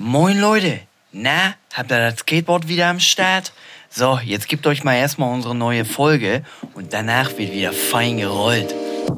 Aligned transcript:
Moin 0.00 0.38
Leute, 0.38 0.78
na, 1.10 1.56
habt 1.74 1.90
ihr 1.90 1.98
das 1.98 2.20
Skateboard 2.20 2.68
wieder 2.68 2.86
am 2.86 3.00
Start? 3.00 3.52
So, 3.90 4.20
jetzt 4.24 4.46
gebt 4.46 4.64
euch 4.68 4.84
mal 4.84 4.94
erstmal 4.94 5.34
unsere 5.34 5.56
neue 5.56 5.84
Folge 5.84 6.44
und 6.74 6.92
danach 6.92 7.36
wird 7.36 7.52
wieder 7.52 7.72
fein 7.72 8.18
gerollt. 8.18 8.72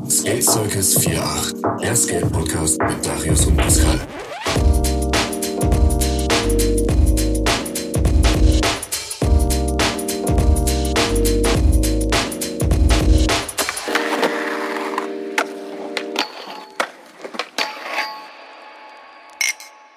Skate 0.09 0.43
Circus 0.43 0.97
48, 0.97 1.61
der 1.83 1.95
Skate-Podcast 1.95 2.81
mit 2.81 3.05
Darius 3.05 3.45
und 3.45 3.59
Pascal. 3.59 4.01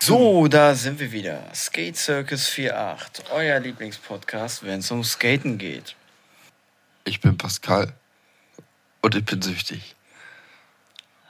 So, 0.06 0.50
da 0.50 0.76
sind 0.76 1.00
wir 1.00 1.14
wieder. 1.14 1.50
Skate 1.56 1.96
Circus 1.96 2.50
48, 2.50 3.32
euer 3.32 3.58
Lieblingspodcast, 3.62 4.66
wenn 4.66 4.80
es 4.80 4.92
um 4.92 5.02
Skaten 5.02 5.58
geht. 5.58 5.96
Ich 7.06 7.22
bin 7.22 7.38
Pascal 7.38 7.94
und 9.02 9.16
ich 9.16 9.24
bin 9.24 9.42
süchtig. 9.42 9.96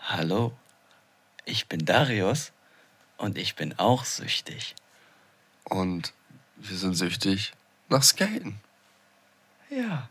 Hallo, 0.01 0.57
ich 1.45 1.67
bin 1.67 1.85
Darius 1.85 2.51
und 3.17 3.37
ich 3.37 3.53
bin 3.53 3.77
auch 3.77 4.05
süchtig. 4.05 4.73
Und 5.65 6.11
wir 6.55 6.75
sind 6.75 6.95
süchtig 6.95 7.53
nach 7.89 8.01
Skaten. 8.01 8.59
Ja. 9.69 10.09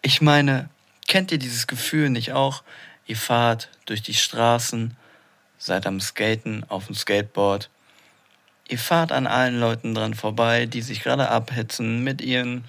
Ich 0.00 0.20
meine, 0.20 0.70
kennt 1.08 1.32
ihr 1.32 1.38
dieses 1.38 1.66
Gefühl 1.66 2.08
nicht 2.10 2.30
auch? 2.34 2.62
Ihr 3.08 3.16
fahrt 3.16 3.68
durch 3.86 4.00
die 4.00 4.14
Straßen, 4.14 4.96
seid 5.58 5.88
am 5.88 5.98
Skaten 5.98 6.62
auf 6.68 6.86
dem 6.86 6.94
Skateboard. 6.94 7.68
Ihr 8.70 8.78
fahrt 8.78 9.10
an 9.10 9.26
allen 9.26 9.58
Leuten 9.58 9.96
dran 9.96 10.14
vorbei, 10.14 10.66
die 10.66 10.80
sich 10.80 11.02
gerade 11.02 11.28
abhetzen 11.28 12.04
mit 12.04 12.20
ihren 12.20 12.64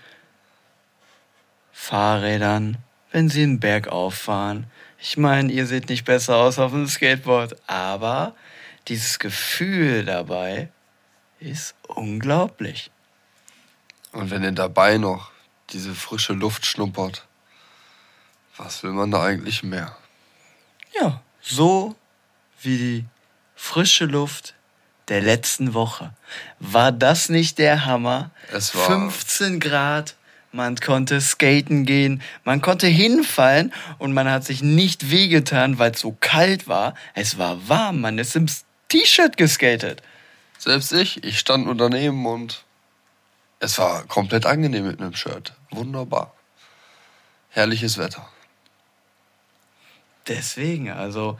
Fahrrädern, 1.72 2.78
wenn 3.12 3.30
sie 3.30 3.44
einen 3.44 3.60
Berg 3.60 3.88
auffahren. 3.88 4.66
Ich 4.98 5.18
meine, 5.18 5.54
ihr 5.54 5.68
seht 5.68 5.90
nicht 5.90 6.04
besser 6.04 6.38
aus 6.38 6.58
auf 6.58 6.72
dem 6.72 6.88
Skateboard, 6.88 7.56
aber 7.68 8.36
dieses 8.88 9.20
Gefühl 9.20 10.04
dabei 10.04 10.70
ist 11.40 11.76
unglaublich. 11.88 12.90
Und 14.12 14.32
wenn 14.32 14.42
ihr 14.42 14.54
dabei 14.54 14.98
noch 14.98 15.30
diese 15.70 15.94
frische 15.94 16.34
Luft 16.34 16.66
schnuppert, 16.66 17.28
was 18.58 18.82
will 18.82 18.94
man 18.94 19.12
da 19.12 19.24
eigentlich 19.24 19.62
mehr? 19.62 19.96
Ja, 21.00 21.22
so 21.42 21.96
wie 22.60 22.78
die 22.80 23.06
frische 23.54 24.06
Luft 24.06 24.56
der 25.08 25.22
letzten 25.22 25.74
Woche. 25.74 26.14
War 26.60 26.92
das 26.92 27.30
nicht 27.30 27.58
der 27.58 27.86
Hammer? 27.86 28.32
Es 28.52 28.76
war- 28.76 28.86
15 28.86 29.60
Grad, 29.60 30.16
man 30.52 30.76
konnte 30.78 31.20
skaten 31.22 31.86
gehen, 31.86 32.22
man 32.44 32.62
konnte 32.62 32.88
hinfallen 32.88 33.74
und 34.00 34.14
man 34.14 34.30
hat 34.30 34.44
sich 34.44 34.62
nicht 34.62 35.10
wehgetan, 35.12 35.80
weil 35.80 35.92
es 35.92 36.02
so 36.02 36.16
kalt 36.20 36.68
war. 36.68 36.94
Es 37.14 37.38
war 37.38 37.68
warm, 37.70 38.02
man 38.02 38.18
ist 38.18 38.36
im 38.36 38.48
T-Shirt 38.90 39.38
geskatet. 39.38 40.02
Selbst 40.58 40.92
ich, 40.92 41.24
ich 41.24 41.40
stand 41.40 41.66
nur 41.66 41.76
daneben 41.76 42.26
und 42.26 42.64
es 43.60 43.78
war 43.78 44.04
komplett 44.06 44.46
angenehm 44.46 44.86
mit 44.88 45.00
einem 45.00 45.16
Shirt. 45.16 45.54
Wunderbar. 45.72 46.34
Herrliches 47.50 47.98
Wetter. 47.98 48.28
Deswegen, 50.28 50.92
also 50.92 51.40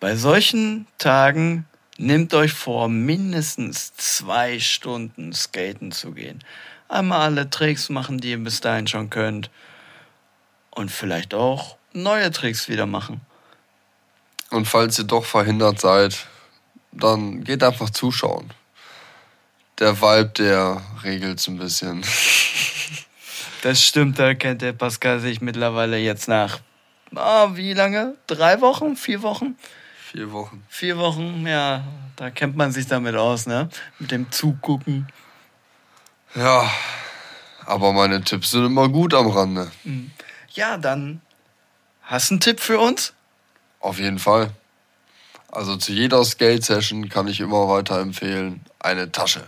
bei 0.00 0.16
solchen 0.16 0.86
Tagen 0.98 1.66
nehmt 1.98 2.34
euch 2.34 2.52
vor, 2.52 2.88
mindestens 2.88 3.94
zwei 3.96 4.58
Stunden 4.58 5.32
skaten 5.32 5.92
zu 5.92 6.12
gehen. 6.12 6.44
Einmal 6.88 7.20
alle 7.20 7.50
Tricks 7.50 7.88
machen, 7.88 8.18
die 8.18 8.30
ihr 8.30 8.38
bis 8.38 8.60
dahin 8.60 8.86
schon 8.86 9.10
könnt. 9.10 9.50
Und 10.70 10.90
vielleicht 10.90 11.34
auch 11.34 11.76
neue 11.92 12.30
Tricks 12.30 12.68
wieder 12.68 12.86
machen. 12.86 13.20
Und 14.50 14.66
falls 14.66 14.98
ihr 14.98 15.04
doch 15.04 15.24
verhindert 15.24 15.80
seid, 15.80 16.26
dann 16.92 17.42
geht 17.44 17.62
einfach 17.62 17.90
zuschauen. 17.90 18.52
Der 19.78 20.00
Vibe, 20.00 20.32
der 20.38 20.82
regelt's 21.02 21.48
ein 21.48 21.58
bisschen. 21.58 22.04
Das 23.62 23.82
stimmt, 23.82 24.18
da 24.20 24.34
kennt 24.34 24.62
der 24.62 24.74
Pascal 24.74 25.18
sich 25.18 25.40
mittlerweile 25.40 25.98
jetzt 25.98 26.28
nach, 26.28 26.60
ah, 27.16 27.48
wie 27.54 27.72
lange? 27.72 28.14
Drei 28.28 28.60
Wochen? 28.60 28.94
Vier 28.94 29.22
Wochen? 29.22 29.56
Vier 30.16 30.32
Wochen. 30.32 30.64
Vier 30.70 30.96
Wochen, 30.96 31.46
ja, 31.46 31.84
da 32.16 32.30
kennt 32.30 32.56
man 32.56 32.72
sich 32.72 32.86
damit 32.86 33.14
aus, 33.16 33.46
ne? 33.46 33.68
Mit 33.98 34.10
dem 34.12 34.32
Zugucken. 34.32 35.06
Ja, 36.34 36.70
aber 37.66 37.92
meine 37.92 38.22
Tipps 38.24 38.52
sind 38.52 38.64
immer 38.64 38.88
gut 38.88 39.12
am 39.12 39.26
Rande. 39.26 39.70
Ja, 40.54 40.78
dann 40.78 41.20
hast 42.00 42.30
du 42.30 42.34
einen 42.34 42.40
Tipp 42.40 42.60
für 42.60 42.78
uns? 42.78 43.12
Auf 43.80 43.98
jeden 43.98 44.18
Fall. 44.18 44.52
Also 45.52 45.76
zu 45.76 45.92
jeder 45.92 46.24
Skate-Session 46.24 47.10
kann 47.10 47.28
ich 47.28 47.40
immer 47.40 47.68
weiter 47.68 48.00
empfehlen, 48.00 48.64
eine 48.78 49.12
Tasche. 49.12 49.46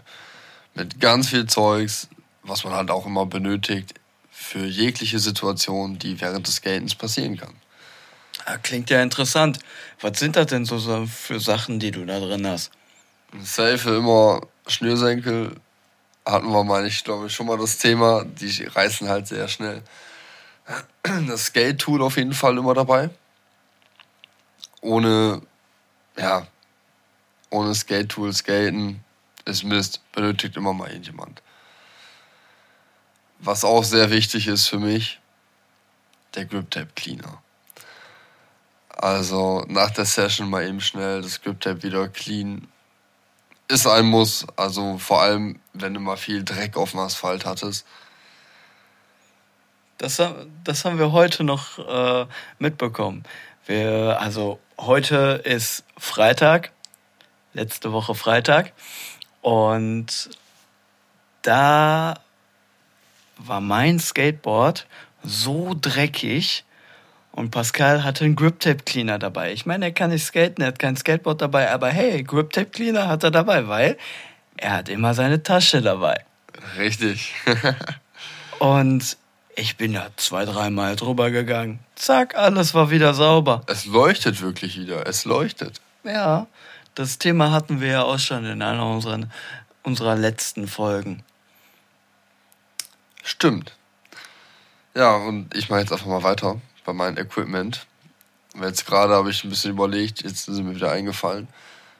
Mit 0.74 1.00
ganz 1.00 1.30
viel 1.30 1.46
Zeugs, 1.46 2.08
was 2.42 2.64
man 2.64 2.74
halt 2.74 2.90
auch 2.90 3.06
immer 3.06 3.24
benötigt, 3.24 3.94
für 4.30 4.66
jegliche 4.66 5.18
Situation, 5.18 5.98
die 5.98 6.20
während 6.20 6.46
des 6.46 6.56
Skatens 6.56 6.94
passieren 6.94 7.38
kann. 7.38 7.54
Ah, 8.50 8.56
klingt 8.56 8.88
ja 8.88 9.02
interessant. 9.02 9.58
Was 10.00 10.18
sind 10.18 10.36
das 10.36 10.46
denn 10.46 10.64
so 10.64 11.06
für 11.06 11.38
Sachen, 11.38 11.78
die 11.78 11.90
du 11.90 12.06
da 12.06 12.18
drin 12.18 12.46
hast? 12.46 12.70
Safe 13.42 13.96
immer 13.96 14.40
Schnürsenkel. 14.66 15.54
Hatten 16.24 16.50
wir, 16.50 16.64
meine 16.64 16.86
ich, 16.86 17.04
glaube 17.04 17.28
schon 17.28 17.46
mal 17.46 17.58
das 17.58 17.76
Thema. 17.76 18.24
Die 18.24 18.64
reißen 18.64 19.06
halt 19.06 19.26
sehr 19.26 19.48
schnell. 19.48 19.82
Das 21.02 21.46
Skate-Tool 21.46 22.02
auf 22.02 22.16
jeden 22.16 22.32
Fall 22.32 22.56
immer 22.56 22.72
dabei. 22.72 23.10
Ohne, 24.80 25.42
ja, 26.16 26.46
ohne 27.50 27.74
Skate-Tool 27.74 28.32
skaten 28.32 29.04
ist 29.44 29.64
Mist. 29.64 30.00
Benötigt 30.12 30.56
immer 30.56 30.72
mal 30.72 30.88
irgendjemand. 30.88 31.42
Was 33.40 33.62
auch 33.62 33.84
sehr 33.84 34.10
wichtig 34.10 34.48
ist 34.48 34.68
für 34.68 34.78
mich, 34.78 35.20
der 36.34 36.46
Grip 36.46 36.70
Tape 36.70 36.92
Cleaner. 36.94 37.42
Also 38.98 39.64
nach 39.68 39.90
der 39.92 40.04
Session 40.04 40.50
mal 40.50 40.66
eben 40.66 40.80
schnell 40.80 41.22
das 41.22 41.40
Grip 41.40 41.60
Tape 41.60 41.82
wieder 41.84 42.08
clean 42.08 42.66
ist 43.68 43.86
ein 43.86 44.06
Muss. 44.06 44.46
Also 44.56 44.98
vor 44.98 45.22
allem, 45.22 45.60
wenn 45.72 45.94
du 45.94 46.00
mal 46.00 46.16
viel 46.16 46.42
Dreck 46.42 46.76
auf 46.76 46.90
dem 46.92 47.00
Asphalt 47.00 47.46
hattest. 47.46 47.86
Das, 49.98 50.20
das 50.64 50.84
haben 50.84 50.98
wir 50.98 51.12
heute 51.12 51.44
noch 51.44 51.78
äh, 51.78 52.26
mitbekommen. 52.58 53.24
Wir, 53.66 54.18
also 54.20 54.58
heute 54.78 55.42
ist 55.44 55.84
Freitag, 55.96 56.72
letzte 57.52 57.92
Woche 57.92 58.14
Freitag. 58.14 58.72
Und 59.42 60.30
da 61.42 62.14
war 63.36 63.60
mein 63.60 64.00
Skateboard 64.00 64.86
so 65.22 65.76
dreckig 65.78 66.64
und 67.38 67.52
Pascal 67.52 68.02
hatte 68.02 68.24
einen 68.24 68.34
Grip 68.34 68.58
Tape 68.58 68.82
Cleaner 68.84 69.20
dabei. 69.20 69.52
Ich 69.52 69.64
meine, 69.64 69.84
er 69.86 69.92
kann 69.92 70.10
nicht 70.10 70.24
skaten, 70.24 70.60
er 70.60 70.68
hat 70.68 70.80
kein 70.80 70.96
Skateboard 70.96 71.40
dabei, 71.40 71.70
aber 71.70 71.88
hey, 71.88 72.24
Grip 72.24 72.52
Tape 72.52 72.70
Cleaner 72.70 73.06
hat 73.06 73.22
er 73.22 73.30
dabei, 73.30 73.68
weil 73.68 73.96
er 74.56 74.72
hat 74.72 74.88
immer 74.88 75.14
seine 75.14 75.40
Tasche 75.44 75.80
dabei. 75.80 76.24
Richtig. 76.76 77.32
Und 78.58 79.16
ich 79.54 79.76
bin 79.76 79.92
da 79.92 80.08
zwei, 80.16 80.46
dreimal 80.46 80.96
drüber 80.96 81.30
gegangen. 81.30 81.78
Zack, 81.94 82.34
alles 82.34 82.74
war 82.74 82.90
wieder 82.90 83.14
sauber. 83.14 83.62
es 83.68 83.86
leuchtet 83.86 84.42
wirklich 84.42 84.76
wieder. 84.76 85.06
Es 85.06 85.24
leuchtet. 85.24 85.80
Ja, 86.02 86.48
das 86.96 87.18
Thema 87.18 87.52
hatten 87.52 87.80
wir 87.80 87.88
ja 87.88 88.02
auch 88.02 88.18
schon 88.18 88.44
in 88.46 88.62
einer 88.62 88.84
unserer, 88.84 89.20
unserer 89.84 90.16
letzten 90.16 90.66
Folgen. 90.66 91.22
Stimmt. 93.22 93.76
Ja, 94.96 95.14
und 95.14 95.54
ich 95.54 95.68
mache 95.68 95.80
jetzt 95.80 95.92
einfach 95.92 96.06
mal 96.06 96.24
weiter 96.24 96.60
bei 96.88 96.94
meinem 96.94 97.18
Equipment. 97.18 97.86
Jetzt 98.58 98.86
gerade 98.86 99.12
habe 99.12 99.28
ich 99.28 99.44
ein 99.44 99.50
bisschen 99.50 99.72
überlegt, 99.72 100.22
jetzt 100.22 100.46
sind 100.46 100.64
mir 100.66 100.74
wieder 100.74 100.90
eingefallen. 100.90 101.46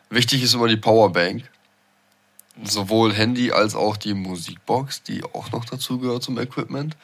Wichtig 0.08 0.42
ist 0.42 0.54
immer 0.54 0.66
die 0.66 0.78
Powerbank. 0.78 1.42
Sowohl 2.64 3.12
Handy 3.12 3.52
als 3.52 3.74
auch 3.74 3.98
die 3.98 4.14
Musikbox, 4.14 5.02
die 5.02 5.22
auch 5.22 5.52
noch 5.52 5.66
dazu 5.66 5.98
gehört 5.98 6.22
zum 6.22 6.38
Equipment. 6.38 6.96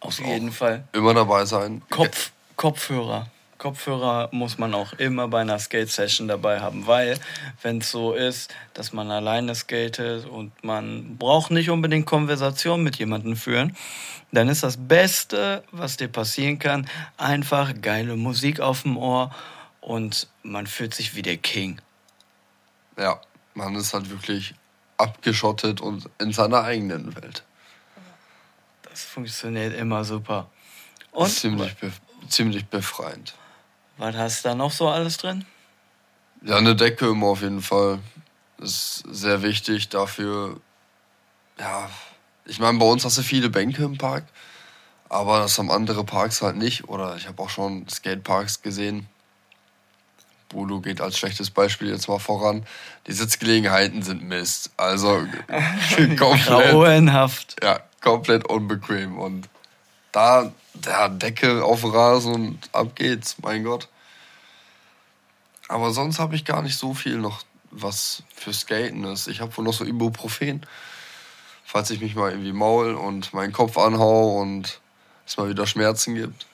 Auf 0.00 0.20
jeden 0.20 0.52
Fall. 0.52 0.88
Immer 0.92 1.12
dabei 1.12 1.44
sein. 1.44 1.82
Kopf, 1.90 2.32
Kopfhörer. 2.56 3.26
Kopfhörer 3.60 4.30
muss 4.32 4.56
man 4.56 4.72
auch 4.72 4.94
immer 4.94 5.28
bei 5.28 5.42
einer 5.42 5.58
Skate-Session 5.58 6.28
dabei 6.28 6.60
haben, 6.60 6.86
weil 6.86 7.20
wenn 7.60 7.78
es 7.78 7.90
so 7.90 8.14
ist, 8.14 8.52
dass 8.72 8.94
man 8.94 9.10
alleine 9.10 9.54
skatet 9.54 10.24
und 10.24 10.64
man 10.64 11.18
braucht 11.18 11.50
nicht 11.50 11.68
unbedingt 11.68 12.06
Konversation 12.06 12.82
mit 12.82 12.96
jemandem 12.96 13.36
führen, 13.36 13.76
dann 14.32 14.48
ist 14.48 14.62
das 14.62 14.78
Beste, 14.78 15.62
was 15.72 15.98
dir 15.98 16.08
passieren 16.08 16.58
kann, 16.58 16.88
einfach 17.18 17.74
geile 17.82 18.16
Musik 18.16 18.60
auf 18.60 18.82
dem 18.82 18.96
Ohr 18.96 19.30
und 19.82 20.26
man 20.42 20.66
fühlt 20.66 20.94
sich 20.94 21.14
wie 21.14 21.22
der 21.22 21.36
King. 21.36 21.82
Ja, 22.96 23.20
man 23.52 23.74
ist 23.76 23.92
halt 23.92 24.08
wirklich 24.08 24.54
abgeschottet 24.96 25.82
und 25.82 26.08
in 26.18 26.32
seiner 26.32 26.62
eigenen 26.62 27.14
Welt. 27.14 27.44
Das 28.88 29.04
funktioniert 29.04 29.76
immer 29.76 30.02
super. 30.02 30.48
Und? 31.12 31.28
Ziemlich, 31.28 31.76
be 31.76 31.92
ziemlich 32.28 32.66
befreiend. 32.66 33.34
Was 34.00 34.16
hast 34.16 34.44
du 34.44 34.48
da 34.48 34.54
noch 34.54 34.72
so 34.72 34.88
alles 34.88 35.18
drin? 35.18 35.44
Ja, 36.42 36.56
eine 36.56 36.74
Decke 36.74 37.08
immer 37.08 37.26
auf 37.26 37.42
jeden 37.42 37.60
Fall. 37.60 37.98
Das 38.56 38.70
ist 38.70 39.04
sehr 39.10 39.42
wichtig 39.42 39.90
dafür. 39.90 40.58
Ja, 41.58 41.90
ich 42.46 42.58
meine, 42.58 42.78
bei 42.78 42.86
uns 42.86 43.04
hast 43.04 43.18
du 43.18 43.22
viele 43.22 43.50
Bänke 43.50 43.84
im 43.84 43.98
Park, 43.98 44.24
aber 45.10 45.40
das 45.40 45.58
haben 45.58 45.70
andere 45.70 46.02
Parks 46.02 46.40
halt 46.40 46.56
nicht. 46.56 46.88
Oder 46.88 47.16
ich 47.16 47.28
habe 47.28 47.42
auch 47.42 47.50
schon 47.50 47.86
Skateparks 47.90 48.62
gesehen. 48.62 49.06
Bulu 50.48 50.80
geht 50.80 51.02
als 51.02 51.18
schlechtes 51.18 51.50
Beispiel 51.50 51.90
jetzt 51.90 52.08
mal 52.08 52.18
voran. 52.18 52.64
Die 53.06 53.12
Sitzgelegenheiten 53.12 54.02
sind 54.02 54.22
Mist. 54.22 54.70
Also 54.78 55.26
komplett. 56.18 56.46
Grauenhaft. 56.46 57.56
Ja, 57.62 57.80
komplett 58.00 58.46
unbequem. 58.48 59.18
Und 59.18 59.50
da, 60.12 60.52
der 60.74 61.08
Decke 61.08 61.64
auf 61.64 61.84
Rasen 61.84 62.34
und 62.34 62.70
ab 62.72 62.94
geht's, 62.94 63.36
mein 63.42 63.64
Gott. 63.64 63.88
Aber 65.68 65.92
sonst 65.92 66.18
habe 66.18 66.34
ich 66.34 66.44
gar 66.44 66.62
nicht 66.62 66.76
so 66.76 66.94
viel 66.94 67.18
noch, 67.18 67.42
was 67.70 68.22
für 68.34 68.52
Skaten 68.52 69.04
ist. 69.04 69.28
Ich 69.28 69.40
habe 69.40 69.56
wohl 69.56 69.64
noch 69.64 69.72
so 69.72 69.84
Ibuprofen, 69.84 70.66
falls 71.64 71.90
ich 71.90 72.00
mich 72.00 72.14
mal 72.14 72.30
irgendwie 72.30 72.52
maul 72.52 72.94
und 72.94 73.32
meinen 73.32 73.52
Kopf 73.52 73.78
anhau 73.78 74.40
und 74.40 74.80
es 75.26 75.36
mal 75.36 75.48
wieder 75.48 75.66
Schmerzen 75.66 76.16
gibt. 76.16 76.46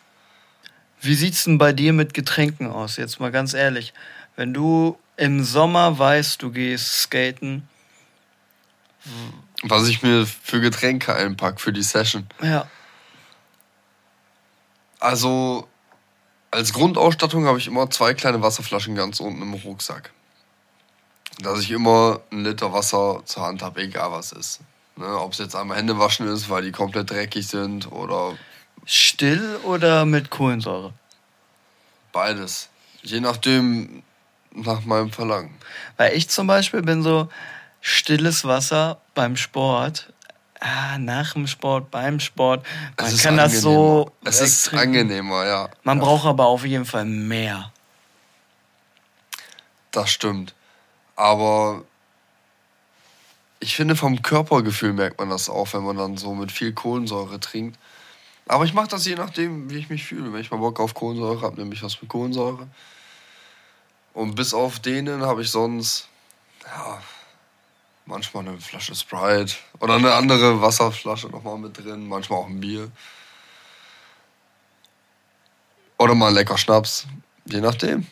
Wie 1.00 1.14
sieht's 1.14 1.44
denn 1.44 1.58
bei 1.58 1.72
dir 1.72 1.92
mit 1.92 2.14
Getränken 2.14 2.70
aus? 2.70 2.96
Jetzt 2.96 3.20
mal 3.20 3.30
ganz 3.30 3.54
ehrlich. 3.54 3.94
Wenn 4.34 4.52
du 4.52 4.98
im 5.16 5.44
Sommer 5.44 5.98
weißt, 5.98 6.42
du 6.42 6.50
gehst 6.50 7.02
skaten. 7.02 7.66
Was 9.62 9.88
ich 9.88 10.02
mir 10.02 10.26
für 10.26 10.60
Getränke 10.60 11.14
einpack 11.14 11.60
für 11.60 11.72
die 11.72 11.82
Session. 11.82 12.26
Ja. 12.42 12.68
Also, 14.98 15.68
als 16.50 16.72
Grundausstattung 16.72 17.46
habe 17.46 17.58
ich 17.58 17.66
immer 17.66 17.90
zwei 17.90 18.14
kleine 18.14 18.42
Wasserflaschen 18.42 18.94
ganz 18.94 19.20
unten 19.20 19.42
im 19.42 19.54
Rucksack. 19.54 20.12
Dass 21.40 21.60
ich 21.60 21.70
immer 21.70 22.20
einen 22.30 22.44
Liter 22.44 22.72
Wasser 22.72 23.22
zur 23.24 23.42
Hand 23.42 23.62
habe, 23.62 23.82
egal 23.82 24.12
was 24.12 24.32
ist. 24.32 24.60
Ne, 24.96 25.06
Ob 25.20 25.32
es 25.32 25.38
jetzt 25.38 25.54
einmal 25.54 25.76
Hände 25.76 25.98
waschen 25.98 26.26
ist, 26.26 26.48
weil 26.48 26.62
die 26.62 26.72
komplett 26.72 27.10
dreckig 27.10 27.46
sind 27.46 27.92
oder. 27.92 28.36
Still 28.86 29.58
oder 29.64 30.06
mit 30.06 30.30
Kohlensäure? 30.30 30.94
Beides. 32.12 32.70
Je 33.02 33.20
nachdem, 33.20 34.02
nach 34.52 34.84
meinem 34.84 35.12
Verlangen. 35.12 35.54
Weil 35.96 36.14
ich 36.14 36.30
zum 36.30 36.46
Beispiel 36.46 36.82
bin 36.82 37.02
so 37.02 37.28
stilles 37.80 38.44
Wasser 38.44 38.98
beim 39.14 39.36
Sport 39.36 40.12
ah, 40.60 40.98
nach 40.98 41.34
dem 41.34 41.46
Sport, 41.46 41.90
beim 41.90 42.20
Sport. 42.20 42.64
Man 42.96 42.96
kann 42.96 43.06
angenehmer. 43.08 43.42
das 43.42 43.60
so. 43.60 44.12
Es 44.24 44.40
ist 44.40 44.74
angenehmer, 44.74 45.46
ja. 45.46 45.68
Man 45.82 45.98
ja. 45.98 46.04
braucht 46.04 46.26
aber 46.26 46.46
auf 46.46 46.64
jeden 46.64 46.84
Fall 46.84 47.04
mehr. 47.04 47.72
Das 49.90 50.10
stimmt. 50.10 50.54
Aber 51.14 51.82
ich 53.60 53.74
finde, 53.74 53.96
vom 53.96 54.20
Körpergefühl 54.22 54.92
merkt 54.92 55.18
man 55.18 55.30
das 55.30 55.48
auch, 55.48 55.72
wenn 55.72 55.82
man 55.82 55.96
dann 55.96 56.16
so 56.16 56.34
mit 56.34 56.52
viel 56.52 56.72
Kohlensäure 56.72 57.40
trinkt. 57.40 57.78
Aber 58.48 58.64
ich 58.64 58.74
mache 58.74 58.88
das 58.88 59.06
je 59.06 59.16
nachdem, 59.16 59.70
wie 59.70 59.78
ich 59.78 59.88
mich 59.88 60.04
fühle. 60.04 60.32
Wenn 60.32 60.40
ich 60.40 60.50
mal 60.50 60.58
Bock 60.58 60.78
auf 60.78 60.94
Kohlensäure 60.94 61.42
habe, 61.42 61.56
nehme 61.56 61.74
ich 61.74 61.82
was 61.82 62.00
mit 62.00 62.10
Kohlensäure. 62.10 62.68
Und 64.12 64.34
bis 64.34 64.54
auf 64.54 64.78
denen 64.78 65.22
habe 65.22 65.42
ich 65.42 65.50
sonst, 65.50 66.08
ja, 66.64 67.00
manchmal 68.06 68.46
eine 68.46 68.58
Flasche 68.58 68.94
Sprite 68.94 69.56
oder 69.80 69.94
eine 69.94 70.14
andere 70.14 70.60
Wasserflasche 70.62 71.28
nochmal 71.28 71.58
mit 71.58 71.76
drin, 71.76 72.08
manchmal 72.08 72.40
auch 72.40 72.46
ein 72.46 72.60
Bier. 72.60 72.90
Oder 75.98 76.14
mal 76.14 76.28
ein 76.28 76.34
lecker 76.34 76.56
Schnaps, 76.56 77.06
je 77.44 77.60
nachdem. 77.60 78.06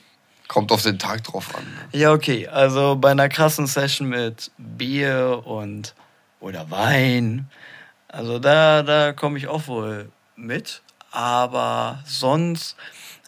Kommt 0.48 0.72
auf 0.72 0.82
den 0.82 0.98
Tag 0.98 1.24
drauf 1.24 1.54
an. 1.54 1.64
Ne? 1.64 1.98
Ja, 1.98 2.12
okay. 2.12 2.46
Also 2.48 2.96
bei 2.96 3.10
einer 3.10 3.28
krassen 3.28 3.66
Session 3.66 4.08
mit 4.08 4.50
Bier 4.58 5.42
und 5.44 5.94
oder 6.40 6.70
Wein, 6.70 7.48
also 8.08 8.38
da, 8.38 8.82
da 8.82 9.12
komme 9.12 9.38
ich 9.38 9.48
auch 9.48 9.66
wohl 9.66 10.12
mit. 10.36 10.82
Aber 11.10 12.02
sonst 12.06 12.76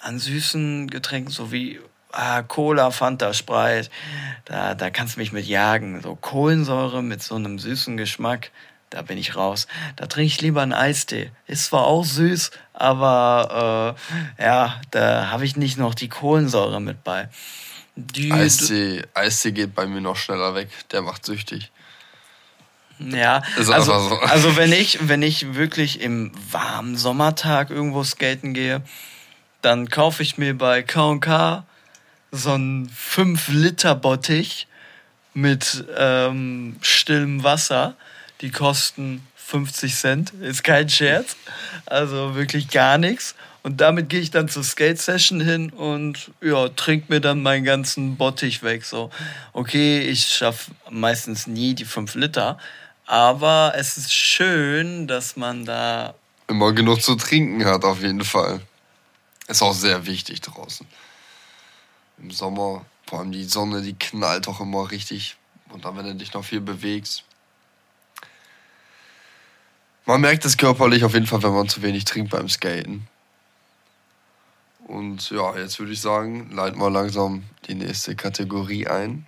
an 0.00 0.18
süßen 0.18 0.88
Getränken, 0.88 1.32
so 1.32 1.50
wie 1.52 1.80
ah, 2.16 2.42
Cola, 2.42 2.90
Fanta, 2.90 3.32
Sprite, 3.32 3.90
da, 4.44 4.74
da 4.74 4.90
kannst 4.90 5.16
du 5.16 5.20
mich 5.20 5.32
mit 5.32 5.46
jagen. 5.46 6.00
So 6.00 6.16
Kohlensäure 6.16 7.02
mit 7.02 7.22
so 7.22 7.34
einem 7.34 7.58
süßen 7.58 7.96
Geschmack, 7.96 8.50
da 8.90 9.02
bin 9.02 9.18
ich 9.18 9.36
raus. 9.36 9.66
Da 9.96 10.06
trinke 10.06 10.26
ich 10.26 10.40
lieber 10.40 10.62
einen 10.62 10.72
Eistee. 10.72 11.30
Ist 11.46 11.66
zwar 11.66 11.86
auch 11.86 12.04
süß, 12.04 12.50
aber 12.72 13.96
äh, 14.38 14.42
ja, 14.42 14.80
da 14.90 15.30
habe 15.30 15.44
ich 15.44 15.56
nicht 15.56 15.78
noch 15.78 15.94
die 15.94 16.08
Kohlensäure 16.08 16.80
mit 16.80 17.04
bei. 17.04 17.28
Die, 17.96 18.32
Eistee, 18.32 19.02
Eistee 19.14 19.52
geht 19.52 19.74
bei 19.74 19.86
mir 19.86 20.00
noch 20.00 20.16
schneller 20.16 20.54
weg. 20.54 20.68
Der 20.92 21.02
macht 21.02 21.24
süchtig. 21.24 21.70
Ja, 22.98 23.42
also, 23.58 23.72
so. 23.82 24.18
also 24.20 24.56
wenn 24.56 24.72
ich, 24.72 25.06
wenn 25.08 25.20
ich 25.20 25.54
wirklich 25.54 26.00
im 26.00 26.32
warmen 26.50 26.96
Sommertag 26.96 27.68
irgendwo 27.68 28.02
skaten 28.04 28.54
gehe, 28.54 28.80
dann 29.60 29.90
kaufe 29.90 30.22
ich 30.22 30.38
mir 30.38 30.56
bei 30.56 30.82
K&K 30.82 31.64
so 32.36 32.52
ein 32.52 32.90
5-Liter-Bottich 32.90 34.66
mit 35.34 35.84
ähm, 35.96 36.76
stillem 36.80 37.42
Wasser. 37.42 37.94
Die 38.40 38.50
kosten 38.50 39.26
50 39.36 39.94
Cent, 39.94 40.32
ist 40.40 40.64
kein 40.64 40.88
Scherz. 40.88 41.36
Also 41.86 42.34
wirklich 42.34 42.68
gar 42.68 42.98
nichts. 42.98 43.34
Und 43.62 43.80
damit 43.80 44.08
gehe 44.08 44.20
ich 44.20 44.30
dann 44.30 44.48
zur 44.48 44.62
Skate-Session 44.62 45.40
hin 45.40 45.70
und 45.70 46.30
ja, 46.40 46.68
trinke 46.68 47.12
mir 47.12 47.20
dann 47.20 47.42
meinen 47.42 47.64
ganzen 47.64 48.16
Bottich 48.16 48.62
weg. 48.62 48.84
So, 48.84 49.10
okay, 49.52 50.00
ich 50.00 50.26
schaffe 50.26 50.70
meistens 50.90 51.46
nie 51.46 51.74
die 51.74 51.84
5 51.84 52.14
Liter, 52.14 52.58
aber 53.06 53.72
es 53.76 53.96
ist 53.96 54.12
schön, 54.12 55.08
dass 55.08 55.36
man 55.36 55.64
da. 55.64 56.14
Immer 56.46 56.72
genug 56.72 57.02
zu 57.02 57.16
trinken 57.16 57.64
hat, 57.64 57.84
auf 57.84 58.02
jeden 58.02 58.22
Fall. 58.22 58.60
Ist 59.48 59.62
auch 59.62 59.74
sehr 59.74 60.06
wichtig 60.06 60.40
draußen 60.42 60.86
im 62.18 62.30
Sommer, 62.30 62.84
vor 63.06 63.20
allem 63.20 63.32
die 63.32 63.44
Sonne, 63.44 63.82
die 63.82 63.94
knallt 63.94 64.48
auch 64.48 64.60
immer 64.60 64.90
richtig. 64.90 65.36
Und 65.70 65.84
dann, 65.84 65.96
wenn 65.96 66.06
du 66.06 66.14
dich 66.14 66.32
noch 66.32 66.44
viel 66.44 66.60
bewegst. 66.60 67.24
Man 70.04 70.20
merkt 70.20 70.44
es 70.44 70.56
körperlich 70.56 71.04
auf 71.04 71.14
jeden 71.14 71.26
Fall, 71.26 71.42
wenn 71.42 71.52
man 71.52 71.68
zu 71.68 71.82
wenig 71.82 72.04
trinkt 72.04 72.30
beim 72.30 72.48
Skaten. 72.48 73.08
Und 74.86 75.30
ja, 75.30 75.56
jetzt 75.56 75.80
würde 75.80 75.92
ich 75.92 76.00
sagen, 76.00 76.50
leiten 76.52 76.78
wir 76.78 76.90
langsam 76.90 77.42
die 77.66 77.74
nächste 77.74 78.14
Kategorie 78.14 78.86
ein. 78.86 79.26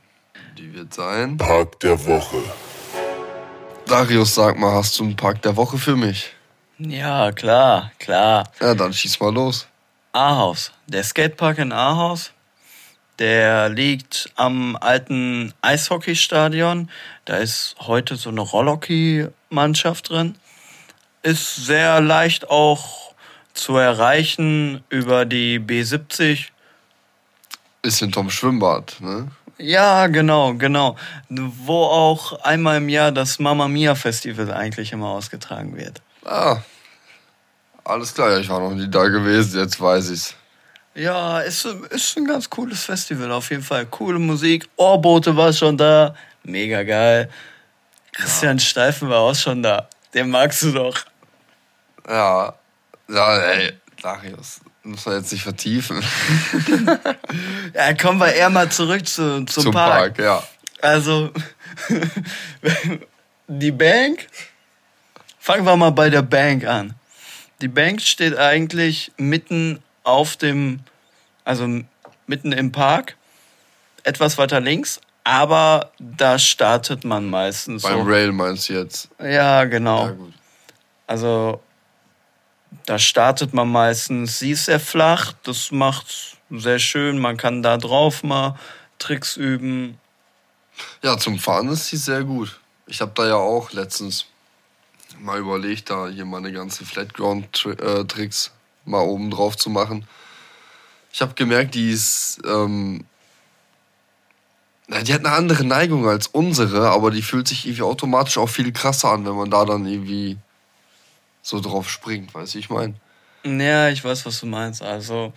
Die 0.57 0.73
wird 0.73 0.95
sein. 0.95 1.37
Park 1.37 1.81
der 1.81 2.05
Woche. 2.07 2.43
Darius, 3.87 4.35
sag 4.35 4.59
mal, 4.59 4.73
hast 4.73 4.99
du 4.99 5.05
einen 5.05 5.17
Park 5.17 5.43
der 5.43 5.57
Woche 5.57 5.79
für 5.79 5.97
mich? 5.97 6.33
Ja, 6.79 7.33
klar, 7.33 7.91
klar. 7.99 8.45
Ja, 8.61 8.75
dann 8.75 8.93
schieß 8.93 9.19
mal 9.19 9.35
los. 9.35 9.67
Ahaus. 10.13 10.71
Der 10.87 11.03
Skatepark 11.03 11.59
in 11.59 11.73
Ahaus 11.73 12.33
der 13.19 13.69
liegt 13.69 14.31
am 14.37 14.77
alten 14.77 15.53
Eishockeystadion. 15.63 16.91
Da 17.25 17.37
ist 17.37 17.77
heute 17.81 18.17
so 18.17 18.31
eine 18.31 18.41
Rollhockey-Mannschaft 18.41 20.11
drin. 20.11 20.37
Ist 21.23 21.57
sehr 21.57 22.01
leicht 22.01 22.49
auch 22.49 23.13
zu 23.55 23.77
erreichen 23.77 24.85
über 24.89 25.25
die 25.25 25.59
B70. 25.59 26.47
Ist 27.83 27.99
hinterm 27.99 28.31
Schwimmbad, 28.31 28.97
ne? 29.01 29.31
Ja, 29.59 30.07
genau, 30.07 30.55
genau. 30.55 30.97
Wo 31.29 31.83
auch 31.85 32.45
einmal 32.45 32.77
im 32.77 32.89
Jahr 32.89 33.11
das 33.11 33.41
Mamma 33.41 33.67
Mia 33.67 33.97
Festival 33.97 34.53
eigentlich 34.53 34.93
immer 34.93 35.09
ausgetragen 35.09 35.77
wird. 35.77 36.01
Ah, 36.25 36.59
alles 37.83 38.15
klar, 38.15 38.39
ich 38.39 38.49
war 38.49 38.61
noch 38.61 38.75
nie 38.75 38.89
da 38.89 39.09
gewesen, 39.09 39.59
jetzt 39.59 39.81
weiß 39.81 40.11
ich's. 40.11 40.37
Ja, 40.99 41.39
ist, 41.39 41.65
ist 41.65 42.17
ein 42.17 42.25
ganz 42.25 42.51
cooles 42.51 42.85
Festival 42.85 43.31
auf 43.31 43.51
jeden 43.51 43.63
Fall. 43.63 43.87
Coole 43.87 44.19
Musik. 44.19 44.69
Ohrbote 44.75 45.37
war 45.37 45.53
schon 45.53 45.77
da. 45.77 46.13
Mega 46.43 46.83
geil. 46.83 47.31
Christian 48.13 48.59
ja. 48.59 48.65
Steifen 48.65 49.09
war 49.09 49.21
auch 49.21 49.35
schon 49.37 49.63
da. 49.63 49.89
Den 50.13 50.29
magst 50.29 50.65
du 50.65 50.73
doch. 50.73 50.99
Ja. 52.09 52.53
Ja, 53.09 53.39
ey, 53.39 53.75
Darius. 54.03 54.61
Muss 54.83 55.07
man 55.07 55.19
jetzt 55.19 55.31
nicht 55.31 55.45
vertiefen. 55.45 56.03
ja, 57.75 57.95
kommen 57.95 58.19
wir 58.19 58.33
eher 58.33 58.51
mal 58.51 58.69
zurück 58.69 59.07
zu, 59.07 59.45
zum, 59.45 59.65
zum 59.65 59.73
Park. 59.73 60.17
Park. 60.17 60.19
ja. 60.19 60.43
Also, 60.81 61.31
die 63.47 63.71
Bank. 63.71 64.27
Fangen 65.39 65.65
wir 65.65 65.77
mal 65.77 65.91
bei 65.91 66.11
der 66.11 66.23
Bank 66.23 66.67
an. 66.67 66.95
Die 67.61 67.69
Bank 67.69 68.01
steht 68.03 68.37
eigentlich 68.37 69.13
mitten 69.17 69.81
auf 70.09 70.37
dem, 70.37 70.81
also 71.45 71.69
mitten 72.27 72.53
im 72.53 72.73
Park, 72.73 73.17
etwas 74.03 74.39
weiter 74.39 74.61
links, 74.61 75.01
Aber 75.29 75.93
da 75.99 76.39
startet 76.39 77.05
man 77.05 77.29
meistens. 77.29 77.83
Beim 77.83 77.99
so. 77.99 78.11
Rail 78.11 78.33
meinst 78.33 78.71
du 78.71 78.73
jetzt? 78.73 79.11
Ja, 79.21 79.65
genau. 79.65 80.07
Ja, 80.07 80.13
gut. 80.13 80.33
Also 81.07 81.61
da 82.87 82.99
startet 82.99 83.53
man 83.53 83.69
meistens. 83.69 84.39
Sie 84.39 84.53
ist 84.53 84.65
sehr 84.65 84.81
flach, 84.81 85.35
das 85.43 85.71
macht 85.71 86.39
sehr 86.49 86.79
schön. 86.79 87.19
Man 87.19 87.37
kann 87.37 87.63
da 87.63 87.77
drauf 87.77 88.23
mal 88.23 88.59
Tricks 88.99 89.37
üben. 89.37 89.99
Ja, 91.03 91.19
zum 91.19 91.39
Fahren 91.39 91.69
ist 91.69 91.89
sie 91.89 91.99
sehr 91.99 92.25
gut. 92.25 92.59
Ich 92.87 93.03
habe 93.03 93.13
da 93.15 93.27
ja 93.29 93.35
auch 93.37 93.73
letztens 93.73 94.25
mal 95.19 95.39
überlegt, 95.39 95.91
da 95.91 96.09
hier 96.09 96.25
meine 96.25 96.53
ganzen 96.53 96.87
Flatground-Tricks 96.87 98.51
mal 98.89 99.01
oben 99.01 99.31
drauf 99.31 99.57
zu 99.57 99.71
machen. 99.71 100.07
Ich 101.13 101.21
habe 101.21 101.35
gemerkt, 101.35 101.75
die 101.75 101.91
ist. 101.91 102.41
Ähm, 102.45 103.05
die 104.89 105.13
hat 105.13 105.27
eine 105.27 105.35
andere 105.35 105.65
Neigung 105.65 106.09
als 106.09 106.29
unsere, 106.29 106.89
aber 106.89 107.11
die 107.11 107.21
fühlt 107.21 107.47
sich 107.47 107.67
irgendwie 107.67 107.83
automatisch 107.83 108.39
auch 108.39 108.49
viel 108.49 108.73
krasser 108.73 109.11
an, 109.11 109.27
wenn 109.27 109.35
man 109.35 109.51
da 109.51 109.67
dann 109.67 109.85
irgendwie 109.85 110.39
so 111.43 111.61
drauf 111.61 111.91
springt, 111.91 112.35
weißt 112.35 112.55
du, 112.55 112.59
ich 112.59 112.71
meine? 112.71 112.95
Ja, 113.45 113.91
ich 113.91 114.03
weiß, 114.03 114.25
was 114.25 114.41
du 114.41 114.47
meinst. 114.47 114.83
Also, 114.83 115.33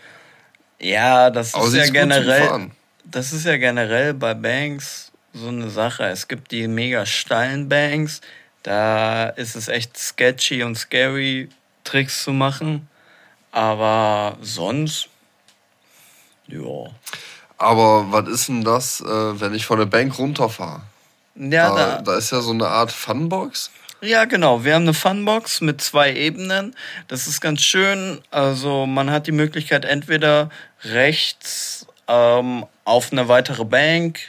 ja, 0.79 1.29
das 1.29 1.53
Aber 1.53 1.67
ist 1.67 1.75
ja 1.75 1.85
generell. 1.89 2.71
Das 3.03 3.33
ist 3.33 3.45
ja 3.45 3.57
generell 3.57 4.13
bei 4.13 4.33
Banks 4.33 5.11
so 5.33 5.47
eine 5.47 5.69
Sache. 5.69 6.05
Es 6.05 6.27
gibt 6.27 6.51
die 6.51 6.67
mega 6.67 7.05
steilen 7.05 7.67
Banks. 7.67 8.21
Da 8.63 9.29
ist 9.29 9.55
es 9.55 9.67
echt 9.67 9.97
sketchy 9.97 10.63
und 10.63 10.77
scary, 10.77 11.49
Tricks 11.83 12.23
zu 12.23 12.31
machen. 12.31 12.87
Aber 13.51 14.37
sonst, 14.41 15.09
ja. 16.47 16.89
Aber 17.57 18.11
was 18.11 18.27
ist 18.27 18.47
denn 18.47 18.63
das, 18.63 19.01
äh, 19.01 19.05
wenn 19.39 19.53
ich 19.53 19.65
von 19.65 19.77
der 19.77 19.85
Bank 19.85 20.17
runterfahre? 20.17 20.81
Ja, 21.35 21.69
da, 21.69 21.75
da, 21.75 22.01
da 22.01 22.17
ist 22.17 22.31
ja 22.31 22.41
so 22.41 22.51
eine 22.51 22.67
Art 22.67 22.91
Funbox. 22.91 23.71
Ja, 24.01 24.25
genau. 24.25 24.63
Wir 24.63 24.73
haben 24.73 24.83
eine 24.83 24.95
Funbox 24.95 25.61
mit 25.61 25.79
zwei 25.79 26.13
Ebenen. 26.13 26.75
Das 27.07 27.27
ist 27.27 27.39
ganz 27.39 27.61
schön. 27.61 28.19
Also 28.31 28.87
man 28.87 29.11
hat 29.11 29.27
die 29.27 29.31
Möglichkeit, 29.31 29.85
entweder 29.85 30.49
rechts 30.83 31.85
ähm, 32.07 32.65
auf 32.83 33.11
eine 33.11 33.27
weitere 33.27 33.63
Bank 33.63 34.19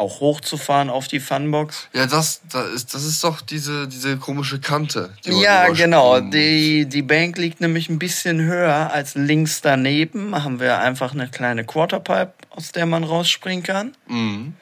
auch 0.00 0.20
hochzufahren 0.20 0.88
auf 0.90 1.06
die 1.06 1.20
Funbox. 1.20 1.88
Ja, 1.92 2.06
das, 2.06 2.40
das, 2.50 2.70
ist, 2.70 2.94
das 2.94 3.04
ist 3.04 3.22
doch 3.22 3.42
diese, 3.42 3.86
diese 3.86 4.16
komische 4.16 4.58
Kante. 4.58 5.10
die 5.24 5.30
Ja, 5.40 5.68
genau. 5.68 6.20
Die, 6.20 6.86
die 6.86 7.02
Bank 7.02 7.36
liegt 7.36 7.60
nämlich 7.60 7.88
ein 7.90 7.98
bisschen 7.98 8.40
höher 8.40 8.90
als 8.92 9.14
links 9.14 9.60
daneben. 9.60 10.42
Haben 10.42 10.58
wir 10.58 10.78
einfach 10.78 11.12
eine 11.12 11.28
kleine 11.28 11.64
Quarterpipe, 11.64 12.32
aus 12.48 12.72
der 12.72 12.86
man 12.86 13.04
rausspringen 13.04 13.62
kann. 13.62 13.96
Mhm. 14.08 14.54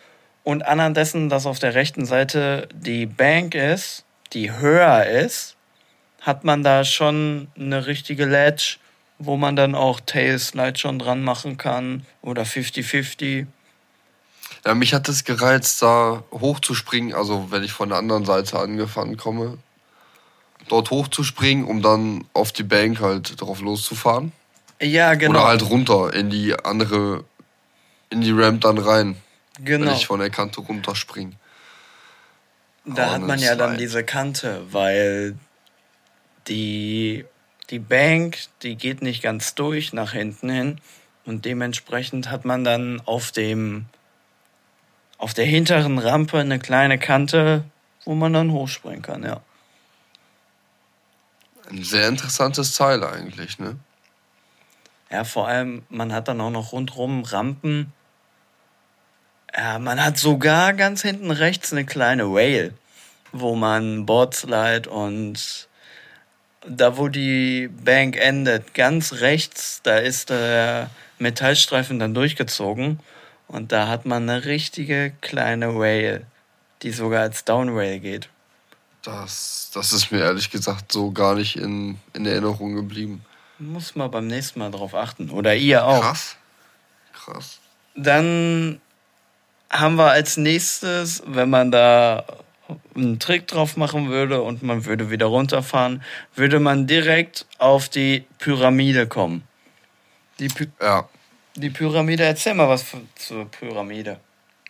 Und 0.43 0.67
anhand 0.67 0.97
dessen, 0.97 1.29
dass 1.29 1.47
auf 1.47 1.61
der 1.61 1.75
rechten 1.75 2.05
Seite 2.05 2.69
die 2.75 3.07
Bank 3.07 3.55
ist, 3.55 4.05
die 4.33 4.53
höher 4.53 5.07
ist, 5.07 5.57
hat 6.21 6.43
man 6.43 6.63
da 6.63 6.85
schon 6.85 7.49
eine 7.57 7.87
richtige 7.87 8.25
Ledge, 8.27 8.77
wo 9.19 9.37
man 9.37 9.57
dann 9.57 9.75
auch 9.75 10.01
Tailslide 10.01 10.79
schon 10.79 10.99
dran 10.99 11.23
machen 11.23 11.59
kann 11.59 12.05
oder 12.23 12.43
50-50. 12.43 13.47
Ja, 14.69 14.75
mich 14.75 14.93
hat 14.93 15.09
es 15.09 15.25
gereizt, 15.25 15.81
da 15.81 16.25
hochzuspringen, 16.31 17.15
also 17.15 17.51
wenn 17.51 17.65
ich 17.65 17.73
von 17.73 17.89
der 17.89 17.97
anderen 17.97 18.27
Seite 18.27 18.59
angefahren 18.59 19.17
komme, 19.17 19.57
dort 20.69 20.91
hochzuspringen, 20.91 21.65
um 21.65 21.81
dann 21.81 22.27
auf 22.35 22.53
die 22.53 22.65
Bank 22.65 23.01
halt 23.01 23.41
drauf 23.41 23.63
loszufahren. 23.63 24.31
Ja, 24.79 25.15
genau. 25.15 25.39
Oder 25.39 25.49
halt 25.49 25.71
runter 25.71 26.13
in 26.13 26.29
die 26.29 26.55
andere, 26.55 27.25
in 28.11 28.21
die 28.21 28.31
Ramp 28.31 28.61
dann 28.61 28.77
rein, 28.77 29.17
genau. 29.65 29.87
wenn 29.87 29.95
ich 29.97 30.07
von 30.07 30.21
der 30.21 30.29
Kante 30.29 30.61
runterspringe. 30.61 31.33
Da 32.85 33.09
Oh, 33.09 33.13
hat 33.13 33.23
man 33.23 33.39
ja 33.39 33.57
dann 33.57 33.71
Slide. 33.71 33.83
diese 33.83 34.05
Kante, 34.05 34.67
weil 34.71 35.35
die, 36.47 37.25
die 37.71 37.79
Bank, 37.79 38.37
die 38.63 38.77
geht 38.77 39.01
nicht 39.01 39.23
ganz 39.23 39.55
durch 39.55 39.95
nach 39.95 40.13
hinten 40.13 40.51
hin 40.51 40.81
und 41.25 41.47
dementsprechend 41.47 42.31
hat 42.31 42.45
man 42.45 42.65
dann 42.65 43.01
auf 43.07 43.33
dem 43.33 43.87
auf 45.19 45.35
der 45.35 45.45
hinteren 45.45 45.99
Rampe 45.99 46.39
eine 46.39 46.59
kleine 46.59 46.99
Kante, 46.99 47.65
wo 48.05 48.15
man 48.15 48.33
dann 48.33 48.53
hochspringen 48.53 49.03
kann, 49.03 49.25
ja. 49.25 49.41
Ein 51.69 51.85
sehr 51.85 52.09
interessantes 52.09 52.75
Teil 52.75 53.05
eigentlich, 53.05 53.59
ne? 53.59 53.77
Ja, 55.11 55.25
vor 55.25 55.49
allem, 55.49 55.83
man 55.91 56.13
hat 56.13 56.29
dann 56.29 56.41
auch 56.41 56.51
noch 56.51 56.73
rundrum 56.73 57.25
Rampen. 57.25 57.93
Ja, 59.55 59.79
man 59.79 60.03
hat 60.03 60.19
sogar 60.19 60.73
ganz 60.73 61.03
hinten 61.03 61.31
rechts 61.31 61.73
eine 61.73 61.85
kleine 61.85 62.31
Whale, 62.31 62.75
wo 63.33 63.55
man 63.55 64.07
Boardslide 64.07 64.89
und 64.89 65.69
da, 66.67 66.97
wo 66.97 67.09
die 67.09 67.69
Bank 67.69 68.17
endet, 68.17 68.75
ganz 68.75 69.15
rechts, 69.15 69.81
da 69.83 69.99
ist 69.99 70.31
der 70.31 70.91
Metallstreifen 71.19 71.99
dann 71.99 72.15
durchgezogen 72.15 73.01
und 73.49 73.73
da 73.73 73.89
hat 73.89 74.07
man 74.07 74.29
eine 74.29 74.45
richtige 74.45 75.13
kleine 75.21 75.75
Whale, 75.75 76.27
die 76.83 76.93
sogar 76.93 77.23
als 77.23 77.45
Downwhale 77.45 77.99
geht. 77.99 78.29
Das, 79.03 79.71
das 79.75 79.93
ist 79.93 80.13
mir 80.13 80.21
ehrlich 80.21 80.51
gesagt 80.51 80.93
so 80.93 81.11
gar 81.11 81.35
nicht 81.35 81.57
in, 81.57 81.99
in 82.13 82.27
Erinnerung 82.27 82.75
geblieben. 82.75 83.25
Muss 83.59 83.97
man 83.97 84.11
beim 84.11 84.27
nächsten 84.27 84.61
Mal 84.61 84.71
drauf 84.71 84.95
achten. 84.95 85.31
Oder 85.31 85.55
ihr 85.57 85.85
auch. 85.85 86.03
Krass. 86.03 86.37
Krass. 87.13 87.59
Dann 87.97 88.81
haben 89.71 89.97
wir 89.97 90.11
als 90.11 90.37
nächstes, 90.37 91.23
wenn 91.27 91.51
man 91.51 91.71
da 91.71 92.25
einen 92.95 93.19
Trick 93.19 93.47
drauf 93.47 93.77
machen 93.77 94.11
würde 94.11 94.43
und 94.43 94.63
man 94.63 94.85
würde 94.85 95.11
wieder 95.11 95.27
runterfahren, 95.27 96.03
würde 96.35 96.61
man 96.61 96.87
direkt 96.87 97.47
auf 97.59 97.89
die 97.89 98.25
Pyramide 98.39 99.07
kommen. 99.07 99.43
Die, 100.39 100.49
Py 100.49 100.69
Ja. 100.81 101.09
Die 101.61 101.71
Pyramide, 101.71 102.25
erzähl 102.25 102.55
mal 102.55 102.69
was 102.69 102.85
zur 103.17 103.51
Pyramide. 103.51 104.21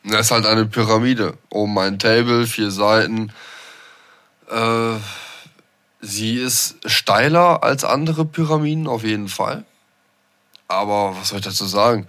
Das 0.05 0.27
ist 0.27 0.31
halt 0.31 0.47
eine 0.47 0.67
Pyramide. 0.67 1.37
Oben 1.51 1.79
ein 1.79 1.99
Table, 1.99 2.47
vier 2.47 2.71
Seiten. 2.71 3.33
Äh, 4.51 4.97
sie 6.01 6.37
ist 6.37 6.77
steiler 6.87 7.63
als 7.63 7.85
andere 7.85 8.25
Pyramiden, 8.25 8.87
auf 8.87 9.05
jeden 9.05 9.29
Fall. 9.29 9.65
Aber 10.69 11.17
was 11.17 11.29
soll 11.29 11.39
ich 11.39 11.45
dazu 11.45 11.67
sagen? 11.67 12.07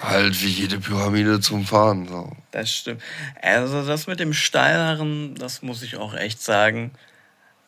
Halt 0.00 0.40
wie 0.42 0.48
jede 0.48 0.78
Pyramide 0.78 1.40
zum 1.40 1.64
Fahren. 1.64 2.06
So. 2.06 2.30
Das 2.52 2.70
stimmt. 2.70 3.02
Also 3.42 3.84
das 3.84 4.06
mit 4.06 4.20
dem 4.20 4.32
steileren, 4.32 5.34
das 5.34 5.62
muss 5.62 5.82
ich 5.82 5.96
auch 5.96 6.14
echt 6.14 6.40
sagen. 6.40 6.92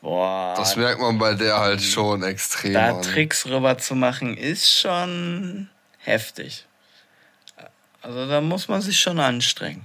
Boah, 0.02 0.54
Das 0.56 0.76
merkt 0.76 1.00
man 1.00 1.18
bei 1.18 1.34
der 1.34 1.58
halt 1.58 1.82
schon 1.82 2.22
extrem. 2.22 2.72
da 2.72 2.96
an. 2.96 3.02
Tricks 3.02 3.46
rüber 3.46 3.76
zu 3.78 3.94
machen, 3.94 4.36
ist 4.36 4.70
schon 4.80 5.68
heftig. 5.98 6.66
Also 8.02 8.26
da 8.26 8.40
muss 8.40 8.68
man 8.68 8.80
sich 8.80 8.98
schon 8.98 9.20
anstrengen. 9.20 9.84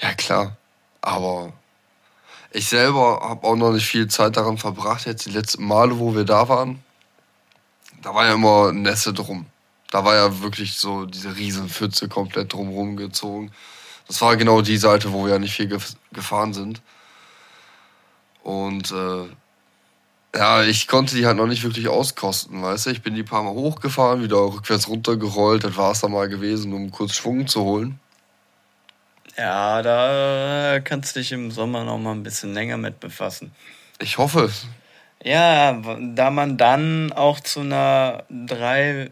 Ja, 0.00 0.14
klar. 0.14 0.56
Aber 1.00 1.52
ich 2.52 2.68
selber 2.68 3.20
habe 3.22 3.46
auch 3.46 3.56
noch 3.56 3.72
nicht 3.72 3.86
viel 3.86 4.06
Zeit 4.08 4.36
daran 4.36 4.58
verbracht. 4.58 5.06
Jetzt 5.06 5.26
die 5.26 5.30
letzten 5.30 5.64
Male, 5.64 5.98
wo 5.98 6.14
wir 6.14 6.24
da 6.24 6.48
waren, 6.48 6.82
da 8.02 8.14
war 8.14 8.26
ja 8.26 8.34
immer 8.34 8.72
Nässe 8.72 9.12
drum. 9.12 9.46
Da 9.90 10.04
war 10.04 10.14
ja 10.14 10.40
wirklich 10.40 10.78
so 10.78 11.04
diese 11.06 11.36
Riesenpfütze 11.36 12.08
komplett 12.08 12.52
drumherum 12.52 12.96
gezogen. 12.96 13.50
Das 14.06 14.20
war 14.20 14.36
genau 14.36 14.62
die 14.62 14.76
Seite, 14.76 15.12
wo 15.12 15.24
wir 15.24 15.32
ja 15.32 15.38
nicht 15.38 15.54
viel 15.54 15.66
gef 15.68 15.94
gefahren 16.12 16.54
sind. 16.54 16.80
Und 18.42 18.90
äh, 18.92 19.28
ja, 20.36 20.62
ich 20.62 20.88
konnte 20.88 21.14
die 21.16 21.26
halt 21.26 21.36
noch 21.36 21.46
nicht 21.46 21.64
wirklich 21.64 21.88
auskosten, 21.88 22.62
weißt 22.62 22.86
du? 22.86 22.90
Ich 22.90 23.02
bin 23.02 23.14
die 23.14 23.22
paar 23.22 23.42
Mal 23.42 23.52
hochgefahren, 23.52 24.22
wieder 24.22 24.36
rückwärts 24.36 24.88
runtergerollt. 24.88 25.64
Das 25.64 25.76
war 25.76 25.92
es 25.92 26.00
dann 26.00 26.12
mal 26.12 26.28
gewesen, 26.28 26.72
um 26.72 26.90
kurz 26.90 27.14
Schwung 27.14 27.46
zu 27.46 27.62
holen. 27.62 27.98
Ja, 29.36 29.82
da 29.82 30.80
kannst 30.80 31.14
du 31.14 31.20
dich 31.20 31.32
im 31.32 31.50
Sommer 31.50 31.84
noch 31.84 31.98
mal 31.98 32.12
ein 32.12 32.24
bisschen 32.24 32.54
länger 32.54 32.76
mit 32.76 33.00
befassen. 33.00 33.52
Ich 34.00 34.18
hoffe 34.18 34.44
es. 34.44 34.66
Ja, 35.22 35.80
da 36.14 36.30
man 36.30 36.56
dann 36.56 37.12
auch 37.12 37.40
zu 37.40 37.60
einer 37.60 38.24
drei, 38.28 39.10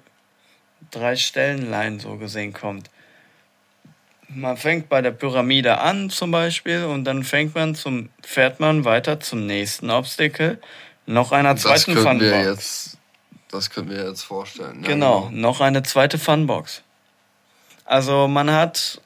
drei 0.91 1.17
Stellen-Line 1.17 2.01
so 2.01 2.17
gesehen 2.17 2.53
kommt. 2.53 2.91
Man 4.29 4.57
fängt 4.57 4.89
bei 4.89 5.03
der 5.03 5.13
Pyramide 5.13 5.79
an 5.79 6.11
zum 6.11 6.31
Beispiel 6.33 6.85
und 6.85 7.05
dann 7.05 7.23
fängt 7.23 7.55
man 7.55 7.75
zum, 7.75 8.09
fährt 8.23 8.59
man 8.61 8.85
weiter 8.85 9.21
zum 9.21 9.47
nächsten 9.47 9.91
Obstacle, 9.91 10.59
noch 11.07 11.31
einer 11.33 11.55
Das 11.55 11.63
zweiten 11.63 11.95
könnten 11.95 12.21
wir 12.21 12.31
Funbox. 12.33 12.47
jetzt, 12.47 12.99
das 13.51 13.71
können 13.71 13.89
wir 13.91 14.05
jetzt 14.09 14.23
vorstellen. 14.25 14.83
Ja, 14.83 14.89
Genau, 14.89 15.29
noch 15.33 15.61
eine 15.61 15.83
zweite 15.85 16.19
Funbox. 16.19 16.83
Also 17.85 18.27
man 18.27 18.51
hat, 18.51 19.01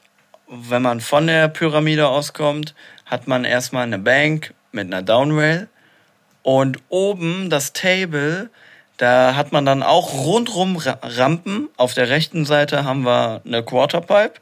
wenn 0.47 0.81
man 0.81 1.01
von 1.01 1.27
der 1.27 1.47
Pyramide 1.49 2.07
auskommt, 2.07 2.73
hat 3.05 3.27
man 3.27 3.45
erstmal 3.45 3.83
eine 3.83 3.99
Bank 3.99 4.53
mit 4.71 4.87
einer 4.87 5.03
Downrail 5.03 5.67
und 6.41 6.79
oben 6.89 7.51
das 7.51 7.73
Table, 7.73 8.49
da 8.97 9.35
hat 9.35 9.51
man 9.51 9.65
dann 9.65 9.83
auch 9.83 10.13
rundrum 10.13 10.77
Ra- 10.77 10.97
Rampen. 11.03 11.69
Auf 11.77 11.93
der 11.93 12.09
rechten 12.09 12.45
Seite 12.45 12.83
haben 12.85 13.03
wir 13.05 13.41
eine 13.45 13.63
Quarterpipe, 13.63 14.33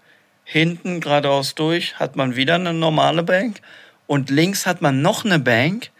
hinten 0.49 0.99
geradeaus 0.99 1.53
durch 1.53 1.99
hat 1.99 2.15
man 2.15 2.35
wieder 2.35 2.55
eine 2.55 2.73
normale 2.73 3.21
Bank 3.21 3.61
und 4.07 4.31
links 4.31 4.65
hat 4.65 4.81
man 4.81 5.03
noch 5.03 5.23
eine 5.23 5.37
Bank, 5.37 5.91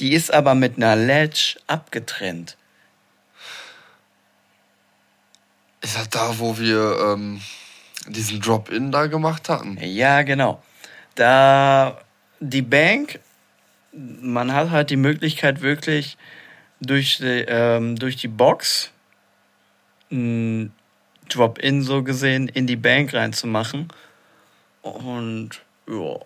die 0.00 0.14
ist 0.14 0.32
aber 0.32 0.54
mit 0.54 0.78
einer 0.78 0.96
Ledge 0.96 1.58
abgetrennt. 1.66 2.56
Ist 5.82 5.94
das 5.94 6.08
da, 6.08 6.38
wo 6.38 6.58
wir 6.58 6.98
ähm, 7.06 7.42
diesen 8.06 8.40
Drop-In 8.40 8.90
da 8.92 9.08
gemacht 9.08 9.50
hatten? 9.50 9.76
Ja, 9.82 10.22
genau. 10.22 10.62
Da 11.14 12.00
die 12.40 12.62
Bank, 12.62 13.20
man 13.92 14.54
hat 14.54 14.70
halt 14.70 14.88
die 14.88 14.96
Möglichkeit 14.96 15.60
wirklich 15.60 16.16
durch 16.80 17.18
die, 17.18 17.44
ähm, 17.46 17.96
durch 17.96 18.16
die 18.16 18.28
Box 18.28 18.90
ein 20.10 20.72
Drop-In 21.28 21.82
so 21.82 22.02
gesehen 22.02 22.48
in 22.48 22.66
die 22.66 22.76
Bank 22.76 23.14
reinzumachen. 23.14 23.88
Und 24.82 25.50
ja, 25.88 26.16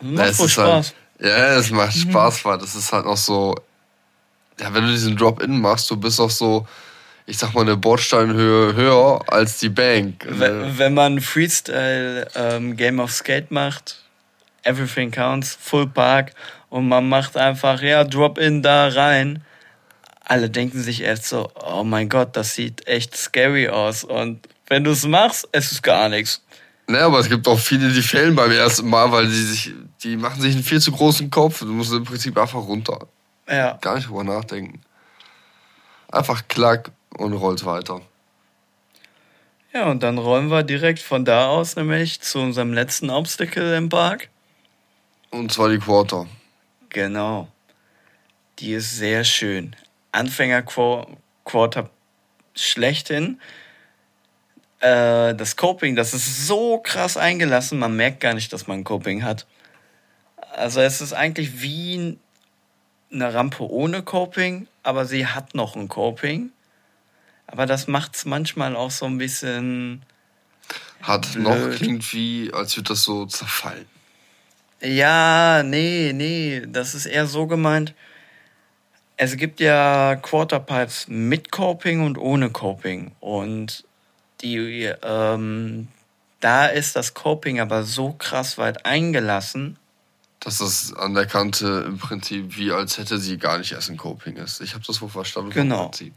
macht 0.00 0.30
es 0.30 0.38
wohl 0.38 0.46
ist 0.46 0.52
Spaß. 0.52 0.66
Halt, 0.66 0.94
ja, 1.20 1.56
es 1.56 1.70
macht 1.70 1.94
Spaß, 1.94 2.44
weil 2.44 2.58
das 2.58 2.74
ist 2.74 2.92
halt 2.92 3.06
noch 3.06 3.16
so. 3.16 3.54
Ja, 4.60 4.72
wenn 4.74 4.84
du 4.84 4.90
diesen 4.90 5.16
Drop-In 5.16 5.60
machst, 5.60 5.90
du 5.90 5.96
bist 5.96 6.20
auch 6.20 6.30
so, 6.30 6.66
ich 7.26 7.38
sag 7.38 7.54
mal, 7.54 7.62
eine 7.62 7.76
Bordsteinhöhe 7.76 8.74
höher 8.74 9.20
als 9.28 9.58
die 9.58 9.70
Bank. 9.70 10.26
Wenn, 10.28 10.78
wenn 10.78 10.94
man 10.94 11.20
Freestyle 11.20 12.28
ähm, 12.34 12.76
Game 12.76 13.00
of 13.00 13.12
Skate 13.12 13.50
macht, 13.50 14.02
Everything 14.62 15.10
Counts, 15.10 15.56
Full 15.60 15.88
Park 15.88 16.32
und 16.68 16.88
man 16.88 17.08
macht 17.08 17.36
einfach, 17.36 17.80
ja, 17.82 18.04
Drop-In 18.04 18.62
da 18.62 18.88
rein. 18.88 19.44
Alle 20.24 20.50
denken 20.50 20.80
sich 20.80 21.02
erst 21.02 21.26
so, 21.26 21.50
oh 21.54 21.84
mein 21.84 22.08
Gott, 22.08 22.36
das 22.36 22.54
sieht 22.54 22.86
echt 22.86 23.16
scary 23.16 23.68
aus. 23.68 24.04
Und 24.04 24.48
wenn 24.68 24.84
du 24.84 24.92
es 24.92 25.06
machst, 25.06 25.48
es 25.52 25.72
ist 25.72 25.82
gar 25.82 26.08
nichts. 26.08 26.42
Ne, 26.88 27.00
aber 27.00 27.18
es 27.18 27.28
gibt 27.28 27.46
auch 27.48 27.58
viele, 27.58 27.90
die 27.90 28.02
fehlen 28.02 28.34
beim 28.34 28.50
ersten 28.50 28.88
Mal, 28.88 29.10
weil 29.12 29.26
die 29.26 29.42
sich, 29.42 29.72
die 30.02 30.16
machen 30.16 30.40
sich 30.40 30.54
einen 30.54 30.64
viel 30.64 30.80
zu 30.80 30.92
großen 30.92 31.30
Kopf. 31.30 31.60
Du 31.60 31.66
musst 31.66 31.92
im 31.92 32.04
Prinzip 32.04 32.36
einfach 32.36 32.60
runter. 32.60 33.06
Ja. 33.48 33.78
Gar 33.80 33.96
nicht 33.96 34.08
drüber 34.08 34.24
nachdenken. 34.24 34.80
Einfach 36.10 36.46
klack 36.48 36.90
und 37.16 37.32
rollt 37.32 37.64
weiter. 37.64 38.00
Ja, 39.72 39.90
und 39.90 40.02
dann 40.02 40.18
rollen 40.18 40.50
wir 40.50 40.62
direkt 40.62 40.98
von 40.98 41.24
da 41.24 41.48
aus 41.48 41.76
nämlich 41.76 42.20
zu 42.20 42.40
unserem 42.40 42.74
letzten 42.74 43.08
Obstacle 43.08 43.74
im 43.74 43.88
Park. 43.88 44.28
Und 45.30 45.50
zwar 45.50 45.70
die 45.70 45.78
Quarter. 45.78 46.26
Genau. 46.90 47.48
Die 48.58 48.74
ist 48.74 48.96
sehr 48.96 49.24
schön. 49.24 49.74
Anfänger-Quarter 50.12 51.90
schlechthin. 52.54 53.40
Äh, 54.80 55.34
das 55.34 55.56
Coping, 55.56 55.96
das 55.96 56.14
ist 56.14 56.46
so 56.46 56.78
krass 56.78 57.16
eingelassen, 57.16 57.78
man 57.78 57.96
merkt 57.96 58.20
gar 58.20 58.34
nicht, 58.34 58.52
dass 58.52 58.66
man 58.66 58.80
ein 58.80 58.84
Coping 58.84 59.22
hat. 59.22 59.46
Also 60.54 60.80
es 60.80 61.00
ist 61.00 61.12
eigentlich 61.12 61.62
wie 61.62 62.18
eine 63.12 63.34
Rampe 63.34 63.68
ohne 63.70 64.02
Coping, 64.02 64.66
aber 64.82 65.06
sie 65.06 65.26
hat 65.26 65.54
noch 65.54 65.76
ein 65.76 65.88
Coping. 65.88 66.50
Aber 67.46 67.66
das 67.66 67.86
macht 67.86 68.16
es 68.16 68.24
manchmal 68.24 68.76
auch 68.76 68.90
so 68.90 69.06
ein 69.06 69.18
bisschen. 69.18 70.02
Hat 71.02 71.32
blöd. 71.32 71.44
noch, 71.44 71.76
klingt 71.76 72.12
wie, 72.12 72.50
als 72.52 72.76
würde 72.76 72.88
das 72.88 73.02
so 73.02 73.26
zerfallen. 73.26 73.86
Ja, 74.80 75.62
nee, 75.62 76.12
nee, 76.14 76.62
das 76.66 76.94
ist 76.94 77.06
eher 77.06 77.26
so 77.26 77.46
gemeint. 77.46 77.94
Es 79.22 79.36
gibt 79.36 79.60
ja 79.60 80.16
Quarterpipes 80.16 81.06
mit 81.06 81.52
Coping 81.52 82.04
und 82.04 82.18
ohne 82.18 82.50
Coping. 82.50 83.12
Und 83.20 83.84
die, 84.40 84.90
ähm, 85.00 85.86
da 86.40 86.66
ist 86.66 86.96
das 86.96 87.14
Coping 87.14 87.60
aber 87.60 87.84
so 87.84 88.14
krass 88.14 88.58
weit 88.58 88.84
eingelassen. 88.84 89.78
Dass 90.40 90.58
das 90.58 90.92
an 90.94 91.14
der 91.14 91.26
Kante 91.26 91.84
im 91.86 91.98
Prinzip 91.98 92.56
wie 92.56 92.72
als 92.72 92.98
hätte 92.98 93.18
sie 93.18 93.38
gar 93.38 93.58
nicht 93.58 93.70
erst 93.70 93.90
ein 93.90 93.96
Coping 93.96 94.34
ist. 94.38 94.60
Ich 94.60 94.74
habe 94.74 94.82
das 94.84 95.00
wohl 95.00 95.08
verstanden 95.08 95.50
Genau. 95.50 95.84
Prinzip. 95.84 96.14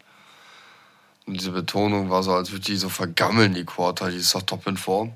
Und 1.28 1.36
diese 1.36 1.52
Betonung 1.52 2.10
war 2.10 2.24
so, 2.24 2.34
als 2.34 2.52
würde 2.52 2.66
die 2.66 2.76
so 2.76 2.90
vergammeln, 2.90 3.54
die 3.54 3.66
Quarter. 3.66 4.10
Die 4.10 4.18
ist 4.18 4.34
doch 4.34 4.42
top 4.42 4.66
in 4.66 4.78
Form. 4.78 5.14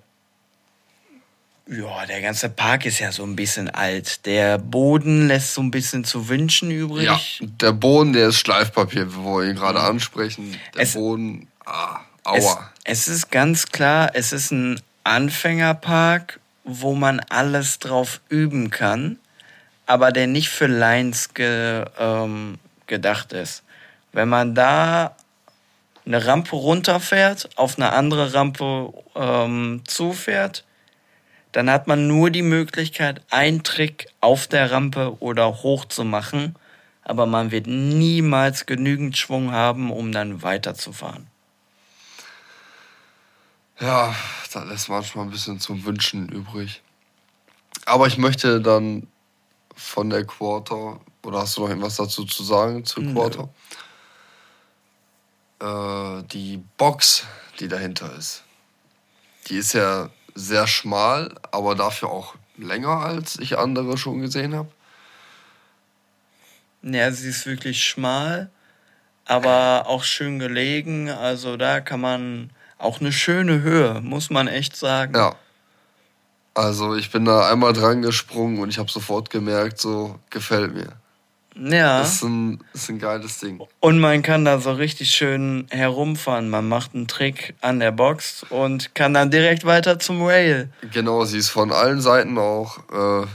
Ja, 1.72 2.06
der 2.08 2.22
ganze 2.22 2.50
Park 2.50 2.86
ist 2.86 2.98
ja 3.00 3.12
so 3.12 3.24
ein 3.24 3.36
bisschen 3.36 3.70
alt. 3.70 4.26
Der 4.26 4.58
Boden 4.58 5.28
lässt 5.28 5.54
so 5.54 5.62
ein 5.62 5.70
bisschen 5.70 6.04
zu 6.04 6.28
wünschen 6.28 6.72
übrig. 6.72 7.06
Ja, 7.06 7.20
der 7.42 7.74
Boden, 7.74 8.14
der 8.14 8.30
ist 8.30 8.40
Schleifpapier, 8.40 9.14
wo 9.16 9.38
wir 9.40 9.50
ihn 9.50 9.56
gerade 9.56 9.80
ansprechen. 9.80 10.58
Der 10.76 10.82
Es- 10.82 10.94
Boden, 10.94 11.48
ah, 11.66 12.00
Es, 12.34 12.46
aua. 12.46 12.72
es 12.86 13.08
ist 13.08 13.30
ganz 13.32 13.68
klar, 13.68 14.10
es 14.16 14.32
ist 14.34 14.52
ein 14.52 14.82
Anfängerpark, 15.04 16.40
wo 16.64 16.96
man 16.96 17.20
alles 17.30 17.78
drauf 17.80 18.20
üben 18.30 18.72
kann, 18.72 19.20
aber 19.86 20.12
der 20.12 20.28
nicht 20.28 20.50
für 20.50 20.68
Lines 20.68 21.34
ge, 21.34 21.86
ähm, 22.00 22.58
gedacht 22.88 23.32
ist. 23.34 23.64
Wenn 24.12 24.30
man 24.30 24.56
da 24.56 25.16
eine 26.06 26.26
Rampe 26.26 26.56
runterfährt, 26.56 27.50
auf 27.56 27.78
eine 27.78 27.92
andere 27.94 28.34
Rampe 28.34 28.92
ähm, 29.16 29.84
zufährt, 29.86 30.64
dann 31.52 31.70
hat 31.70 31.88
man 31.88 32.08
nur 32.08 32.30
die 32.30 32.42
Möglichkeit, 32.44 33.22
einen 33.30 33.64
Trick 33.64 34.08
auf 34.22 34.48
der 34.48 34.72
Rampe 34.72 35.18
oder 35.20 35.64
hoch 35.64 35.86
zu 35.86 36.04
machen, 36.04 36.56
aber 37.04 37.26
man 37.26 37.52
wird 37.52 37.68
niemals 37.68 38.66
genügend 38.66 39.18
Schwung 39.18 39.52
haben, 39.52 39.92
um 39.92 40.12
dann 40.12 40.44
weiterzufahren. 40.44 41.28
Ja, 43.80 44.14
da 44.54 44.64
lässt 44.64 44.90
manchmal 44.90 45.26
ein 45.26 45.32
bisschen 45.32 45.60
zum 45.60 45.84
Wünschen 45.86 46.30
übrig. 46.30 46.82
Aber 47.86 48.08
ich 48.08 48.18
möchte 48.18 48.62
dann 48.62 49.08
von 49.76 50.10
der 50.10 50.26
Quarter, 50.26 51.00
oder 51.24 51.40
hast 51.40 51.58
du 51.58 51.62
noch 51.62 51.70
irgendwas 51.70 51.96
dazu 51.96 52.26
zu 52.26 52.44
sagen 52.44 52.84
zur. 52.86 53.04
Quarter? 53.14 53.50
Äh, 55.62 56.24
die 56.28 56.62
Box, 56.78 57.26
die 57.60 57.68
dahinter 57.68 58.14
ist. 58.16 58.44
Die 59.48 59.56
ist 59.56 59.74
ja 59.74 60.10
sehr 60.40 60.68
schmal, 60.68 61.36
aber 61.52 61.76
dafür 61.76 62.10
auch 62.10 62.36
länger, 62.58 62.98
als 63.02 63.38
ich 63.40 63.58
andere 63.58 63.98
schon 63.98 64.22
gesehen 64.22 64.56
habe. 64.56 64.70
Ja, 66.82 67.12
sie 67.12 67.30
ist 67.30 67.46
wirklich 67.46 67.84
schmal, 67.84 68.50
aber 69.26 69.86
auch 69.88 70.04
schön 70.04 70.40
gelegen. 70.40 71.10
Also 71.10 71.58
da 71.58 71.82
kann 71.82 72.00
man 72.00 72.52
auch 72.78 73.02
eine 73.02 73.12
schöne 73.12 73.62
Höhe, 73.62 74.00
muss 74.02 74.30
man 74.30 74.48
echt 74.48 74.76
sagen. 74.76 75.14
Ja. 75.16 75.36
Also 76.54 76.96
ich 76.96 77.12
bin 77.12 77.26
da 77.26 77.50
einmal 77.50 77.74
dran 77.74 78.02
gesprungen 78.02 78.60
und 78.60 78.70
ich 78.70 78.80
habe 78.80 78.90
sofort 78.90 79.30
gemerkt, 79.30 79.80
so 79.80 80.20
gefällt 80.30 80.74
mir. 80.74 80.94
Ja. 81.56 82.00
Das 82.00 82.16
ist 82.16 82.24
ein, 82.24 82.64
ist 82.74 82.90
ein 82.90 83.00
geiles 83.00 83.40
Ding. 83.40 83.60
Und 83.80 84.00
man 84.00 84.22
kann 84.22 84.46
da 84.46 84.60
so 84.60 84.72
richtig 84.72 85.12
schön 85.12 85.68
herumfahren. 85.72 86.50
Man 86.50 86.68
macht 86.70 86.96
einen 86.96 87.08
Trick 87.08 87.56
an 87.62 87.80
der 87.80 87.92
Box 87.92 88.44
und 88.50 88.94
kann 88.96 89.14
dann 89.14 89.30
direkt 89.32 89.66
weiter 89.66 90.00
zum 90.00 90.24
Rail. 90.24 90.70
Genau, 90.94 91.26
sie 91.26 91.38
ist 91.38 91.50
von 91.50 91.72
allen 91.72 92.00
Seiten 92.02 92.38
auch 92.38 92.78
äh, 93.24 93.28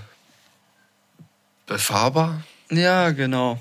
befahrbar. 1.67 2.41
Ja, 2.71 3.11
genau. 3.11 3.59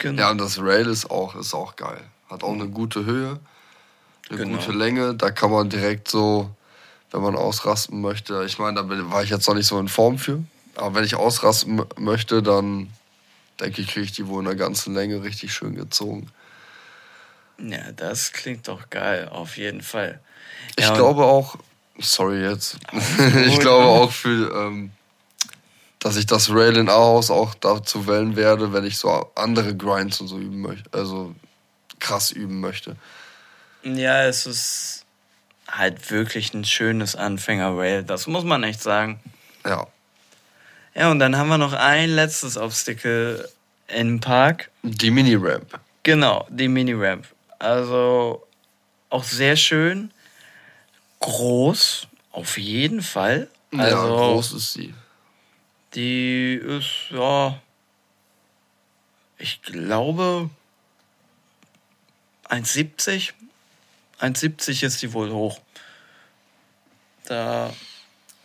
Genau. 0.00 0.20
Ja, 0.22 0.30
und 0.30 0.38
das 0.38 0.58
Rail 0.60 0.86
ist 0.86 1.10
auch, 1.10 1.34
ist 1.34 1.54
auch 1.54 1.76
geil. 1.76 2.00
Hat 2.30 2.42
auch 2.42 2.52
eine 2.52 2.68
gute 2.68 3.04
Höhe, 3.04 3.38
eine 4.28 4.38
Genau. 4.38 4.58
gute 4.58 4.72
Länge. 4.72 5.14
Da 5.14 5.30
kann 5.30 5.50
man 5.50 5.68
direkt 5.70 6.08
so, 6.08 6.50
wenn 7.10 7.22
man 7.22 7.36
ausrasten 7.36 8.00
möchte, 8.00 8.44
ich 8.44 8.58
meine, 8.58 8.82
da 8.82 9.10
war 9.10 9.22
ich 9.22 9.30
jetzt 9.30 9.48
noch 9.48 9.54
nicht 9.54 9.66
so 9.66 9.78
in 9.80 9.88
Form 9.88 10.18
für. 10.18 10.42
Aber 10.78 10.94
wenn 10.94 11.04
ich 11.04 11.16
ausrasten 11.16 11.82
möchte, 11.96 12.42
dann 12.42 12.88
denke 13.60 13.82
ich, 13.82 13.88
kriege 13.88 14.04
ich 14.06 14.12
die 14.12 14.28
wohl 14.28 14.40
in 14.40 14.46
der 14.46 14.54
ganzen 14.54 14.94
Länge 14.94 15.22
richtig 15.22 15.52
schön 15.52 15.74
gezogen. 15.74 16.30
Ja, 17.58 17.90
das 17.96 18.32
klingt 18.32 18.68
doch 18.68 18.88
geil, 18.88 19.28
auf 19.28 19.56
jeden 19.56 19.82
Fall. 19.82 20.20
Ich 20.76 20.84
Ja, 20.84 20.94
glaube 20.94 21.24
auch, 21.24 21.56
sorry 21.98 22.40
jetzt, 22.42 22.78
ich 23.46 23.58
glaube 23.58 23.84
auch 23.86 24.12
für, 24.12 24.54
ähm, 24.54 24.92
dass 25.98 26.16
ich 26.16 26.26
das 26.26 26.50
Rail 26.50 26.76
in 26.76 26.88
Ahaus 26.88 27.30
auch 27.32 27.54
dazu 27.54 28.06
wählen 28.06 28.36
werde, 28.36 28.72
wenn 28.72 28.84
ich 28.84 28.98
so 28.98 29.32
andere 29.34 29.74
Grinds 29.76 30.20
und 30.20 30.28
so 30.28 30.38
üben 30.38 30.60
möchte, 30.60 30.88
also 30.96 31.34
krass 31.98 32.30
üben 32.30 32.60
möchte. 32.60 32.94
Ja, 33.82 34.24
es 34.26 34.46
ist 34.46 35.04
halt 35.66 36.10
wirklich 36.12 36.54
ein 36.54 36.64
schönes 36.64 37.16
Anfänger-Rail. 37.16 38.04
Das 38.04 38.28
muss 38.28 38.44
man 38.44 38.62
echt 38.62 38.80
sagen. 38.80 39.20
Ja. 39.66 39.88
Ja, 40.98 41.12
und 41.12 41.20
dann 41.20 41.36
haben 41.36 41.48
wir 41.48 41.58
noch 41.58 41.74
ein 41.74 42.10
letztes 42.10 42.56
Obstacle 42.56 43.48
im 43.86 44.18
Park. 44.18 44.68
Die 44.82 45.12
Mini-Ramp. 45.12 45.78
Genau, 46.02 46.44
die 46.50 46.66
Mini-Ramp. 46.66 47.24
Also 47.60 48.44
auch 49.08 49.22
sehr 49.22 49.56
schön. 49.56 50.10
Groß, 51.20 52.08
auf 52.32 52.58
jeden 52.58 53.00
Fall. 53.02 53.48
Also, 53.70 53.96
ja, 53.96 54.06
groß 54.06 54.52
ist 54.54 54.72
sie. 54.72 54.92
Die 55.94 56.54
ist, 56.54 57.10
ja, 57.10 57.60
ich 59.38 59.62
glaube, 59.62 60.50
1,70. 62.48 63.34
1,70 64.20 64.84
ist 64.84 65.02
die 65.02 65.12
wohl 65.12 65.30
hoch. 65.30 65.60
Da, 67.26 67.72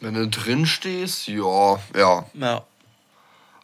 Wenn 0.04 0.16
du 0.16 0.28
drin 0.28 0.66
stehst, 0.66 1.30
ja, 1.30 1.80
ja. 1.96 2.26
ja, 2.34 2.66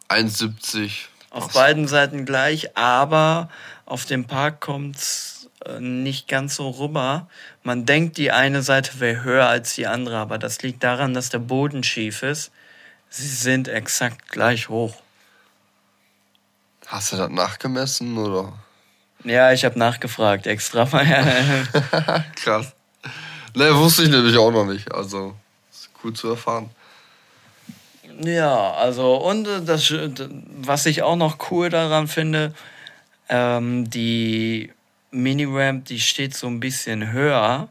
1,70. 0.08 1.08
auf 1.32 1.44
passt. 1.44 1.54
beiden 1.54 1.86
Seiten 1.86 2.24
gleich, 2.26 2.78
aber 2.78 3.50
auf 3.86 4.06
dem 4.06 4.24
Park 4.24 4.62
kommt's 4.62 5.50
äh, 5.66 5.82
nicht 5.82 6.30
ganz 6.30 6.56
so 6.56 6.70
rüber. 6.70 7.28
Man 7.64 7.86
denkt, 7.86 8.16
die 8.16 8.32
eine 8.32 8.62
Seite 8.62 9.02
wäre 9.02 9.22
höher 9.24 9.48
als 9.48 9.76
die 9.76 9.86
andere, 9.86 10.16
aber 10.16 10.38
das 10.38 10.62
liegt 10.62 10.82
daran, 10.82 11.14
dass 11.14 11.28
der 11.28 11.40
Boden 11.40 11.84
schief 11.84 12.24
ist. 12.24 12.52
Sie 13.10 13.28
sind 13.28 13.68
exakt 13.68 14.30
gleich 14.30 14.70
hoch. 14.70 14.96
Hast 16.88 17.12
du 17.12 17.18
das 17.18 17.30
nachgemessen 17.30 18.18
oder? 18.18 18.54
Ja, 19.26 19.52
ich 19.52 19.66
habe 19.66 19.78
nachgefragt 19.78 20.48
extra. 20.48 20.86
Krass. 22.36 22.72
Ne, 23.56 23.76
wusste 23.76 24.04
ich 24.04 24.10
nämlich 24.10 24.38
auch 24.38 24.52
noch 24.52 24.66
nicht. 24.66 24.90
Also, 24.94 25.36
cool 26.04 26.14
zu 26.14 26.30
erfahren. 26.30 26.70
Ja, 28.22 28.72
also 28.74 29.16
und 29.16 29.48
äh, 29.48 29.62
das, 29.62 29.94
was 30.62 30.86
ich 30.86 31.04
auch 31.04 31.16
noch 31.16 31.52
cool 31.52 31.70
daran 31.70 32.08
finde, 32.08 32.54
ähm, 33.30 33.90
die 33.90 34.72
Mini-Ramp, 35.12 35.86
die 35.86 36.00
steht 36.00 36.36
so 36.36 36.48
ein 36.48 36.60
bisschen 36.60 37.12
höher 37.12 37.70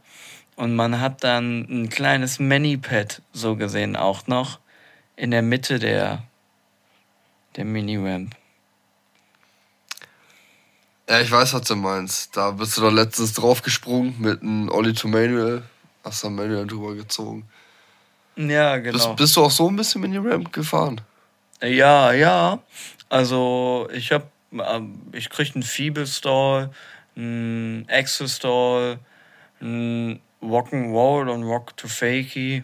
und 0.56 0.74
man 0.74 1.00
hat 1.00 1.22
dann 1.24 1.66
ein 1.70 1.88
kleines 1.88 2.38
Mini-Pad 2.38 3.22
so 3.32 3.56
gesehen 3.56 3.96
auch 3.96 4.26
noch 4.26 4.58
in 5.16 5.30
der 5.30 5.42
Mitte 5.42 5.78
der, 5.78 6.22
der 7.56 7.64
Mini-Ramp. 7.64 8.34
Ja, 11.08 11.20
ich 11.20 11.30
weiß, 11.30 11.54
was 11.54 11.62
du 11.62 11.74
meinst. 11.74 12.36
Da 12.36 12.50
bist 12.50 12.76
du 12.76 12.82
doch 12.82 12.92
letztens 12.92 13.32
draufgesprungen 13.32 14.16
mit 14.18 14.42
einem 14.42 14.68
Olli 14.68 14.92
to 14.92 15.08
Manuel. 15.08 15.62
Hast 16.04 16.22
da 16.22 16.28
Manuel 16.28 16.66
drüber 16.66 16.94
gezogen. 16.94 17.48
Ja, 18.38 18.76
genau. 18.78 18.92
Bist, 18.92 19.16
bist 19.16 19.36
du 19.36 19.44
auch 19.44 19.50
so 19.50 19.68
ein 19.68 19.74
bisschen 19.74 20.00
Mini-Ramp 20.00 20.52
gefahren? 20.52 21.00
Ja, 21.60 22.12
ja. 22.12 22.60
Also 23.08 23.88
ich 23.92 24.12
hab, 24.12 24.30
ähm, 24.52 25.02
ich 25.12 25.28
krieg 25.28 25.54
einen 25.54 25.64
Feeble-Stall, 25.64 26.70
einen 27.16 27.86
Axel-Stall, 27.90 29.00
einen 29.60 30.20
Rock'n'Roll 30.40 31.28
und 31.28 31.42
Rock 31.42 31.76
to 31.76 31.88
Fakey. 31.88 32.62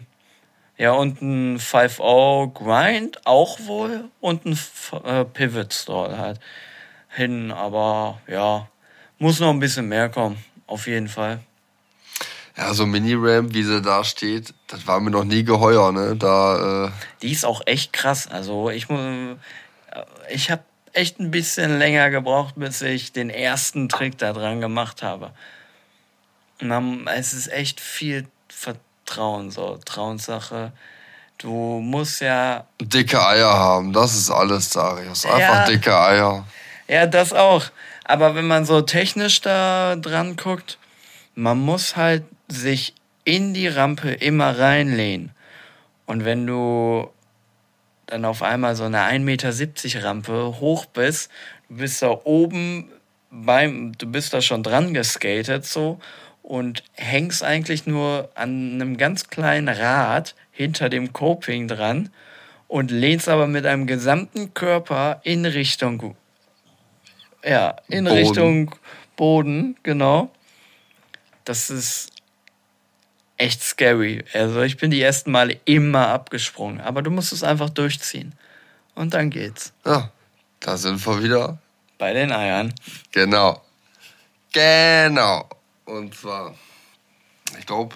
Ja, 0.77 0.91
und 0.91 1.21
ein 1.21 1.59
5-0 1.59 2.53
Grind 2.53 3.25
auch 3.25 3.59
wohl 3.65 4.09
und 4.21 4.45
ein 4.45 4.57
äh, 5.03 5.25
Pivot-Stall 5.25 6.17
halt 6.17 6.39
hin. 7.09 7.51
Aber 7.51 8.21
ja, 8.27 8.69
muss 9.19 9.41
noch 9.41 9.49
ein 9.49 9.59
bisschen 9.59 9.89
mehr 9.89 10.07
kommen. 10.07 10.37
Auf 10.67 10.87
jeden 10.87 11.09
Fall. 11.09 11.41
Ja, 12.57 12.73
so 12.73 12.85
Mini-Ramp, 12.85 13.53
wie 13.53 13.63
sie 13.63 13.81
da 13.81 14.05
steht, 14.05 14.53
das 14.75 14.85
war 14.87 14.99
mir 14.99 15.11
noch 15.11 15.23
nie 15.23 15.43
geheuer, 15.43 15.91
ne? 15.91 16.15
Da, 16.17 16.87
äh, 16.87 16.91
Die 17.21 17.31
ist 17.31 17.45
auch 17.45 17.61
echt 17.65 17.93
krass. 17.93 18.27
Also 18.27 18.69
ich 18.69 18.89
muss, 18.89 18.99
ich 20.29 20.51
habe 20.51 20.63
echt 20.93 21.19
ein 21.19 21.31
bisschen 21.31 21.79
länger 21.79 22.09
gebraucht, 22.09 22.55
bis 22.57 22.81
ich 22.81 23.11
den 23.13 23.29
ersten 23.29 23.87
Trick 23.89 24.17
da 24.17 24.33
dran 24.33 24.59
gemacht 24.61 25.01
habe. 25.03 25.31
Dann, 26.59 27.07
es 27.07 27.33
ist 27.33 27.51
echt 27.51 27.79
viel 27.81 28.27
Vertrauen, 28.49 29.51
so 29.51 29.73
Vertrauenssache. 29.75 30.71
Du 31.37 31.49
musst 31.81 32.21
ja, 32.21 32.65
dicke 32.81 33.21
Eier 33.25 33.51
haben, 33.53 33.91
das 33.91 34.15
ist 34.15 34.29
alles, 34.31 34.69
Darius. 34.69 35.25
Einfach 35.25 35.39
Ja. 35.39 35.65
dicke 35.65 35.97
Eier. 35.97 36.45
ja, 36.87 37.05
das 37.05 37.33
auch. 37.33 37.65
Aber 38.05 38.35
wenn 38.35 38.47
man 38.47 38.65
so 38.65 38.81
technisch 38.81 39.41
da 39.41 39.95
dran 39.97 40.37
guckt, 40.37 40.77
man 41.33 41.57
muss 41.59 41.97
halt 41.97 42.23
sich 42.47 42.93
in 43.25 43.53
die 43.53 43.67
Rampe 43.67 44.11
immer 44.11 44.57
reinlehnen. 44.57 45.31
Und 46.05 46.23
wenn 46.23 46.47
du 46.47 47.09
dann 48.05 48.23
auf 48.23 48.43
einmal 48.43 48.75
so 48.75 48.83
eine 48.83 48.99
1,70 48.99 49.19
Meter 49.19 50.03
Rampe 50.03 50.59
hoch 50.59 50.85
bist, 50.85 51.29
du 51.67 51.77
bist 51.77 52.01
da 52.01 52.21
oben 52.23 52.91
beim, 53.31 53.93
du 53.97 54.05
bist 54.05 54.33
da 54.33 54.41
schon 54.41 54.63
dran 54.63 54.93
geskatet 54.93 55.65
so 55.65 55.99
und 56.43 56.83
hängst 56.93 57.43
eigentlich 57.43 57.87
nur 57.87 58.29
an 58.35 58.73
einem 58.73 58.97
ganz 58.97 59.29
kleinen 59.29 59.67
Rad 59.67 60.35
hinter 60.51 60.89
dem 60.89 61.11
Coping 61.11 61.67
dran 61.67 62.09
und 62.67 62.91
lehnst 62.91 63.27
aber 63.27 63.47
mit 63.47 63.65
einem 63.65 63.87
gesamten 63.87 64.53
Körper 64.53 65.21
in 65.23 65.45
Richtung, 65.45 66.15
ja, 67.43 67.75
in 67.87 68.05
Boden. 68.05 68.17
Richtung 68.17 68.75
Boden, 69.15 69.75
genau. 69.83 70.29
Das 71.45 71.69
ist 71.69 72.09
echt 73.37 73.63
scary. 73.63 74.23
Also 74.33 74.61
ich 74.61 74.77
bin 74.77 74.91
die 74.91 75.01
ersten 75.01 75.31
Male 75.31 75.59
immer 75.65 76.07
abgesprungen, 76.07 76.81
aber 76.81 77.01
du 77.01 77.11
musst 77.11 77.33
es 77.33 77.43
einfach 77.43 77.69
durchziehen. 77.69 78.33
Und 78.95 79.13
dann 79.13 79.29
geht's. 79.29 79.73
Ja, 79.85 80.09
da 80.59 80.77
sind 80.77 81.05
wir 81.05 81.21
wieder. 81.21 81.57
Bei 81.97 82.13
den 82.13 82.31
Eiern. 82.31 82.73
Genau. 83.11 83.61
Genau. 84.53 85.49
Und 85.85 86.15
zwar, 86.15 86.55
ich 87.59 87.65
glaube, 87.65 87.95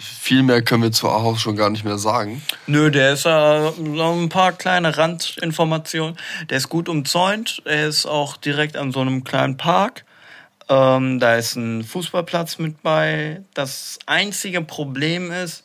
viel 0.00 0.42
mehr 0.42 0.62
können 0.62 0.82
wir 0.82 0.92
zu 0.92 1.08
Ahaus 1.08 1.40
schon 1.40 1.56
gar 1.56 1.68
nicht 1.68 1.84
mehr 1.84 1.98
sagen. 1.98 2.42
Nö, 2.66 2.90
der 2.90 3.12
ist 3.12 3.26
äh, 3.26 3.70
so 3.72 4.12
ein 4.12 4.28
paar 4.28 4.52
kleine 4.52 4.96
Randinformationen. 4.96 6.16
Der 6.48 6.56
ist 6.56 6.68
gut 6.68 6.88
umzäunt. 6.88 7.62
Er 7.64 7.88
ist 7.88 8.06
auch 8.06 8.36
direkt 8.36 8.76
an 8.76 8.92
so 8.92 9.00
einem 9.00 9.24
kleinen 9.24 9.56
Park. 9.56 10.04
Ähm, 10.70 11.18
da 11.18 11.34
ist 11.34 11.56
ein 11.56 11.82
Fußballplatz 11.82 12.58
mit 12.58 12.80
bei. 12.82 13.42
Das 13.54 13.98
einzige 14.06 14.62
Problem 14.62 15.32
ist, 15.32 15.64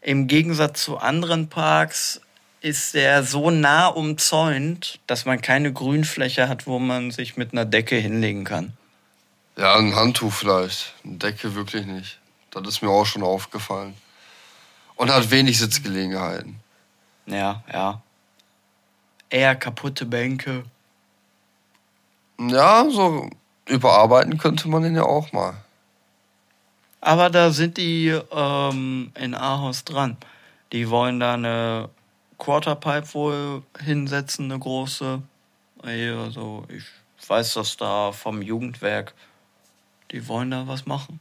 im 0.00 0.28
Gegensatz 0.28 0.82
zu 0.82 0.96
anderen 0.96 1.50
Parks 1.50 2.22
ist 2.62 2.94
er 2.94 3.22
so 3.22 3.50
nah 3.50 3.86
umzäunt, 3.86 4.98
dass 5.06 5.26
man 5.26 5.42
keine 5.42 5.74
Grünfläche 5.74 6.48
hat, 6.48 6.66
wo 6.66 6.78
man 6.78 7.10
sich 7.10 7.36
mit 7.36 7.52
einer 7.52 7.66
Decke 7.66 7.96
hinlegen 7.96 8.44
kann. 8.44 8.72
Ja, 9.58 9.76
ein 9.76 9.94
Handtuch 9.94 10.32
vielleicht. 10.32 10.94
Eine 11.04 11.16
Decke 11.16 11.54
wirklich 11.54 11.84
nicht. 11.84 12.18
Das 12.50 12.66
ist 12.66 12.82
mir 12.82 12.88
auch 12.88 13.04
schon 13.04 13.22
aufgefallen. 13.22 13.94
Und 14.96 15.10
hat 15.10 15.30
wenig 15.30 15.58
Sitzgelegenheiten. 15.58 16.56
Ja, 17.26 17.62
ja. 17.70 18.02
Eher 19.28 19.54
kaputte 19.54 20.06
Bänke. 20.06 20.64
Ja, 22.38 22.86
so 22.90 23.28
überarbeiten 23.70 24.38
könnte 24.38 24.68
man 24.68 24.82
den 24.82 24.96
ja 24.96 25.04
auch 25.04 25.32
mal. 25.32 25.54
Aber 27.00 27.30
da 27.30 27.50
sind 27.50 27.78
die 27.78 28.08
ähm, 28.30 29.12
in 29.18 29.34
Ahaus 29.34 29.84
dran. 29.84 30.16
Die 30.72 30.90
wollen 30.90 31.18
da 31.18 31.34
eine 31.34 31.88
Quarterpipe 32.38 33.14
wohl 33.14 33.62
hinsetzen, 33.82 34.50
eine 34.50 34.58
große. 34.58 35.22
Also 35.82 36.64
ich 36.68 36.84
weiß 37.26 37.54
das 37.54 37.76
da 37.76 38.12
vom 38.12 38.42
Jugendwerk. 38.42 39.14
Die 40.10 40.26
wollen 40.28 40.50
da 40.50 40.66
was 40.66 40.86
machen. 40.86 41.20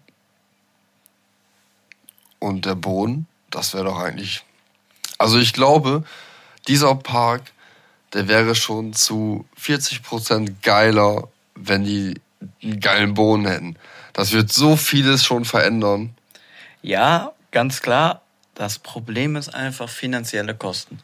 Und 2.40 2.66
der 2.66 2.76
Boden, 2.76 3.28
das 3.50 3.74
wäre 3.74 3.86
doch 3.86 4.00
eigentlich. 4.00 4.44
Also 5.18 5.38
ich 5.38 5.54
glaube, 5.54 6.04
dieser 6.68 6.96
Park, 6.96 7.52
der 8.14 8.28
wäre 8.28 8.56
schon 8.56 8.94
zu 8.94 9.46
40% 9.62 10.56
geiler, 10.62 11.28
wenn 11.56 11.84
die 11.84 12.20
einen 12.64 12.80
geilen 12.80 13.14
Boden 13.14 13.46
hätten. 13.46 13.76
Das 14.14 14.32
wird 14.32 14.52
so 14.52 14.76
vieles 14.76 15.24
schon 15.24 15.46
verändern. 15.46 16.16
Ja, 16.82 17.34
ganz 17.52 17.82
klar. 17.82 18.22
Das 18.56 18.80
Problem 18.80 19.36
ist 19.36 19.54
einfach 19.54 19.90
finanzielle 19.90 20.56
Kosten. 20.56 21.00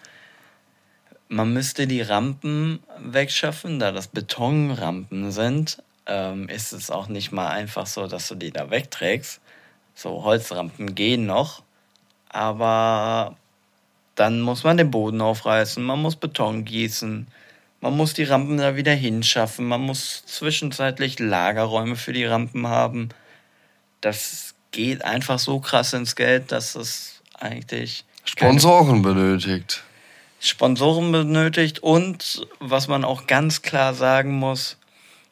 Man 1.27 1.53
müsste 1.53 1.87
die 1.87 2.01
Rampen 2.01 2.79
wegschaffen, 2.99 3.79
da 3.79 3.91
das 3.91 4.07
Betonrampen 4.07 5.31
sind. 5.31 5.81
Ähm, 6.05 6.49
ist 6.49 6.71
es 6.71 6.91
auch 6.91 7.07
nicht 7.07 7.31
mal 7.31 7.47
einfach 7.47 7.87
so, 7.87 8.07
dass 8.07 8.27
du 8.27 8.35
die 8.35 8.51
da 8.51 8.69
wegträgst. 8.69 9.41
So 9.95 10.23
Holzrampen 10.23 10.93
gehen 10.93 11.25
noch, 11.25 11.63
aber 12.27 13.37
dann 14.15 14.41
muss 14.41 14.65
man 14.65 14.75
den 14.75 14.91
Boden 14.91 15.21
aufreißen, 15.21 15.81
man 15.81 16.01
muss 16.01 16.17
Beton 16.17 16.65
gießen, 16.65 17.27
man 17.85 17.97
muss 17.97 18.15
die 18.15 18.23
Rampen 18.23 18.57
da 18.57 18.75
wieder 18.75 18.95
hinschaffen, 18.95 19.67
man 19.67 19.81
muss 19.81 20.25
zwischenzeitlich 20.25 21.19
Lagerräume 21.19 21.95
für 21.95 22.13
die 22.13 22.25
Rampen 22.25 22.65
haben. 22.65 23.09
Das 24.01 24.55
geht 24.71 25.05
einfach 25.05 25.37
so 25.37 25.59
krass 25.59 25.93
ins 25.93 26.15
Geld, 26.15 26.51
dass 26.51 26.73
es 26.73 27.21
eigentlich 27.37 28.03
Sponsoren 28.23 29.03
benötigt. 29.03 29.83
Sponsoren 30.39 31.11
benötigt 31.11 31.77
und 31.77 32.47
was 32.59 32.87
man 32.87 33.05
auch 33.05 33.27
ganz 33.27 33.61
klar 33.61 33.93
sagen 33.93 34.33
muss, 34.33 34.77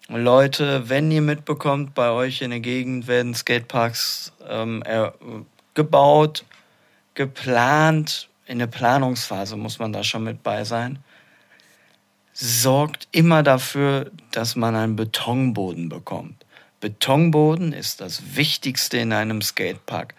Leute, 0.07 0.87
wenn 0.89 1.09
ihr 1.09 1.23
mitbekommt, 1.23 1.95
bei 1.95 2.11
euch 2.11 2.43
in 2.43 2.51
der 2.51 2.59
Gegend 2.59 3.07
werden 3.07 3.33
Skateparks 3.33 4.31
ähm, 4.47 4.83
gebaut, 5.73 6.45
geplant, 7.15 8.29
in 8.45 8.59
der 8.59 8.67
Planungsphase 8.67 9.57
muss 9.57 9.79
man 9.79 9.91
da 9.91 10.03
schon 10.03 10.23
mit 10.23 10.43
bei 10.43 10.65
sein. 10.65 10.99
Sorgt 12.33 13.07
immer 13.11 13.43
dafür, 13.43 14.11
dass 14.31 14.55
man 14.55 14.75
einen 14.75 14.95
Betonboden 14.95 15.89
bekommt. 15.89 16.45
Betonboden 16.79 17.71
ist 17.73 18.01
das 18.01 18.35
Wichtigste 18.35 18.97
in 18.97 19.13
einem 19.13 19.41
Skatepark. 19.41 20.15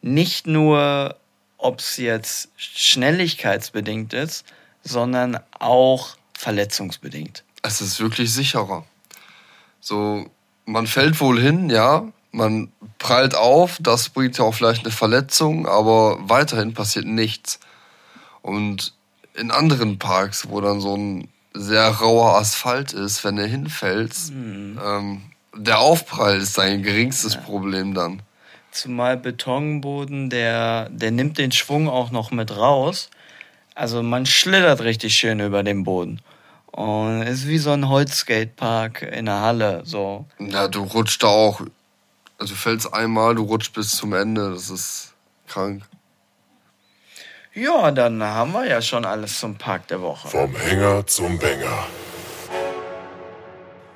Nicht 0.00 0.46
nur 0.46 1.16
ob 1.58 1.80
es 1.80 1.96
jetzt 1.96 2.48
schnelligkeitsbedingt 2.56 4.14
ist, 4.14 4.46
sondern 4.82 5.38
auch 5.58 6.16
verletzungsbedingt. 6.34 7.44
Es 7.62 7.80
ist 7.80 8.00
wirklich 8.00 8.32
sicherer. 8.32 8.84
So, 9.80 10.30
man 10.64 10.86
fällt 10.86 11.20
wohl 11.20 11.40
hin, 11.40 11.68
ja, 11.68 12.04
man 12.30 12.72
prallt 12.98 13.34
auf, 13.34 13.78
das 13.80 14.08
bringt 14.08 14.38
ja 14.38 14.44
auch 14.44 14.54
vielleicht 14.54 14.84
eine 14.84 14.92
Verletzung, 14.92 15.66
aber 15.66 16.18
weiterhin 16.28 16.74
passiert 16.74 17.06
nichts. 17.06 17.58
Und 18.40 18.94
in 19.34 19.50
anderen 19.50 19.98
Parks, 19.98 20.48
wo 20.48 20.60
dann 20.60 20.80
so 20.80 20.96
ein 20.96 21.28
sehr 21.58 21.88
rauer 21.88 22.38
Asphalt 22.38 22.92
ist, 22.92 23.24
wenn 23.24 23.36
du 23.36 23.44
hinfällst, 23.44 24.32
mhm. 24.32 24.78
ähm, 24.82 25.22
der 25.54 25.80
Aufprall 25.80 26.38
ist 26.38 26.56
dein 26.56 26.82
geringstes 26.82 27.34
ja. 27.34 27.40
Problem 27.40 27.94
dann. 27.94 28.22
Zumal 28.70 29.16
Betonboden, 29.16 30.30
der, 30.30 30.88
der 30.90 31.10
nimmt 31.10 31.38
den 31.38 31.52
Schwung 31.52 31.88
auch 31.88 32.10
noch 32.10 32.30
mit 32.30 32.56
raus. 32.56 33.10
Also 33.74 34.02
man 34.02 34.26
schlittert 34.26 34.82
richtig 34.82 35.14
schön 35.14 35.40
über 35.40 35.62
den 35.62 35.84
Boden. 35.84 36.20
Und 36.66 37.22
es 37.22 37.40
ist 37.40 37.48
wie 37.48 37.58
so 37.58 37.72
ein 37.72 37.88
Holzskatepark 37.88 39.02
in 39.02 39.26
der 39.26 39.40
Halle. 39.40 39.82
So. 39.84 40.26
Ja, 40.38 40.68
du 40.68 40.84
rutscht 40.84 41.22
da 41.22 41.28
auch. 41.28 41.60
Also 42.38 42.54
du 42.54 42.58
fällst 42.58 42.92
einmal, 42.92 43.34
du 43.34 43.42
rutscht 43.42 43.72
bis 43.72 43.96
zum 43.96 44.12
Ende. 44.12 44.50
Das 44.50 44.70
ist 44.70 45.14
krank. 45.48 45.82
Ja, 47.58 47.90
dann 47.90 48.22
haben 48.22 48.52
wir 48.52 48.68
ja 48.68 48.80
schon 48.80 49.04
alles 49.04 49.40
zum 49.40 49.56
Park 49.56 49.88
der 49.88 50.00
Woche. 50.00 50.28
Vom 50.28 50.54
Hänger 50.54 51.04
zum 51.08 51.40
Bänger. 51.40 51.88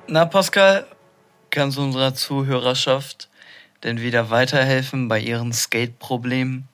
Na, 0.07 0.25
Pascal, 0.25 0.85
kannst 1.49 1.77
du 1.77 1.83
unserer 1.83 2.13
Zuhörerschaft 2.13 3.29
denn 3.83 4.01
wieder 4.01 4.29
weiterhelfen 4.29 5.07
bei 5.07 5.17
ihren 5.17 5.53
Skate-Problemen? 5.53 6.67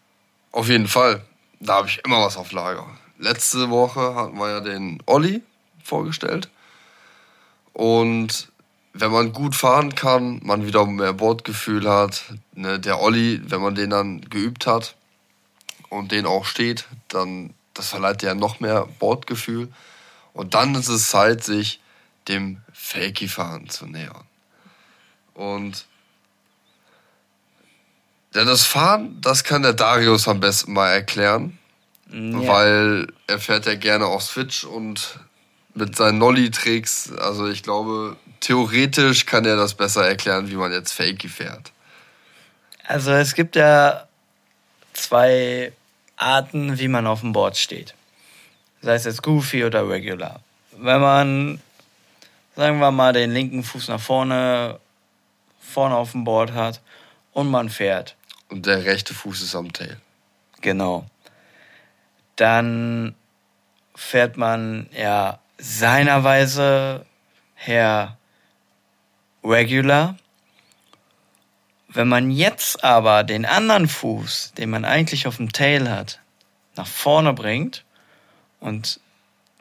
Auf 0.52 0.67
jeden 0.67 0.88
Fall. 0.88 1.21
Da 1.60 1.75
habe 1.75 1.89
ich 1.89 2.02
immer 2.04 2.25
was 2.25 2.38
auf 2.38 2.52
Lager. 2.54 2.88
Letzte 3.19 3.69
Woche 3.69 4.15
hatten 4.15 4.39
wir 4.39 4.49
ja 4.49 4.60
den 4.60 4.97
Olli 5.06 5.43
vorgestellt. 5.84 6.49
Und 7.73 8.49
wenn 8.93 9.12
man 9.12 9.32
gut 9.32 9.56
fahren 9.56 9.93
kann, 9.93 10.39
man 10.41 10.65
wieder 10.65 10.88
mehr 10.88 11.13
Bordgefühl 11.13 11.88
hat, 11.88 12.23
ne, 12.56 12.80
der 12.80 12.99
Olli, 12.99 13.41
wenn 13.43 13.62
man 13.62 13.75
den 13.75 13.91
dann 13.91 14.21
geübt 14.21 14.65
hat 14.65 14.95
und 15.89 16.12
den 16.12 16.25
auch 16.25 16.45
steht, 16.45 16.86
dann 17.08 17.54
das 17.73 17.89
verleiht 17.89 18.23
ja 18.23 18.36
noch 18.36 18.60
mehr 18.60 18.88
Bordgefühl. 18.99 19.69
Und 20.34 20.54
dann 20.54 20.75
ist 20.75 20.89
es 20.89 21.10
Zeit, 21.10 21.43
sich 21.43 21.80
dem 22.28 22.62
Fakey-Fahren 22.73 23.69
zu 23.69 23.88
nähern. 23.88 24.25
Und 25.34 25.86
ja, 28.36 28.43
das 28.43 28.65
Fahren, 28.65 29.19
das 29.21 29.43
kann 29.43 29.63
der 29.63 29.73
Darius 29.73 30.28
am 30.28 30.39
besten 30.39 30.73
mal 30.73 30.91
erklären. 30.91 31.58
Ja. 32.12 32.47
Weil 32.47 33.08
er 33.28 33.39
fährt 33.39 33.65
ja 33.65 33.75
gerne 33.75 34.06
auf 34.06 34.23
Switch 34.23 34.63
und 34.63 35.19
mit 35.73 35.95
seinen 35.95 36.17
Nolly-Tricks, 36.17 37.13
also 37.13 37.47
ich 37.47 37.63
glaube, 37.63 38.17
theoretisch 38.39 39.25
kann 39.25 39.45
er 39.45 39.56
das 39.56 39.75
besser 39.75 40.08
erklären, 40.08 40.49
wie 40.49 40.56
man 40.56 40.71
jetzt 40.71 40.91
Fakey 40.91 41.30
fährt. 41.30 41.71
Also 42.86 43.12
es 43.12 43.36
gibt 43.36 43.56
ja 43.56 44.08
zwei 44.93 45.71
Arten, 46.19 46.77
wie 46.79 46.88
man 46.88 47.08
auf 47.08 47.21
dem 47.21 47.32
Board 47.32 47.58
steht. 47.58 47.95
Sei 48.82 48.93
es 48.93 49.05
jetzt 49.05 49.23
Goofy 49.23 49.65
oder 49.65 49.89
Regular. 49.89 50.41
Wenn 50.71 51.01
man, 51.01 51.62
sagen 52.55 52.79
wir 52.79 52.91
mal, 52.91 53.13
den 53.13 53.32
linken 53.32 53.63
Fuß 53.63 53.88
nach 53.88 53.99
vorne, 53.99 54.79
vorne 55.60 55.95
auf 55.95 56.12
dem 56.12 56.23
Board 56.23 56.53
hat 56.53 56.82
und 57.34 57.49
man 57.49 57.69
fährt. 57.69 58.15
Und 58.49 58.65
der 58.65 58.86
rechte 58.86 59.13
Fuß 59.13 59.41
ist 59.41 59.55
am 59.55 59.71
Tail. 59.73 59.99
Genau. 60.62 61.05
Dann 62.36 63.15
fährt 63.95 64.38
man 64.38 64.89
ja 64.97 65.39
seiner 65.58 66.23
Weise 66.23 67.05
her 67.55 68.17
regular. 69.43 70.17
Wenn 71.91 72.08
man 72.08 72.30
jetzt 72.30 72.84
aber 72.84 73.23
den 73.23 73.45
anderen 73.45 73.88
Fuß, 73.88 74.54
den 74.54 74.69
man 74.69 74.86
eigentlich 74.86 75.25
auf 75.25 75.38
dem 75.38 75.52
Tail 75.52 75.89
hat, 75.89 76.19
nach 76.75 76.86
vorne 76.86 77.34
bringt 77.34 77.84
und 78.60 78.99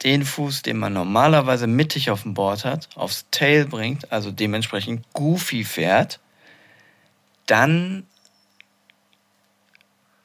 den 0.05 0.25
Fuß, 0.25 0.62
den 0.62 0.77
man 0.77 0.93
normalerweise 0.93 1.67
mittig 1.67 2.11
auf 2.11 2.23
dem 2.23 2.35
Board 2.35 2.67
hat, 2.67 2.88
aufs 2.95 3.27
Tail 3.31 3.64
bringt, 3.64 4.12
also 4.12 4.31
dementsprechend 4.31 5.07
goofy 5.14 5.64
fährt, 5.64 6.21
dann 7.47 8.07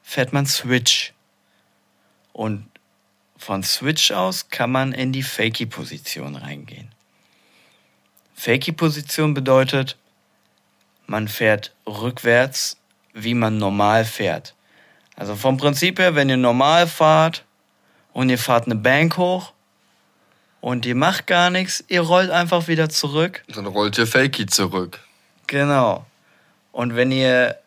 fährt 0.03 0.33
man 0.33 0.45
Switch. 0.45 1.13
Und 2.33 2.69
von 3.37 3.63
Switch 3.63 4.11
aus 4.11 4.49
kann 4.49 4.71
man 4.71 4.91
in 4.91 5.13
die 5.13 5.23
Fakey-Position 5.23 6.35
reingehen. 6.35 6.89
Fakey-Position 8.35 9.33
bedeutet, 9.33 9.97
man 11.07 11.27
fährt 11.27 11.73
rückwärts, 11.87 12.77
wie 13.13 13.33
man 13.33 13.57
normal 13.57 14.05
fährt. 14.05 14.55
Also 15.15 15.35
vom 15.35 15.57
Prinzip 15.57 15.99
her, 15.99 16.15
wenn 16.15 16.29
ihr 16.29 16.37
normal 16.37 16.87
fahrt 16.87 17.45
und 18.13 18.29
ihr 18.29 18.37
fahrt 18.37 18.65
eine 18.65 18.75
Bank 18.75 19.17
hoch 19.17 19.53
und 20.61 20.85
ihr 20.85 20.95
macht 20.95 21.27
gar 21.27 21.49
nichts, 21.49 21.83
ihr 21.87 22.01
rollt 22.01 22.31
einfach 22.31 22.67
wieder 22.67 22.89
zurück. 22.89 23.43
Dann 23.53 23.67
rollt 23.67 23.97
ihr 23.97 24.07
Fakey 24.07 24.45
zurück. 24.45 24.99
Genau. 25.47 26.05
Und 26.71 26.95
wenn 26.95 27.11
ihr 27.11 27.57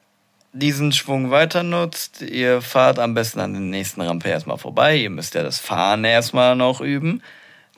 diesen 0.52 0.92
Schwung 0.92 1.30
weiter 1.30 1.62
nutzt, 1.62 2.22
ihr 2.22 2.62
fahrt 2.62 2.98
am 2.98 3.14
besten 3.14 3.40
an 3.40 3.54
den 3.54 3.70
nächsten 3.70 4.00
Rampe 4.00 4.28
erstmal 4.28 4.58
vorbei. 4.58 4.96
Ihr 4.96 5.10
müsst 5.10 5.34
ja 5.34 5.42
das 5.42 5.58
Fahren 5.58 6.04
erstmal 6.04 6.56
noch 6.56 6.80
üben. 6.80 7.22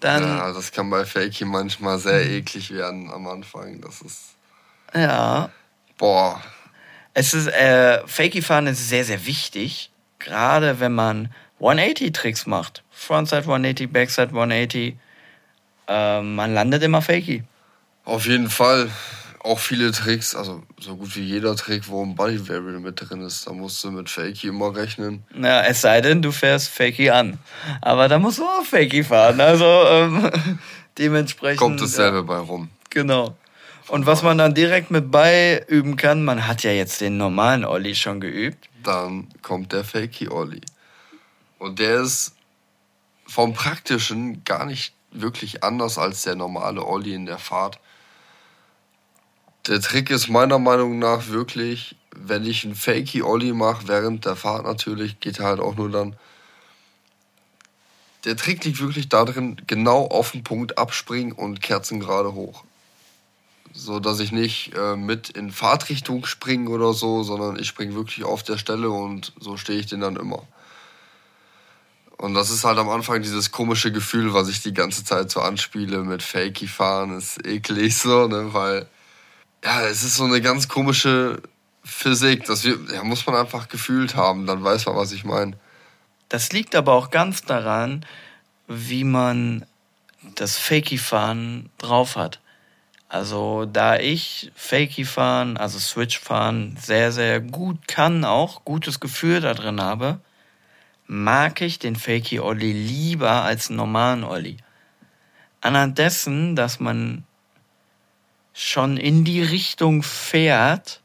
Dann 0.01 0.23
ja, 0.23 0.53
das 0.53 0.71
kann 0.71 0.89
bei 0.89 1.05
Fakey 1.05 1.45
manchmal 1.45 1.99
sehr 1.99 2.25
eklig 2.25 2.73
werden 2.73 3.11
am 3.11 3.27
Anfang. 3.27 3.81
Das 3.81 4.01
ist. 4.01 4.37
Ja. 4.95 5.51
Boah. 5.97 6.43
Es 7.15 7.35
ist, 7.35 7.49
äh, 7.49 8.07
Fakey 8.07 8.43
fahren 8.43 8.67
ist 8.67 8.89
sehr, 8.89 9.05
sehr 9.05 9.27
wichtig. 9.27 9.91
Gerade 10.19 10.81
wenn 10.81 10.95
man 10.95 11.33
180-Tricks 11.61 12.47
macht. 12.47 12.83
Frontside 12.91 13.43
180, 13.43 13.93
Backside 13.93 14.29
180. 14.29 14.97
Äh, 15.89 16.23
man 16.23 16.55
landet 16.55 16.83
immer 16.83 17.03
Fakey. 17.03 17.45
Auf 18.05 18.27
jeden 18.27 18.51
Fall 18.51 18.91
auch 19.41 19.59
viele 19.59 19.93
Tricks, 19.93 20.35
also 20.35 20.63
so 20.81 20.97
gut 20.97 21.15
wie 21.17 21.23
jeder 21.23 21.57
Trick, 21.57 21.89
wo 21.89 22.05
ein 22.05 22.15
Body 22.15 22.49
Variable 22.49 22.81
mit 22.81 23.01
drin 23.01 23.23
ist. 23.23 23.47
Da 23.47 23.53
musst 23.53 23.83
du 23.85 23.91
mit 23.91 24.11
Fakey 24.11 24.49
immer 24.49 24.75
rechnen. 24.75 25.25
Ja, 25.41 25.63
es 25.63 25.81
sei 25.81 26.01
denn, 26.01 26.23
du 26.23 26.33
fährst 26.33 26.69
Fakey 26.69 27.11
an. 27.11 27.39
Aber 27.81 28.09
da 28.09 28.19
musst 28.19 28.39
du 28.39 28.45
auch 28.45 28.65
Fakey 28.65 29.05
fahren. 29.05 29.41
Also 29.41 29.65
ähm, 29.65 30.31
dementsprechend. 30.99 31.59
Kommt 31.59 31.81
dasselbe 31.81 32.19
ja, 32.19 32.23
bei 32.23 32.39
rum. 32.39 32.69
Genau. 32.91 33.37
Und 33.89 34.05
was 34.05 34.23
man 34.23 34.37
dann 34.37 34.55
direkt 34.55 34.91
mit 34.91 35.11
bei 35.11 35.65
üben 35.67 35.97
kann, 35.97 36.23
man 36.23 36.47
hat 36.47 36.63
ja 36.63 36.71
jetzt 36.71 37.01
den 37.01 37.17
normalen 37.17 37.65
Olli 37.65 37.95
schon 37.95 38.21
geübt. 38.21 38.69
Dann 38.83 39.29
kommt 39.41 39.73
der 39.73 39.83
Fakey 39.83 40.29
Olli. 40.29 40.61
Und 41.59 41.79
der 41.79 42.03
ist 42.03 42.35
vom 43.27 43.55
Praktischen 43.55 44.45
gar 44.45 44.67
nicht 44.67 44.93
wirklich 45.11 45.65
anders 45.65 45.97
als 45.97 46.23
der 46.23 46.35
normale 46.35 46.85
Olli 46.85 47.15
in 47.15 47.25
der 47.25 47.39
Fahrt. 47.39 47.81
Der 49.67 49.81
Trick 49.81 50.11
ist 50.11 50.29
meiner 50.29 50.59
Meinung 50.59 50.99
nach 50.99 51.29
wirklich, 51.29 51.97
wenn 52.15 52.45
ich 52.45 52.65
einen 52.65 52.75
Fakey 52.75 53.23
Ollie 53.23 53.55
mache, 53.55 53.89
während 53.89 54.27
der 54.27 54.37
Fahrt 54.37 54.65
natürlich, 54.65 55.19
geht 55.21 55.41
halt 55.41 55.61
auch 55.61 55.77
nur 55.77 55.91
dann. 55.91 56.17
Der 58.25 58.37
Trick 58.37 58.65
liegt 58.65 58.81
wirklich 58.81 59.09
darin, 59.09 59.61
genau 59.67 60.07
auf 60.07 60.33
den 60.33 60.45
Punkt 60.45 60.77
abspringen 60.77 61.33
und 61.33 61.63
Kerzen 61.63 62.01
gerade 62.01 62.35
hoch. 62.35 62.65
So 63.79 64.01
dass 64.01 64.19
ich 64.19 64.33
nicht 64.33 64.73
äh, 64.75 64.97
mit 64.97 65.31
in 65.31 65.53
Fahrtrichtung 65.53 66.27
springe 66.27 66.69
oder 66.69 66.93
so, 66.93 67.23
sondern 67.23 67.57
ich 67.61 67.69
springe 67.69 67.95
wirklich 67.95 68.25
auf 68.25 68.43
der 68.43 68.59
Stelle 68.59 68.91
und 68.91 69.33
so 69.39 69.57
stehe 69.57 69.79
ich 69.79 69.87
den 69.87 70.01
dann 70.01 70.17
immer. 70.17 70.43
Und 72.17 72.35
das 72.35 72.51
ist 72.51 72.65
halt 72.65 72.77
am 72.79 72.89
Anfang 72.89 73.23
dieses 73.23 73.53
komische 73.53 73.93
Gefühl, 73.93 74.35
was 74.35 74.49
ich 74.49 74.61
die 74.63 74.75
ganze 74.75 75.05
Zeit 75.05 75.31
so 75.31 75.41
anspiele 75.41 76.03
mit 76.03 76.25
Fakey 76.25 76.67
fahren, 76.67 77.17
ist 77.17 77.47
eklig 77.47 77.97
so, 77.97 78.27
ne, 78.27 78.53
weil 78.53 78.89
ja, 79.65 79.83
es 79.83 80.03
ist 80.03 80.17
so 80.17 80.25
eine 80.25 80.41
ganz 80.41 80.67
komische 80.67 81.41
Physik. 81.85 82.47
Das 82.47 82.65
ja, 82.65 82.75
muss 83.05 83.25
man 83.27 83.37
einfach 83.37 83.69
gefühlt 83.69 84.17
haben, 84.17 84.47
dann 84.47 84.65
weiß 84.65 84.87
man, 84.87 84.97
was 84.97 85.13
ich 85.13 85.25
meine. 85.25 85.57
Das 86.29 86.53
liegt 86.53 86.75
aber 86.75 86.95
auch 86.95 87.11
ganz 87.11 87.43
daran, 87.43 88.05
wie 88.67 89.05
man 89.05 89.65
das 90.35 90.59
Fakey-Fahren 90.59 91.71
drauf 91.79 92.17
hat. 92.17 92.41
Also 93.09 93.65
da 93.65 93.99
ich 93.99 94.53
Fakey-Fahren, 94.55 95.57
also 95.57 95.79
Switch-Fahren 95.79 96.77
sehr, 96.79 97.11
sehr 97.11 97.41
gut 97.41 97.89
kann, 97.89 98.25
auch 98.25 98.65
gutes 98.65 99.01
Gefühl 99.01 99.41
da 99.41 99.55
drin 99.55 99.81
habe, 99.81 100.21
mag 101.07 101.63
ich 101.63 101.79
den 101.79 101.97
Fakey-Olli 101.97 102.71
lieber 102.71 103.31
als 103.31 103.69
einen 103.69 103.79
normalen 103.79 104.25
Olli. 104.25 104.59
Anhand 105.63 105.97
dessen, 105.97 106.55
dass 106.55 106.81
man 106.81 107.25
schon 108.53 108.99
in 108.99 109.25
die 109.25 109.43
Richtung 109.43 110.03
fährt, 110.03 111.01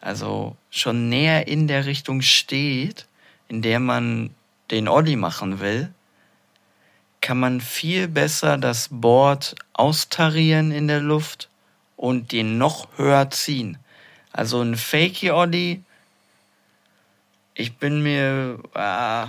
also 0.00 0.56
schon 0.70 1.08
näher 1.08 1.46
in 1.46 1.68
der 1.68 1.86
Richtung 1.86 2.22
steht, 2.22 3.06
in 3.46 3.62
der 3.62 3.78
man 3.78 4.34
den 4.72 4.88
Ollie 4.88 5.16
machen 5.16 5.60
will, 5.60 5.94
kann 7.24 7.40
man 7.40 7.62
viel 7.62 8.06
besser 8.06 8.58
das 8.58 8.88
Board 8.90 9.54
austarieren 9.72 10.70
in 10.72 10.88
der 10.88 11.00
Luft 11.00 11.48
und 11.96 12.32
den 12.32 12.58
noch 12.58 12.86
höher 12.98 13.30
ziehen. 13.30 13.78
Also 14.30 14.60
ein 14.60 14.76
Fakey 14.76 15.30
Ollie, 15.30 15.80
ich 17.54 17.78
bin 17.78 18.02
mir. 18.02 18.58
Ah, 18.74 19.28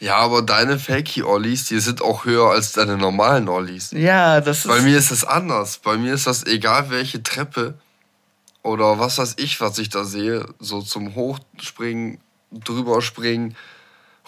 Ja, 0.00 0.16
aber 0.16 0.42
deine 0.42 0.80
Fakey-Ollies, 0.80 1.66
die 1.66 1.78
sind 1.78 2.02
auch 2.02 2.24
höher 2.24 2.50
als 2.50 2.72
deine 2.72 2.96
normalen 2.96 3.48
Ollies. 3.48 3.92
ja, 3.92 4.40
das 4.40 4.58
ist. 4.58 4.66
Bei 4.66 4.80
mir 4.80 4.98
ist 4.98 5.12
es 5.12 5.24
anders. 5.24 5.78
Bei 5.78 5.96
mir 5.96 6.14
ist 6.14 6.26
das 6.26 6.44
egal 6.44 6.90
welche 6.90 7.22
Treppe 7.22 7.74
oder 8.64 8.98
was 8.98 9.18
weiß 9.18 9.34
ich, 9.38 9.60
was 9.60 9.78
ich 9.78 9.90
da 9.90 10.02
sehe, 10.02 10.44
so 10.58 10.82
zum 10.82 11.14
Hochspringen, 11.14 12.18
drüberspringen, 12.50 13.54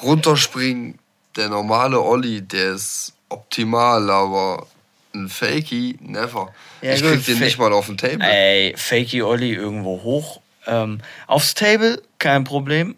runterspringen. 0.01 1.00
Der 1.37 1.49
normale 1.49 2.01
Olli, 2.01 2.43
der 2.43 2.73
ist 2.73 3.13
optimal, 3.29 4.11
aber 4.11 4.67
ein 5.15 5.29
Fakey, 5.29 5.97
never. 6.01 6.53
Ja, 6.83 6.95
ich 6.95 7.03
gut, 7.03 7.13
krieg 7.13 7.27
den 7.27 7.39
Fa- 7.39 7.45
nicht 7.45 7.59
mal 7.59 7.73
auf 7.73 7.87
den 7.87 7.99
Table. 7.99 8.25
Ey, 8.27 8.75
Fakey 8.77 9.23
Ollie 9.23 9.55
irgendwo 9.55 10.03
hoch. 10.03 10.41
Ähm, 10.67 11.01
aufs 11.27 11.55
Table, 11.55 12.03
kein 12.19 12.45
Problem. 12.45 12.97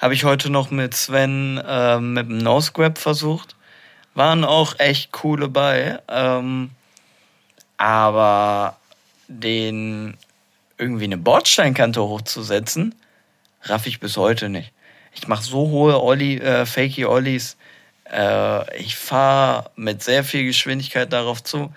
Habe 0.00 0.14
ich 0.14 0.24
heute 0.24 0.50
noch 0.50 0.70
mit 0.70 0.94
Sven 0.94 1.62
ähm, 1.66 2.12
mit 2.12 2.28
dem 2.28 2.38
Nose 2.38 2.72
Grab 2.72 2.98
versucht. 2.98 3.56
Waren 4.14 4.44
auch 4.44 4.78
echt 4.78 5.12
coole 5.12 5.48
bei. 5.48 5.98
Ähm, 6.08 6.70
aber 7.76 8.76
den 9.28 10.16
irgendwie 10.78 11.04
eine 11.04 11.16
Bordsteinkante 11.16 12.02
hochzusetzen, 12.02 12.94
raff 13.62 13.86
ich 13.86 14.00
bis 14.00 14.16
heute 14.16 14.48
nicht. 14.48 14.72
Ich 15.14 15.28
mache 15.28 15.42
so 15.42 15.68
hohe 15.68 16.00
Olli, 16.02 16.36
äh, 16.38 16.66
Fakey 16.66 17.04
Ollies. 17.04 17.56
Äh, 18.10 18.78
ich 18.78 18.96
fahre 18.96 19.70
mit 19.76 20.02
sehr 20.02 20.24
viel 20.24 20.44
Geschwindigkeit 20.44 21.12
darauf 21.12 21.42
zu. 21.42 21.72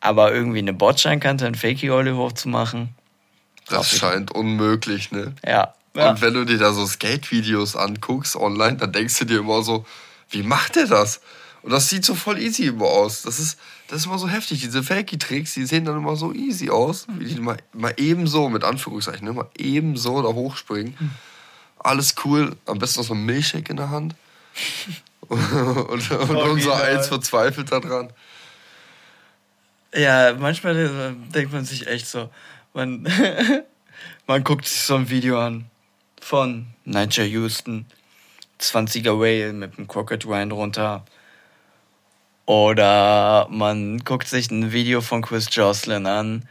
Aber 0.00 0.32
irgendwie 0.32 0.58
eine 0.58 0.72
Bordsteinkante, 0.72 1.46
ein 1.46 1.54
Fakey 1.54 1.90
Ollie 1.90 2.16
hochzumachen, 2.16 2.94
Das 3.68 3.90
scheint 3.90 4.32
unmöglich, 4.32 5.12
ne? 5.12 5.34
ja. 5.46 5.74
ja. 5.94 6.10
Und 6.10 6.22
wenn 6.22 6.34
du 6.34 6.44
dir 6.44 6.58
da 6.58 6.72
so 6.72 6.86
Skate-Videos 6.86 7.76
anguckst 7.76 8.34
online, 8.34 8.78
dann 8.78 8.92
denkst 8.92 9.18
du 9.18 9.24
dir 9.26 9.40
immer 9.40 9.62
so, 9.62 9.84
wie 10.30 10.42
macht 10.42 10.76
der 10.76 10.86
das? 10.86 11.20
Und 11.62 11.72
das 11.72 11.90
sieht 11.90 12.04
so 12.06 12.14
voll 12.14 12.38
easy 12.38 12.66
immer 12.66 12.86
aus. 12.86 13.22
Das 13.22 13.38
ist, 13.38 13.58
das 13.88 14.00
ist 14.00 14.06
immer 14.06 14.18
so 14.18 14.28
heftig. 14.28 14.60
Diese 14.60 14.82
Fakey-Tricks, 14.82 15.54
die 15.54 15.66
sehen 15.66 15.84
dann 15.84 15.98
immer 15.98 16.16
so 16.16 16.32
easy 16.32 16.70
aus, 16.70 17.06
wie 17.18 17.26
die 17.26 17.40
mal, 17.40 17.58
mal 17.74 17.92
ebenso, 17.98 18.48
mit 18.48 18.64
Anführungszeichen, 18.64 19.26
ne, 19.26 19.34
mal 19.34 19.50
ebenso 19.58 20.22
da 20.22 20.28
hochspringen. 20.28 20.94
Alles 21.82 22.14
cool. 22.24 22.56
Am 22.66 22.78
besten 22.78 23.00
noch 23.00 23.06
so 23.06 23.14
ein 23.14 23.24
Milchshake 23.24 23.70
in 23.70 23.76
der 23.76 23.90
Hand. 23.90 24.14
und, 25.28 26.10
und, 26.10 26.36
unser. 26.36 26.82
Eins 26.82 27.08
verzweifelt 27.08 27.72
daran. 27.72 28.12
Ja, 29.94 30.34
manchmal 30.38 30.76
äh, 30.76 31.32
denkt 31.32 31.52
man 31.52 31.64
sich 31.64 31.86
echt 31.86 32.06
so, 32.06 32.30
man, 32.74 33.08
man 34.26 34.44
guckt 34.44 34.66
sich 34.66 34.82
so 34.82 34.94
ein 34.94 35.10
Video 35.10 35.40
an 35.40 35.66
von 36.20 36.66
Nigel 36.84 37.26
Houston, 37.26 37.86
20er 38.60 39.18
Whale 39.18 39.52
mit 39.52 39.78
dem 39.78 39.88
Crockett 39.88 40.26
Rind 40.26 40.52
runter. 40.52 41.04
Oder 42.46 43.48
man 43.50 43.98
guckt 44.00 44.28
sich 44.28 44.50
ein 44.50 44.72
Video 44.72 45.00
von 45.00 45.22
Chris 45.22 45.48
Jocelyn 45.50 46.06
an, 46.06 46.48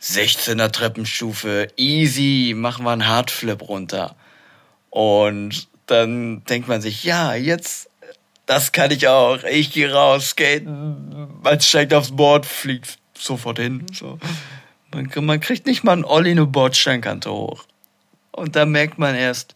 16er 0.00 0.70
Treppenstufe, 0.70 1.68
easy, 1.76 2.54
machen 2.54 2.84
wir 2.84 2.90
einen 2.90 3.06
Hardflip 3.06 3.62
runter. 3.62 4.16
Und 4.96 5.68
dann 5.84 6.42
denkt 6.46 6.68
man 6.68 6.80
sich, 6.80 7.04
ja, 7.04 7.34
jetzt, 7.34 7.90
das 8.46 8.72
kann 8.72 8.90
ich 8.90 9.06
auch. 9.08 9.44
Ich 9.44 9.70
gehe 9.70 9.92
raus, 9.92 10.30
skaten, 10.30 11.28
man 11.42 11.60
steigt 11.60 11.92
aufs 11.92 12.16
Board, 12.16 12.46
fliegt 12.46 12.96
sofort 13.12 13.58
hin. 13.58 13.84
So. 13.92 14.18
Man, 14.94 15.10
man 15.26 15.40
kriegt 15.40 15.66
nicht 15.66 15.84
mal 15.84 15.92
einen 15.92 16.06
Olli 16.06 16.30
eine 16.30 16.46
Bordsteinkante 16.46 17.30
hoch. 17.30 17.66
Und 18.32 18.56
da 18.56 18.64
merkt 18.64 18.96
man 18.96 19.14
erst, 19.14 19.54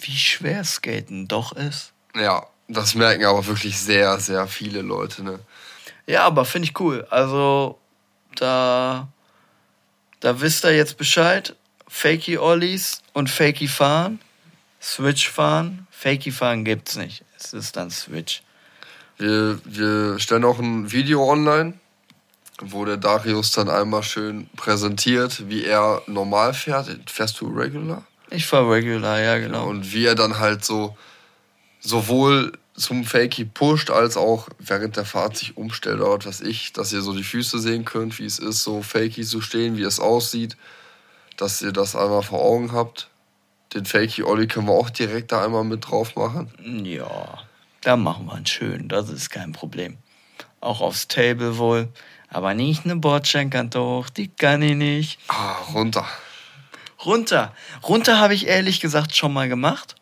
wie 0.00 0.14
schwer 0.14 0.62
Skaten 0.62 1.26
doch 1.26 1.52
ist. 1.52 1.94
Ja, 2.14 2.46
das 2.68 2.94
merken 2.94 3.24
aber 3.24 3.46
wirklich 3.46 3.80
sehr, 3.80 4.20
sehr 4.20 4.46
viele 4.46 4.82
Leute, 4.82 5.24
ne? 5.24 5.38
Ja, 6.06 6.24
aber 6.24 6.44
finde 6.44 6.68
ich 6.68 6.78
cool. 6.78 7.06
Also, 7.08 7.78
da, 8.36 9.08
da 10.20 10.40
wisst 10.42 10.66
ihr 10.66 10.76
jetzt 10.76 10.98
Bescheid. 10.98 11.56
Fakey 11.88 12.36
Ollies 12.36 13.00
und 13.14 13.30
Fakey 13.30 13.68
fahren. 13.68 14.20
Switch 14.84 15.30
fahren. 15.30 15.86
Fakey 15.90 16.30
fahren 16.30 16.64
gibt's 16.64 16.96
nicht. 16.96 17.24
Es 17.38 17.54
ist 17.54 17.76
dann 17.76 17.90
Switch. 17.90 18.42
Wir, 19.16 19.58
wir 19.64 20.18
stellen 20.18 20.44
auch 20.44 20.58
ein 20.58 20.92
Video 20.92 21.28
online, 21.30 21.74
wo 22.60 22.84
der 22.84 22.98
Darius 22.98 23.52
dann 23.52 23.70
einmal 23.70 24.02
schön 24.02 24.50
präsentiert, 24.56 25.48
wie 25.48 25.64
er 25.64 26.02
normal 26.06 26.52
fährt. 26.52 27.10
Fährst 27.10 27.40
du 27.40 27.48
regular? 27.48 28.04
Ich 28.30 28.46
fahr 28.46 28.70
regular, 28.70 29.20
ja, 29.20 29.38
genau. 29.38 29.68
Und 29.68 29.92
wie 29.92 30.04
er 30.04 30.14
dann 30.14 30.38
halt 30.38 30.64
so 30.64 30.96
sowohl 31.80 32.52
zum 32.76 33.04
Fakey 33.04 33.44
pusht, 33.44 33.90
als 33.90 34.16
auch 34.16 34.48
während 34.58 34.96
der 34.96 35.04
Fahrt 35.04 35.36
sich 35.36 35.56
umstellt 35.56 36.00
oder 36.00 36.18
was 36.18 36.26
weiß 36.26 36.40
ich, 36.42 36.72
dass 36.72 36.92
ihr 36.92 37.02
so 37.02 37.14
die 37.14 37.22
Füße 37.22 37.58
sehen 37.58 37.84
könnt, 37.84 38.18
wie 38.18 38.24
es 38.24 38.38
ist, 38.38 38.62
so 38.62 38.82
Fakey 38.82 39.24
zu 39.24 39.40
stehen, 39.40 39.76
wie 39.76 39.82
es 39.82 40.00
aussieht, 40.00 40.56
dass 41.36 41.62
ihr 41.62 41.72
das 41.72 41.94
einmal 41.94 42.22
vor 42.22 42.40
Augen 42.40 42.72
habt. 42.72 43.08
Den 43.74 43.84
Fakey 43.86 44.22
Olli 44.22 44.46
können 44.46 44.66
wir 44.68 44.72
auch 44.72 44.90
direkt 44.90 45.32
da 45.32 45.44
einmal 45.44 45.64
mit 45.64 45.88
drauf 45.90 46.14
machen. 46.16 46.50
Ja, 46.84 47.38
da 47.80 47.96
machen 47.96 48.26
wir 48.26 48.34
einen 48.34 48.46
schön. 48.46 48.88
Das 48.88 49.08
ist 49.08 49.30
kein 49.30 49.52
Problem. 49.52 49.98
Auch 50.60 50.80
aufs 50.80 51.08
Table 51.08 51.58
wohl. 51.58 51.88
Aber 52.30 52.54
nicht 52.54 52.84
eine 52.84 52.96
Bordscheinkante 52.96 53.80
hoch. 53.80 54.08
Die 54.08 54.28
kann 54.28 54.62
ich 54.62 54.74
nicht. 54.76 55.18
Ah, 55.28 55.56
runter. 55.74 56.06
Runter. 57.04 57.52
Runter 57.86 58.18
habe 58.18 58.34
ich 58.34 58.46
ehrlich 58.46 58.80
gesagt 58.80 59.14
schon 59.14 59.32
mal 59.32 59.48
gemacht. 59.48 59.96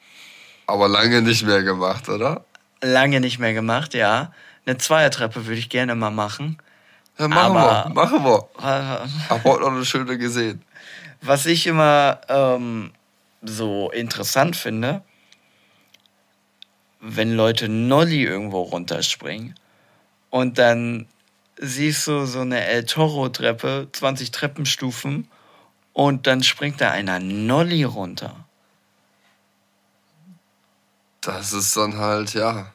Aber 0.66 0.88
lange 0.88 1.22
nicht 1.22 1.42
mehr 1.44 1.62
gemacht, 1.62 2.08
oder? 2.08 2.44
Lange 2.82 3.20
nicht 3.20 3.38
mehr 3.38 3.52
gemacht, 3.54 3.94
ja. 3.94 4.32
Eine 4.66 4.78
Zweiertreppe 4.78 5.46
würde 5.46 5.58
ich 5.58 5.68
gerne 5.68 5.94
mal 5.94 6.10
machen. 6.10 6.58
Ja, 7.18 7.26
machen 7.28 7.56
Aber- 7.56 7.84
wir, 7.88 7.94
machen 7.94 8.24
wir. 8.24 8.48
Äh, 8.58 9.08
Hab 9.28 9.44
heute 9.44 9.62
noch 9.62 9.72
eine 9.72 9.84
schöne 9.84 10.16
gesehen. 10.18 10.62
Was 11.20 11.46
ich 11.46 11.66
immer 11.66 12.20
ähm, 12.28 12.92
so 13.42 13.90
interessant 13.90 14.56
finde, 14.56 15.02
wenn 17.00 17.34
Leute 17.34 17.68
Nolli 17.68 18.22
irgendwo 18.22 18.62
runterspringen 18.62 19.54
und 20.30 20.58
dann 20.58 21.06
siehst 21.58 22.06
du 22.06 22.24
so 22.26 22.40
eine 22.40 22.64
El 22.64 22.84
Toro-Treppe, 22.84 23.88
20 23.92 24.30
Treppenstufen 24.30 25.28
und 25.92 26.26
dann 26.26 26.42
springt 26.42 26.80
da 26.80 26.90
einer 26.90 27.18
Nolli 27.18 27.84
runter. 27.84 28.46
Das 31.20 31.52
ist 31.52 31.76
dann 31.76 31.98
halt, 31.98 32.34
ja. 32.34 32.72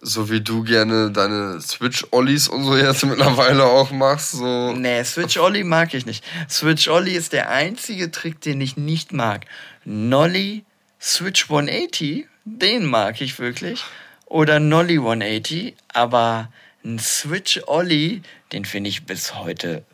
So 0.00 0.30
wie 0.30 0.40
du 0.40 0.62
gerne 0.62 1.10
deine 1.10 1.60
Switch-Ollies 1.60 2.48
und 2.48 2.64
so 2.64 2.76
jetzt 2.76 3.04
mittlerweile 3.06 3.64
auch 3.64 3.90
machst, 3.90 4.32
so. 4.32 4.72
Nee, 4.72 5.02
Switch 5.04 5.38
Ollie 5.38 5.64
mag 5.64 5.92
ich 5.94 6.06
nicht. 6.06 6.24
Switch 6.48 6.88
Ollie 6.88 7.16
ist 7.16 7.32
der 7.32 7.50
einzige 7.50 8.10
Trick, 8.10 8.40
den 8.40 8.60
ich 8.60 8.76
nicht 8.76 9.12
mag. 9.12 9.46
Nolly, 9.84 10.64
Switch 11.00 11.44
180, 11.44 12.26
den 12.44 12.86
mag 12.86 13.20
ich 13.20 13.38
wirklich. 13.38 13.84
Oder 14.26 14.60
Nolly 14.60 14.96
180, 14.96 15.74
aber 15.92 16.50
ein 16.84 16.98
Switch 16.98 17.60
Ollie, 17.66 18.22
den 18.52 18.64
finde 18.64 18.90
ich 18.90 19.04
bis 19.04 19.34
heute. 19.34 19.84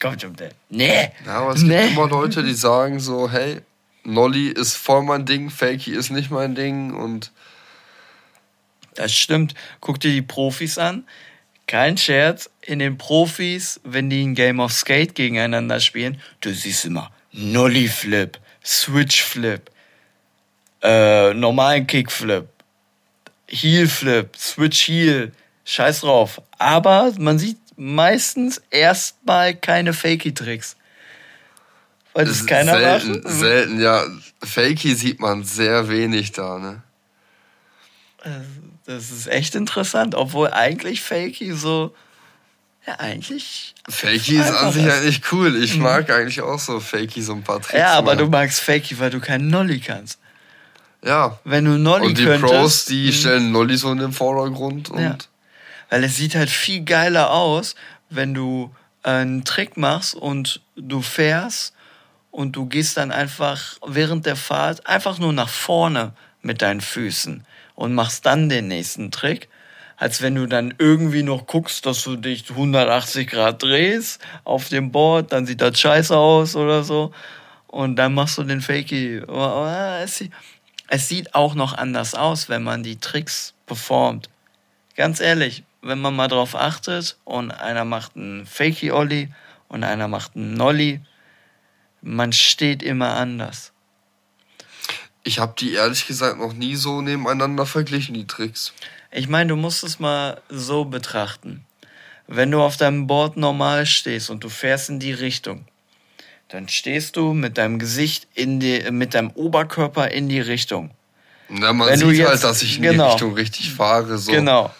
Kommt 0.00 0.22
schon, 0.22 0.36
nee. 0.68 1.10
Ja, 1.26 1.40
aber 1.40 1.52
es 1.52 1.62
nee. 1.62 1.80
gibt 1.80 1.92
immer 1.92 2.08
Leute, 2.08 2.42
die 2.42 2.54
sagen 2.54 3.00
so, 3.00 3.30
hey, 3.30 3.60
Nolly 4.04 4.48
ist 4.48 4.76
voll 4.76 5.02
mein 5.02 5.26
Ding, 5.26 5.50
Fakey 5.50 5.92
ist 5.92 6.10
nicht 6.10 6.30
mein 6.30 6.54
Ding 6.54 6.94
und 6.94 7.32
Das 8.98 9.14
stimmt. 9.14 9.54
Guck 9.80 10.00
dir 10.00 10.10
die 10.10 10.22
Profis 10.22 10.76
an. 10.76 11.04
Kein 11.68 11.96
Scherz. 11.96 12.50
In 12.62 12.80
den 12.80 12.98
Profis, 12.98 13.80
wenn 13.84 14.10
die 14.10 14.24
ein 14.24 14.34
Game 14.34 14.58
of 14.58 14.72
Skate 14.72 15.14
gegeneinander 15.14 15.78
spielen, 15.78 16.20
du 16.40 16.52
siehst 16.52 16.84
immer 16.84 17.12
Nolly 17.30 17.86
Flip, 17.86 18.36
Switch 18.64 19.22
Flip, 19.22 19.70
äh, 20.82 21.32
normalen 21.32 21.86
Kickflip, 21.86 22.48
Heel 23.46 23.86
Flip, 23.86 24.36
Switch 24.36 24.88
Heel. 24.88 25.30
Scheiß 25.64 26.00
drauf. 26.00 26.42
Aber 26.58 27.12
man 27.18 27.38
sieht 27.38 27.58
meistens 27.76 28.60
erstmal 28.70 29.54
keine 29.54 29.92
Fakey-Tricks. 29.92 30.74
Weil 32.14 32.24
das 32.24 32.44
keiner 32.46 32.76
selten, 32.76 33.22
macht. 33.22 33.28
selten, 33.28 33.80
ja. 33.80 34.04
Fakey 34.42 34.96
sieht 34.96 35.20
man 35.20 35.44
sehr 35.44 35.88
wenig 35.88 36.32
da, 36.32 36.58
ne? 36.58 36.82
Das 38.88 39.10
ist 39.10 39.26
echt 39.26 39.54
interessant, 39.54 40.14
obwohl 40.14 40.48
eigentlich 40.50 41.02
Fakey 41.02 41.52
so, 41.52 41.94
ja 42.86 42.94
eigentlich. 42.98 43.74
Fakey 43.86 44.36
ist 44.38 44.50
an 44.50 44.72
sich 44.72 44.86
ist. 44.86 44.92
eigentlich 44.94 45.20
cool. 45.30 45.62
Ich 45.62 45.76
mag 45.76 46.08
eigentlich 46.10 46.40
auch 46.40 46.58
so 46.58 46.80
Fakey 46.80 47.20
so 47.20 47.34
ein 47.34 47.42
paar 47.42 47.60
Tricks. 47.60 47.78
Ja, 47.78 47.92
aber 47.98 48.14
machen. 48.14 48.18
du 48.24 48.28
magst 48.30 48.60
Fakey, 48.60 48.98
weil 48.98 49.10
du 49.10 49.20
keinen 49.20 49.48
Nolli 49.48 49.78
kannst. 49.80 50.18
Ja. 51.04 51.38
Wenn 51.44 51.66
du 51.66 51.72
Nolly 51.78 52.06
Und 52.06 52.16
die 52.18 52.24
könntest, 52.24 52.50
Pros, 52.50 52.84
die 52.86 53.08
Mhm. 53.08 53.12
stellen 53.12 53.52
Nolly 53.52 53.76
so 53.76 53.92
in 53.92 53.98
den 53.98 54.12
Vordergrund 54.12 54.88
und 54.88 55.00
Ja. 55.02 55.18
Weil 55.90 56.04
es 56.04 56.16
sieht 56.16 56.34
halt 56.34 56.48
viel 56.50 56.82
geiler 56.84 57.30
aus, 57.30 57.74
wenn 58.08 58.32
du 58.32 58.74
einen 59.02 59.44
Trick 59.44 59.76
machst 59.76 60.14
und 60.14 60.62
du 60.76 61.02
fährst 61.02 61.74
und 62.30 62.52
du 62.56 62.64
gehst 62.66 62.96
dann 62.96 63.10
einfach 63.10 63.74
während 63.86 64.24
der 64.24 64.36
Fahrt 64.36 64.86
einfach 64.86 65.18
nur 65.18 65.34
nach 65.34 65.48
vorne 65.50 66.12
mit 66.40 66.62
deinen 66.62 66.80
Füßen 66.80 67.44
und 67.78 67.94
machst 67.94 68.26
dann 68.26 68.48
den 68.48 68.66
nächsten 68.66 69.12
Trick, 69.12 69.48
als 69.96 70.20
wenn 70.20 70.34
du 70.34 70.46
dann 70.46 70.74
irgendwie 70.78 71.22
noch 71.22 71.46
guckst, 71.46 71.86
dass 71.86 72.02
du 72.02 72.16
dich 72.16 72.50
180 72.50 73.28
Grad 73.28 73.62
drehst 73.62 74.20
auf 74.42 74.68
dem 74.68 74.90
Board, 74.90 75.30
dann 75.30 75.46
sieht 75.46 75.60
das 75.60 75.78
scheiße 75.78 76.16
aus 76.16 76.56
oder 76.56 76.82
so 76.82 77.12
und 77.68 77.94
dann 77.94 78.14
machst 78.14 78.36
du 78.36 78.42
den 78.42 78.60
Fakey. 78.60 79.22
Es, 80.02 80.16
sie- 80.16 80.30
es 80.88 81.06
sieht 81.08 81.36
auch 81.36 81.54
noch 81.54 81.72
anders 81.72 82.16
aus, 82.16 82.48
wenn 82.48 82.64
man 82.64 82.82
die 82.82 82.96
Tricks 82.96 83.54
performt. 83.66 84.28
Ganz 84.96 85.20
ehrlich, 85.20 85.62
wenn 85.80 86.00
man 86.00 86.16
mal 86.16 86.26
drauf 86.26 86.56
achtet 86.56 87.16
und 87.24 87.52
einer 87.52 87.84
macht 87.84 88.16
einen 88.16 88.44
Fakey 88.44 88.90
Ollie 88.90 89.28
und 89.68 89.84
einer 89.84 90.08
macht 90.08 90.34
einen 90.34 90.54
Nolly, 90.54 91.00
man 92.02 92.32
steht 92.32 92.82
immer 92.82 93.14
anders. 93.14 93.72
Ich 95.24 95.38
habe 95.38 95.54
die 95.58 95.72
ehrlich 95.74 96.06
gesagt 96.06 96.38
noch 96.38 96.52
nie 96.52 96.76
so 96.76 97.00
nebeneinander 97.02 97.66
verglichen, 97.66 98.14
die 98.14 98.26
Tricks. 98.26 98.72
Ich 99.10 99.28
meine, 99.28 99.48
du 99.50 99.56
musst 99.56 99.84
es 99.84 99.98
mal 99.98 100.40
so 100.48 100.84
betrachten. 100.84 101.64
Wenn 102.26 102.50
du 102.50 102.60
auf 102.60 102.76
deinem 102.76 103.06
Board 103.06 103.36
normal 103.36 103.86
stehst 103.86 104.28
und 104.30 104.44
du 104.44 104.48
fährst 104.50 104.90
in 104.90 105.00
die 105.00 105.12
Richtung, 105.12 105.64
dann 106.48 106.68
stehst 106.68 107.16
du 107.16 107.32
mit 107.32 107.56
deinem 107.58 107.78
Gesicht 107.78 108.26
in 108.34 108.60
die, 108.60 108.90
mit 108.90 109.14
deinem 109.14 109.30
Oberkörper 109.30 110.10
in 110.10 110.28
die 110.28 110.40
Richtung. 110.40 110.90
Na, 111.48 111.72
man 111.72 111.88
Wenn 111.88 111.98
sieht 112.00 112.12
jetzt- 112.12 112.28
halt, 112.28 112.44
dass 112.44 112.62
ich 112.62 112.76
in 112.76 112.82
genau. 112.82 113.04
die 113.06 113.10
Richtung 113.12 113.34
richtig 113.34 113.72
fahre. 113.72 114.18
So. 114.18 114.32
Genau. 114.32 114.74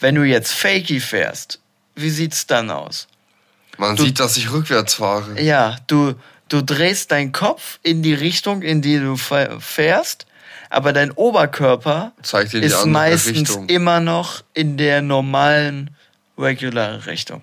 Wenn 0.00 0.16
du 0.16 0.22
jetzt 0.24 0.52
Fakey 0.52 0.98
fährst, 1.00 1.60
wie 1.94 2.10
sieht's 2.10 2.46
dann 2.46 2.70
aus? 2.70 3.06
Man 3.78 3.94
Du- 3.94 4.04
sieht, 4.04 4.18
dass 4.18 4.36
ich 4.36 4.50
rückwärts 4.50 4.94
fahre. 4.94 5.40
Ja, 5.40 5.76
du, 5.86 6.14
du 6.48 6.62
drehst 6.62 7.10
deinen 7.10 7.32
Kopf 7.32 7.78
in 7.82 8.02
die 8.02 8.14
Richtung, 8.14 8.62
in 8.62 8.82
die 8.82 8.98
du 8.98 9.14
fäh- 9.14 9.60
fährst, 9.60 10.26
aber 10.70 10.92
dein 10.92 11.10
Oberkörper 11.12 12.12
ist 12.64 12.86
meistens 12.86 13.36
Richtung. 13.50 13.68
immer 13.68 14.00
noch 14.00 14.42
in 14.54 14.76
der 14.76 15.02
normalen, 15.02 15.94
regular 16.36 17.06
Richtung. 17.06 17.42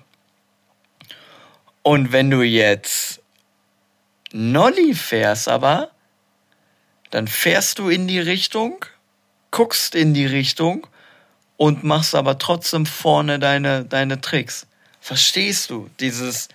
Und 1.81 2.11
wenn 2.11 2.31
du 2.31 2.41
jetzt 2.41 3.21
Nolly 4.31 4.93
fährst, 4.95 5.47
aber, 5.47 5.91
dann 7.11 7.27
fährst 7.27 7.79
du 7.79 7.89
in 7.89 8.07
die 8.07 8.19
Richtung, 8.19 8.83
guckst 9.51 9.95
in 9.95 10.13
die 10.13 10.25
Richtung 10.25 10.87
und 11.57 11.83
machst 11.83 12.15
aber 12.15 12.37
trotzdem 12.37 12.85
vorne 12.85 13.39
deine, 13.39 13.85
deine 13.85 14.19
Tricks. 14.19 14.67
Verstehst 14.99 15.69
du? 15.69 15.89
Dieses, 15.99 16.49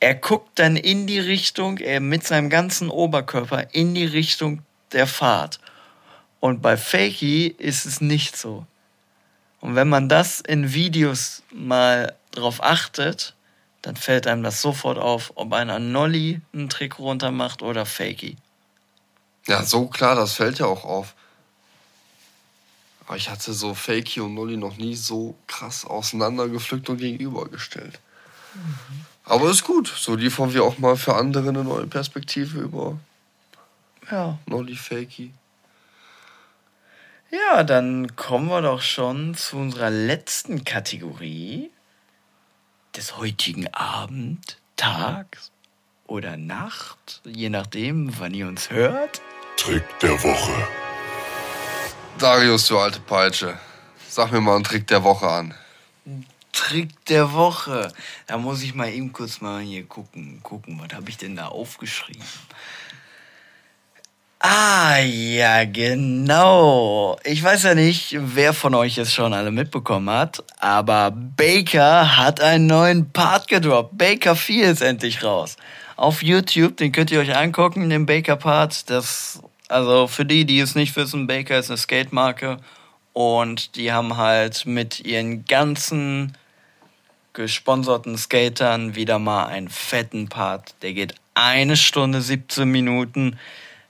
er 0.00 0.14
guckt 0.14 0.58
dann 0.58 0.76
in 0.76 1.06
die 1.06 1.18
Richtung, 1.18 1.78
er 1.78 2.00
mit 2.00 2.26
seinem 2.26 2.50
ganzen 2.50 2.90
Oberkörper 2.90 3.74
in 3.74 3.94
die 3.94 4.04
Richtung 4.04 4.62
der 4.92 5.06
Fahrt. 5.06 5.60
Und 6.40 6.62
bei 6.62 6.76
Fakey 6.76 7.54
ist 7.58 7.86
es 7.86 8.00
nicht 8.00 8.36
so. 8.36 8.66
Und 9.60 9.74
wenn 9.74 9.88
man 9.88 10.08
das 10.08 10.40
in 10.40 10.74
Videos 10.74 11.42
mal 11.50 12.14
drauf 12.30 12.62
achtet, 12.62 13.34
dann 13.82 13.96
fällt 13.96 14.26
einem 14.26 14.42
das 14.42 14.60
sofort 14.60 14.98
auf, 14.98 15.32
ob 15.36 15.52
einer 15.52 15.78
Nolly 15.78 16.40
einen 16.52 16.68
Trick 16.68 16.98
runter 16.98 17.30
macht 17.30 17.62
oder 17.62 17.86
Fakey. 17.86 18.36
Ja, 19.46 19.62
so 19.62 19.86
klar, 19.86 20.14
das 20.14 20.34
fällt 20.34 20.58
ja 20.58 20.66
auch 20.66 20.84
auf. 20.84 21.14
Aber 23.06 23.16
ich 23.16 23.30
hatte 23.30 23.52
so 23.52 23.74
Fakey 23.74 24.20
und 24.20 24.34
Nolly 24.34 24.56
noch 24.56 24.76
nie 24.76 24.96
so 24.96 25.36
krass 25.46 25.84
auseinandergepflückt 25.84 26.88
und 26.88 26.98
gegenübergestellt. 26.98 28.00
Aber 29.26 29.50
ist 29.50 29.64
gut. 29.64 29.88
So 29.88 30.14
liefern 30.14 30.54
wir 30.54 30.64
auch 30.64 30.78
mal 30.78 30.96
für 30.96 31.14
andere 31.16 31.48
eine 31.48 31.64
neue 31.64 31.86
Perspektive 31.86 32.60
über 32.60 32.98
Ja. 34.10 34.38
Nolly 34.46 34.76
Fakey. 34.76 35.32
Ja, 37.30 37.64
dann 37.64 38.14
kommen 38.14 38.48
wir 38.48 38.62
doch 38.62 38.80
schon 38.80 39.34
zu 39.34 39.56
unserer 39.56 39.90
letzten 39.90 40.64
Kategorie 40.64 41.70
des 42.94 43.16
heutigen 43.18 43.66
Abend, 43.74 44.58
Tags 44.76 45.50
oder 46.06 46.36
Nacht, 46.36 47.20
je 47.24 47.50
nachdem, 47.50 48.18
wann 48.20 48.32
ihr 48.32 48.46
uns 48.46 48.70
hört. 48.70 49.20
Trick 49.56 49.84
der 50.00 50.22
Woche. 50.22 50.68
Darius, 52.18 52.68
du 52.68 52.78
alte 52.78 53.00
Peitsche. 53.00 53.58
Sag 54.08 54.30
mir 54.30 54.40
mal 54.40 54.54
einen 54.54 54.64
Trick 54.64 54.86
der 54.86 55.02
Woche 55.02 55.28
an. 55.28 55.54
Trick 56.56 57.04
der 57.06 57.34
Woche. 57.34 57.92
Da 58.26 58.38
muss 58.38 58.62
ich 58.62 58.74
mal 58.74 58.88
eben 58.88 59.12
kurz 59.12 59.42
mal 59.42 59.60
hier 59.60 59.84
gucken. 59.84 60.40
Gucken, 60.42 60.80
was 60.80 60.96
habe 60.96 61.10
ich 61.10 61.18
denn 61.18 61.36
da 61.36 61.48
aufgeschrieben? 61.48 62.24
Ah, 64.38 64.98
ja, 64.98 65.64
genau. 65.64 67.18
Ich 67.24 67.42
weiß 67.42 67.64
ja 67.64 67.74
nicht, 67.74 68.16
wer 68.18 68.54
von 68.54 68.74
euch 68.74 68.96
es 68.96 69.12
schon 69.12 69.34
alle 69.34 69.50
mitbekommen 69.50 70.08
hat, 70.08 70.44
aber 70.58 71.10
Baker 71.10 72.16
hat 72.16 72.40
einen 72.40 72.66
neuen 72.66 73.10
Part 73.10 73.48
gedroppt. 73.48 73.98
Baker 73.98 74.34
4 74.34 74.70
ist 74.70 74.82
endlich 74.82 75.22
raus. 75.22 75.56
Auf 75.96 76.22
YouTube, 76.22 76.76
den 76.78 76.92
könnt 76.92 77.10
ihr 77.10 77.20
euch 77.20 77.36
angucken, 77.36 77.90
den 77.90 78.06
Baker 78.06 78.36
Part. 78.36 78.88
Das, 78.88 79.42
also 79.68 80.06
für 80.06 80.24
die, 80.24 80.46
die 80.46 80.60
es 80.60 80.74
nicht 80.74 80.96
wissen, 80.96 81.26
Baker 81.26 81.58
ist 81.58 81.70
eine 81.70 81.78
Skate-Marke 81.78 82.58
und 83.12 83.76
die 83.76 83.92
haben 83.92 84.16
halt 84.16 84.64
mit 84.64 85.00
ihren 85.00 85.44
ganzen 85.44 86.36
gesponserten 87.36 88.16
Skatern 88.16 88.96
wieder 88.96 89.18
mal 89.18 89.46
einen 89.46 89.68
fetten 89.68 90.28
Part. 90.28 90.74
Der 90.82 90.94
geht 90.94 91.14
eine 91.34 91.76
Stunde 91.76 92.22
17 92.22 92.68
Minuten. 92.68 93.38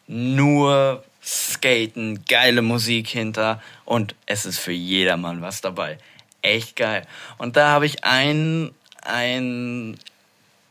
Nur 0.08 1.04
Skaten, 1.24 2.24
geile 2.28 2.60
Musik 2.60 3.08
hinter 3.08 3.62
und 3.84 4.14
es 4.26 4.46
ist 4.46 4.58
für 4.58 4.72
jedermann 4.72 5.42
was 5.42 5.60
dabei. 5.60 5.98
Echt 6.42 6.76
geil. 6.76 7.06
Und 7.38 7.56
da 7.56 7.68
habe 7.68 7.86
ich 7.86 8.04
einen, 8.04 8.72
ein, 9.02 9.96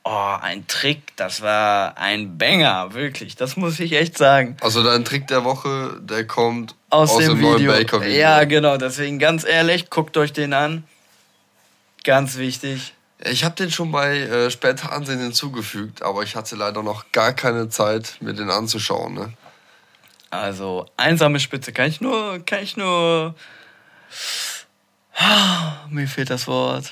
oh, 0.03 0.35
ein 0.41 0.67
Trick, 0.67 1.15
das 1.15 1.41
war 1.41 1.97
ein 1.97 2.37
Banger, 2.37 2.93
wirklich. 2.93 3.37
Das 3.37 3.55
muss 3.55 3.79
ich 3.79 3.93
echt 3.93 4.17
sagen. 4.17 4.57
Also 4.61 4.83
dein 4.83 5.05
Trick 5.05 5.27
der 5.27 5.45
Woche, 5.45 5.97
der 6.01 6.27
kommt 6.27 6.75
Aus, 6.89 7.11
aus, 7.11 7.19
dem, 7.19 7.27
dem, 7.29 7.37
Video. 7.39 7.51
neuen 7.51 7.67
Baker-Video. 7.67 8.19
Ja, 8.19 8.43
genau. 8.43 8.75
Deswegen 8.77 9.17
ganz 9.17 9.45
ehrlich, 9.45 9.89
guckt 9.89 10.17
euch 10.17 10.33
den 10.33 10.53
an. 10.53 10.83
Ganz 12.05 12.37
wichtig. 12.37 12.93
Ich 13.23 13.43
habe 13.43 13.55
den 13.55 13.71
schon 13.71 13.91
bei 13.91 14.19
äh, 14.19 14.51
später 14.51 14.91
Ansehen 14.91 15.19
hinzugefügt, 15.19 16.03
aber 16.03 16.21
ich 16.21 16.35
hatte 16.35 16.55
leider 16.55 16.83
noch 16.83 17.11
gar 17.11 17.33
keine 17.33 17.67
Zeit, 17.69 18.17
mir 18.19 18.33
den 18.33 18.51
anzuschauen. 18.51 19.15
Ne? 19.15 19.33
Also, 20.29 20.85
einsame 20.97 21.39
Spitze 21.39 21.73
kann 21.73 21.87
ich 21.87 22.01
nur, 22.01 22.39
kann 22.45 22.61
ich 22.61 22.77
nur. 22.77 23.33
Mir 25.89 26.07
fehlt 26.07 26.29
das 26.29 26.45
Wort. 26.47 26.91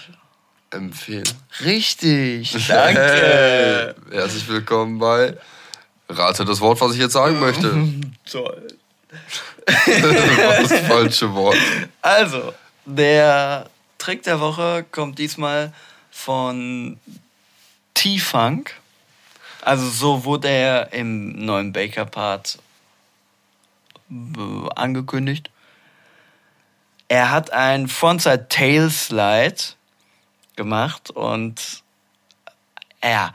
Empfehlen. 0.72 1.30
Richtig, 1.64 2.51
danke. 2.68 3.95
Herzlich 4.11 4.47
willkommen 4.47 4.97
bei 4.97 5.38
Rate 6.09 6.43
das 6.43 6.59
Wort, 6.59 6.82
was 6.82 6.93
ich 6.93 6.99
jetzt 6.99 7.14
sagen 7.14 7.39
möchte. 7.39 7.72
Toll. 8.32 8.68
das 9.66 10.80
falsche 10.88 11.32
Wort. 11.36 11.57
Also, 12.01 12.53
der 12.86 13.70
Trick 14.03 14.23
der 14.23 14.41
Woche 14.41 14.85
kommt 14.91 15.17
diesmal 15.17 15.71
von 16.11 16.99
T-Funk. 17.93 18.77
Also, 19.61 19.89
so 19.89 20.25
wurde 20.25 20.49
er 20.49 20.91
im 20.91 21.45
neuen 21.45 21.71
Baker-Part 21.71 22.59
äh, 24.11 24.69
angekündigt. 24.75 25.49
Er 27.07 27.31
hat 27.31 27.53
ein 27.53 27.87
Frontside 27.87 28.49
Tail 28.49 28.89
Slide 28.89 29.55
gemacht 30.57 31.09
und 31.09 31.81
ja, 33.01 33.33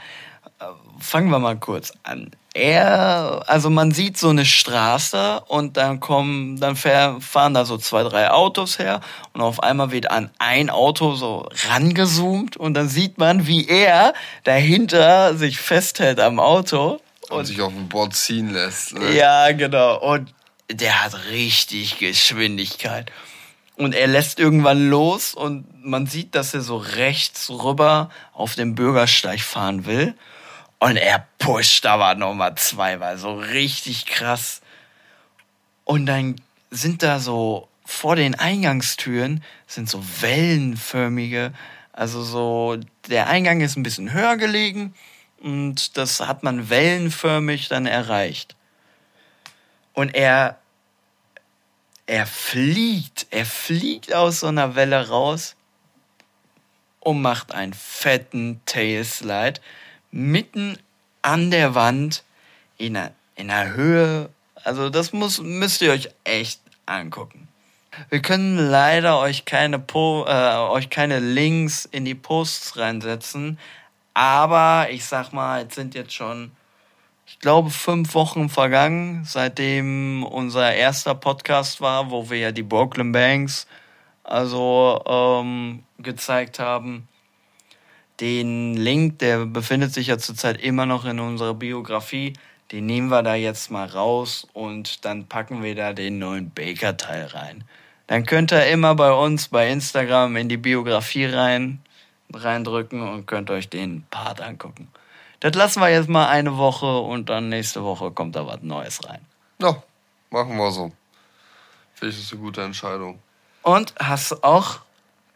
äh, 0.59 0.65
fangen 1.01 1.31
wir 1.31 1.39
mal 1.39 1.57
kurz 1.57 1.95
an. 2.03 2.31
Er, 2.59 3.45
also 3.47 3.71
man 3.71 3.93
sieht 3.93 4.19
so 4.19 4.31
eine 4.31 4.45
Straße 4.45 5.43
und 5.47 5.77
dann 5.77 6.01
kommen, 6.01 6.59
dann 6.59 6.75
fahr- 6.77 7.21
fahren 7.21 7.55
da 7.55 7.65
so 7.65 7.79
zwei, 7.79 8.03
drei 8.03 8.31
Autos 8.31 8.79
her 8.81 9.01
und 9.33 9.41
auf 9.43 9.63
einmal 9.63 9.93
wird 9.93 10.11
an 10.11 10.31
ein 10.39 10.69
Auto 10.69 11.15
so 11.15 11.49
rangezoomt 11.71 12.57
und 12.57 12.75
dann 12.75 12.89
sieht 12.89 13.17
man, 13.19 13.47
wie 13.47 13.69
er 13.69 14.13
dahinter 14.45 15.37
sich 15.37 15.59
festhält 15.61 16.19
am 16.21 16.41
Auto 16.41 17.01
Und 17.31 17.45
sich 17.47 17.61
auf 17.61 17.73
dem 17.73 17.89
Board 17.89 18.15
ziehen 18.15 18.51
lässt. 18.53 18.95
Ne? 18.99 19.13
ja, 19.15 19.53
genau. 19.53 19.99
Und 20.01 20.35
der 20.71 21.05
hat 21.05 21.15
richtig 21.31 21.99
Geschwindigkeit. 21.99 23.13
Und 23.77 23.95
er 23.95 24.09
lässt 24.09 24.41
irgendwann 24.41 24.91
los 24.91 25.35
und 25.35 25.65
man 25.85 26.07
sieht, 26.07 26.35
dass 26.35 26.53
er 26.53 26.63
so 26.63 26.77
rechts 26.79 27.49
rüber 27.51 28.11
auf 28.33 28.57
den 28.57 28.75
Bürgersteig 28.75 29.41
fahren 29.41 29.87
will. 29.87 30.15
Und 30.81 30.97
er 30.97 31.27
pusht 31.39 31.87
aber 31.87 32.15
nochmal 32.15 32.55
zwei, 32.55 33.01
weil 33.01 33.19
so 33.19 33.35
richtig 33.35 34.07
krass. 34.07 34.61
Und 35.85 36.07
dann 36.07 36.41
sind 36.71 37.03
da 37.03 37.19
so 37.19 37.69
vor 37.85 38.17
den 38.17 38.35
Eingangstüren 38.35 39.43
sind 39.67 39.89
so 39.89 40.05
wellenförmige, 40.21 41.55
also 41.93 42.23
so 42.23 42.79
der 43.09 43.29
Eingang 43.29 43.63
ist 43.63 43.77
ein 43.77 43.83
bisschen 43.83 44.13
höher 44.13 44.37
gelegen 44.37 44.95
und 45.41 45.97
das 45.97 46.21
hat 46.21 46.43
man 46.43 46.69
wellenförmig 46.69 47.69
dann 47.69 47.87
erreicht. 47.87 48.57
Und 49.95 50.15
er 50.15 50.59
er 52.07 52.27
fliegt, 52.27 53.27
er 53.31 53.47
fliegt 53.47 54.15
aus 54.15 54.41
so 54.41 54.47
einer 54.49 54.75
Welle 54.75 55.09
raus 55.09 55.57
und 57.01 57.21
macht 57.21 57.53
einen 57.53 57.75
fetten 57.75 58.61
Tailslide 58.65 59.61
mitten 60.11 60.79
an 61.23 61.51
der 61.51 61.75
Wand 61.75 62.25
in 62.77 62.97
einer, 62.97 63.13
in 63.35 63.51
einer 63.51 63.75
Höhe. 63.75 64.31
Also 64.65 64.91
das 64.91 65.13
muss, 65.13 65.41
müsst 65.41 65.83
ihr 65.83 65.93
euch 65.93 66.09
echt 66.25 66.61
angucken. 66.87 67.49
Wir 68.11 68.23
können 68.23 68.57
leider 68.57 69.19
euch 69.19 69.45
keine, 69.45 69.79
po, 69.79 70.25
äh, 70.29 70.57
euch 70.71 70.89
keine 70.91 71.19
Links 71.19 71.85
in 71.85 72.05
die 72.05 72.15
Posts 72.15 72.77
reinsetzen, 72.77 73.59
aber 74.15 74.89
ich 74.91 75.05
sag 75.05 75.33
mal, 75.33 75.67
es 75.67 75.75
sind 75.75 75.95
jetzt 75.95 76.13
schon 76.13 76.53
ich 77.29 77.41
glaube, 77.41 77.69
fünf 77.69 78.15
Wochen 78.15 78.49
vergangen, 78.49 79.23
seitdem 79.27 80.25
unser 80.25 80.75
erster 80.75 81.15
Podcast 81.15 81.83
war, 81.83 82.11
wo 82.11 82.31
wir 82.31 82.39
ja 82.39 82.53
die 82.53 82.63
Brooklyn 82.63 83.13
Banks 83.13 83.67
also 84.25 85.03
ähm, 85.07 85.85
gezeigt 85.99 86.59
haben. 86.59 87.07
Den 88.21 88.75
Link, 88.75 89.21
der 89.21 89.47
befindet 89.47 89.95
sich 89.95 90.09
ja 90.09 90.19
zurzeit 90.19 90.61
immer 90.61 90.87
noch 90.87 91.05
in 91.05 91.21
unserer 91.21 91.55
Biografie. 91.55 92.33
Den 92.73 92.87
nehmen 92.87 93.09
wir 93.09 93.23
da 93.23 93.35
jetzt 93.35 93.71
mal 93.71 93.87
raus 93.87 94.47
und 94.53 95.05
dann 95.05 95.27
packen 95.27 95.63
wir 95.63 95.75
da 95.75 95.93
den 95.93 96.19
neuen 96.19 96.51
Baker-Teil 96.51 97.27
rein. 97.27 97.65
Dann 98.09 98.27
könnt 98.27 98.53
ihr 98.53 98.67
immer 98.67 98.95
bei 98.95 99.13
uns 99.13 99.49
bei 99.49 99.71
Instagram 99.71 100.37
in 100.37 100.49
die 100.49 100.57
Biografie 100.57 101.27
rein, 101.27 101.81
reindrücken 102.33 103.03
und 103.03 103.27
könnt 103.27 103.51
euch 103.51 103.69
den 103.69 104.05
Part 104.11 104.41
angucken. 104.41 104.89
Das 105.41 105.55
lassen 105.55 105.81
wir 105.81 105.89
jetzt 105.89 106.09
mal 106.09 106.27
eine 106.27 106.57
Woche 106.57 106.99
und 106.99 107.29
dann 107.29 107.49
nächste 107.49 107.85
Woche 107.85 108.11
kommt 108.11 108.35
da 108.35 108.47
was 108.47 108.63
Neues 108.63 109.09
rein. 109.09 109.21
Ja, 109.61 109.83
machen 110.31 110.57
wir 110.57 110.71
so. 110.73 110.91
Finde 111.95 112.15
ich 112.15 112.21
das 112.21 112.33
eine 112.33 112.41
gute 112.41 112.63
Entscheidung. 112.63 113.21
Und 113.63 113.95
hast 114.01 114.33
du 114.33 114.37
auch 114.43 114.81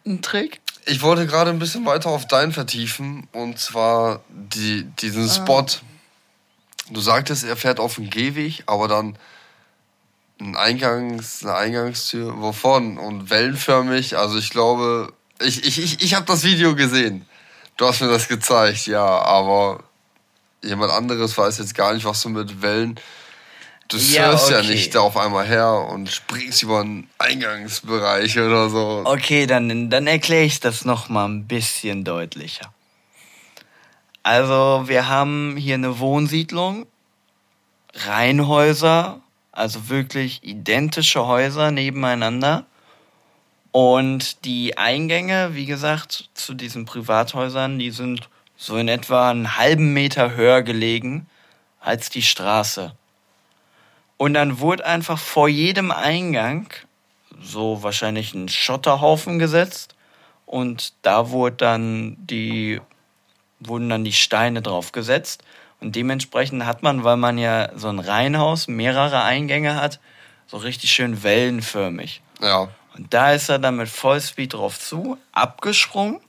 einen 0.04 0.22
Trick? 0.22 0.60
Ich 0.86 1.02
wollte 1.02 1.26
gerade 1.26 1.50
ein 1.50 1.58
bisschen 1.58 1.86
weiter 1.86 2.10
auf 2.10 2.26
deinen 2.26 2.52
vertiefen 2.52 3.28
und 3.32 3.58
zwar 3.58 4.20
die, 4.28 4.84
diesen 4.84 5.28
ah. 5.28 5.32
Spot. 5.32 5.66
Du 6.90 7.00
sagtest, 7.00 7.44
er 7.44 7.56
fährt 7.56 7.78
auf 7.78 7.94
dem 7.94 8.10
Gehweg, 8.10 8.64
aber 8.66 8.88
dann 8.88 9.16
ein 10.40 10.56
Eingangs, 10.56 11.44
eine 11.44 11.54
Eingangstür, 11.54 12.40
wovon? 12.40 12.98
Und 12.98 13.30
wellenförmig, 13.30 14.16
also 14.16 14.38
ich 14.38 14.50
glaube, 14.50 15.12
ich, 15.40 15.64
ich, 15.64 15.78
ich, 15.78 16.02
ich 16.02 16.14
habe 16.14 16.26
das 16.26 16.42
Video 16.42 16.74
gesehen. 16.74 17.26
Du 17.76 17.86
hast 17.86 18.00
mir 18.00 18.08
das 18.08 18.28
gezeigt, 18.28 18.86
ja, 18.86 19.04
aber 19.04 19.82
jemand 20.62 20.92
anderes 20.92 21.36
weiß 21.36 21.58
jetzt 21.58 21.74
gar 21.74 21.94
nicht, 21.94 22.04
was 22.04 22.22
du 22.22 22.28
mit 22.28 22.60
Wellen. 22.62 22.98
Du 23.92 23.98
ja, 23.98 24.30
surfst 24.30 24.46
okay. 24.46 24.54
ja 24.54 24.62
nicht 24.62 24.94
da 24.94 25.00
auf 25.00 25.18
einmal 25.18 25.46
her 25.46 25.86
und 25.90 26.10
springst 26.10 26.62
über 26.62 26.80
einen 26.80 27.10
Eingangsbereich 27.18 28.38
oder 28.38 28.70
so. 28.70 29.02
Okay, 29.04 29.46
dann, 29.46 29.90
dann 29.90 30.06
erkläre 30.06 30.44
ich 30.44 30.60
das 30.60 30.86
nochmal 30.86 31.28
ein 31.28 31.46
bisschen 31.46 32.02
deutlicher. 32.02 32.72
Also, 34.22 34.84
wir 34.86 35.08
haben 35.08 35.58
hier 35.58 35.74
eine 35.74 35.98
Wohnsiedlung, 35.98 36.86
Reihenhäuser, 37.92 39.20
also 39.50 39.90
wirklich 39.90 40.42
identische 40.42 41.26
Häuser 41.26 41.70
nebeneinander. 41.70 42.64
Und 43.72 44.46
die 44.46 44.78
Eingänge, 44.78 45.50
wie 45.52 45.66
gesagt, 45.66 46.30
zu 46.32 46.54
diesen 46.54 46.86
Privathäusern, 46.86 47.78
die 47.78 47.90
sind 47.90 48.30
so 48.56 48.78
in 48.78 48.88
etwa 48.88 49.30
einen 49.30 49.58
halben 49.58 49.92
Meter 49.92 50.34
höher 50.34 50.62
gelegen 50.62 51.26
als 51.78 52.08
die 52.08 52.22
Straße. 52.22 52.94
Und 54.22 54.34
dann 54.34 54.60
wurde 54.60 54.86
einfach 54.86 55.18
vor 55.18 55.48
jedem 55.48 55.90
Eingang 55.90 56.68
so 57.40 57.82
wahrscheinlich 57.82 58.34
ein 58.34 58.48
Schotterhaufen 58.48 59.40
gesetzt 59.40 59.96
und 60.46 60.92
da 61.02 61.30
wurde 61.30 61.56
dann 61.56 62.16
die, 62.18 62.80
wurden 63.58 63.88
dann 63.88 64.04
die 64.04 64.12
Steine 64.12 64.62
drauf 64.62 64.92
gesetzt. 64.92 65.42
Und 65.80 65.96
dementsprechend 65.96 66.64
hat 66.66 66.84
man, 66.84 67.02
weil 67.02 67.16
man 67.16 67.36
ja 67.36 67.76
so 67.76 67.88
ein 67.88 67.98
Reihenhaus, 67.98 68.68
mehrere 68.68 69.24
Eingänge 69.24 69.74
hat, 69.74 69.98
so 70.46 70.56
richtig 70.56 70.92
schön 70.92 71.24
wellenförmig. 71.24 72.22
Ja. 72.40 72.68
Und 72.96 73.12
da 73.12 73.32
ist 73.32 73.48
er 73.48 73.58
dann 73.58 73.74
mit 73.74 73.88
Vollspeed 73.88 74.52
drauf 74.52 74.78
zu, 74.78 75.18
abgesprungen, 75.32 76.20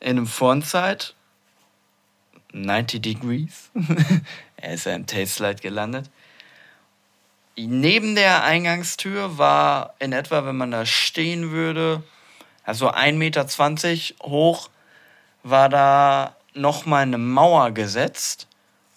in 0.00 0.16
einem 0.16 0.26
Frontside 0.26 1.04
90 2.52 3.00
Degrees. 3.00 3.70
er 4.56 4.74
ist 4.74 4.86
ja 4.86 4.96
im 4.96 5.06
Tailslide 5.06 5.62
gelandet. 5.62 6.10
Neben 7.58 8.14
der 8.14 8.44
Eingangstür 8.44 9.38
war 9.38 9.94
in 9.98 10.12
etwa, 10.12 10.44
wenn 10.44 10.56
man 10.56 10.70
da 10.70 10.84
stehen 10.84 11.50
würde, 11.50 12.02
also 12.64 12.90
1,20 12.90 13.12
Meter 13.14 13.46
hoch, 14.24 14.68
war 15.42 15.68
da 15.68 16.36
nochmal 16.52 17.02
eine 17.02 17.18
Mauer 17.18 17.70
gesetzt, 17.70 18.46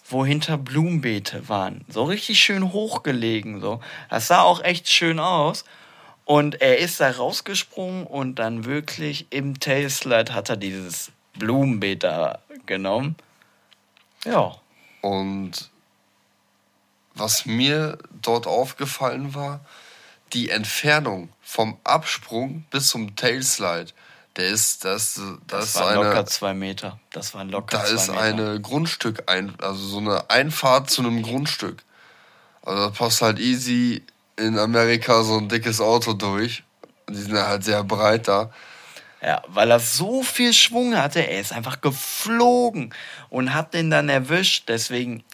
wo 0.08 0.26
hinter 0.26 0.58
Blumenbeete 0.58 1.48
waren. 1.48 1.84
So 1.88 2.04
richtig 2.04 2.40
schön 2.40 2.72
hochgelegen. 2.72 3.60
So. 3.60 3.80
Das 4.10 4.26
sah 4.26 4.42
auch 4.42 4.62
echt 4.62 4.88
schön 4.90 5.20
aus. 5.20 5.64
Und 6.24 6.60
er 6.60 6.78
ist 6.78 7.00
da 7.00 7.10
rausgesprungen 7.10 8.06
und 8.06 8.36
dann 8.36 8.64
wirklich 8.64 9.26
im 9.30 9.58
Tailslide 9.58 10.34
hat 10.34 10.48
er 10.48 10.56
dieses 10.56 11.10
Blumenbeet 11.38 12.04
da 12.04 12.40
genommen. 12.66 13.16
Ja. 14.24 14.54
Und 15.00 15.70
was 17.14 17.46
mir 17.46 17.98
dort 18.22 18.46
aufgefallen 18.46 19.34
war, 19.34 19.60
die 20.32 20.50
Entfernung 20.50 21.30
vom 21.42 21.78
Absprung 21.84 22.64
bis 22.70 22.88
zum 22.88 23.16
Tailslide, 23.16 23.92
der 24.36 24.48
ist, 24.48 24.84
das, 24.84 25.14
das, 25.14 25.24
das 25.48 25.64
ist 25.64 25.74
war 25.76 25.88
eine, 25.90 26.04
locker 26.04 26.26
zwei 26.26 26.54
Meter. 26.54 27.00
Das 27.10 27.34
war 27.34 27.44
locker 27.44 27.78
Da 27.78 27.84
ist 27.84 28.08
Meter. 28.08 28.20
eine 28.20 28.60
Grundstück, 28.60 29.24
ein, 29.26 29.54
also 29.60 29.86
so 29.86 29.98
eine 29.98 30.30
Einfahrt 30.30 30.90
zu 30.90 31.02
einem 31.02 31.22
Grundstück. 31.22 31.82
Also 32.62 32.88
da 32.88 32.90
passt 32.90 33.22
halt 33.22 33.38
easy 33.38 34.02
in 34.36 34.58
Amerika 34.58 35.22
so 35.22 35.38
ein 35.38 35.48
dickes 35.48 35.80
Auto 35.80 36.12
durch. 36.12 36.62
Die 37.08 37.16
sind 37.16 37.36
halt 37.36 37.64
sehr 37.64 37.82
breit 37.82 38.28
da. 38.28 38.50
Ja, 39.22 39.42
weil 39.48 39.70
er 39.70 39.80
so 39.80 40.22
viel 40.22 40.54
Schwung 40.54 40.96
hatte, 40.96 41.20
er 41.20 41.40
ist 41.40 41.52
einfach 41.52 41.80
geflogen 41.80 42.94
und 43.28 43.52
hat 43.52 43.74
den 43.74 43.90
dann 43.90 44.08
erwischt. 44.08 44.68
Deswegen, 44.68 45.24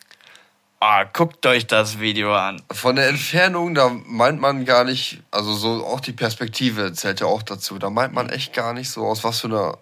ah, 0.80 1.04
guckt 1.04 1.44
euch 1.46 1.66
das 1.66 2.00
Video 2.00 2.34
an. 2.34 2.62
Von 2.72 2.96
der 2.96 3.08
Entfernung, 3.08 3.74
da 3.74 3.90
meint 4.06 4.40
man 4.40 4.64
gar 4.64 4.84
nicht, 4.84 5.22
also 5.30 5.54
so 5.54 5.84
auch 5.86 6.00
die 6.00 6.12
Perspektive 6.12 6.92
zählt 6.92 7.20
ja 7.20 7.26
auch 7.26 7.42
dazu. 7.42 7.78
Da 7.78 7.90
meint 7.90 8.12
man 8.12 8.28
echt 8.28 8.52
gar 8.52 8.72
nicht 8.72 8.90
so, 8.90 9.06
aus 9.06 9.24
was 9.24 9.40
für 9.40 9.48
einer 9.48 9.78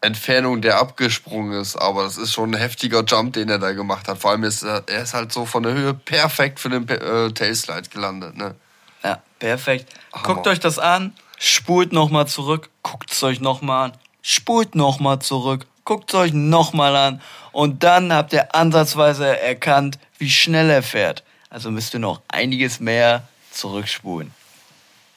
Entfernung 0.00 0.60
der 0.60 0.78
abgesprungen 0.78 1.58
ist. 1.60 1.76
Aber 1.76 2.02
das 2.02 2.16
ist 2.16 2.32
schon 2.32 2.54
ein 2.54 2.58
heftiger 2.58 3.04
Jump, 3.04 3.32
den 3.34 3.48
er 3.48 3.58
da 3.58 3.72
gemacht 3.72 4.08
hat. 4.08 4.18
Vor 4.18 4.32
allem 4.32 4.44
ist 4.44 4.62
er, 4.62 4.82
er 4.86 5.02
ist 5.02 5.14
halt 5.14 5.32
so 5.32 5.46
von 5.46 5.62
der 5.62 5.72
Höhe 5.72 5.94
perfekt 5.94 6.60
für 6.60 6.68
den 6.68 6.88
äh, 6.88 7.30
Tailslide 7.32 7.88
gelandet. 7.88 8.36
Ne? 8.36 8.54
Ja, 9.02 9.22
perfekt. 9.38 9.92
Hammer. 10.12 10.24
Guckt 10.24 10.46
euch 10.46 10.60
das 10.60 10.78
an 10.78 11.14
spult 11.38 11.92
nochmal 11.92 12.26
zurück, 12.26 12.70
guckt 12.82 13.12
es 13.12 13.22
euch 13.22 13.40
nochmal 13.40 13.90
an, 13.90 13.96
spult 14.22 14.74
nochmal 14.74 15.18
zurück, 15.18 15.66
guckt 15.84 16.10
es 16.10 16.14
euch 16.14 16.32
nochmal 16.32 16.96
an 16.96 17.20
und 17.52 17.84
dann 17.84 18.12
habt 18.12 18.32
ihr 18.32 18.54
ansatzweise 18.54 19.38
erkannt, 19.38 19.98
wie 20.24 20.30
schnell 20.30 20.70
er 20.70 20.82
fährt. 20.82 21.22
Also 21.50 21.70
müsst 21.70 21.92
ihr 21.92 22.00
noch 22.00 22.22
einiges 22.28 22.80
mehr 22.80 23.28
zurückspulen. 23.50 24.32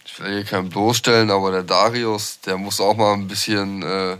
Ich 0.06 0.20
will 0.20 0.34
hier 0.34 0.44
keinen 0.44 0.68
bloßstellen, 0.68 1.32
aber 1.32 1.52
der 1.52 1.64
Darius, 1.64 2.42
der 2.42 2.58
muss 2.58 2.82
auch 2.82 2.98
mal 2.98 3.14
ein 3.14 3.30
bisschen 3.30 3.84
äh, 3.84 4.18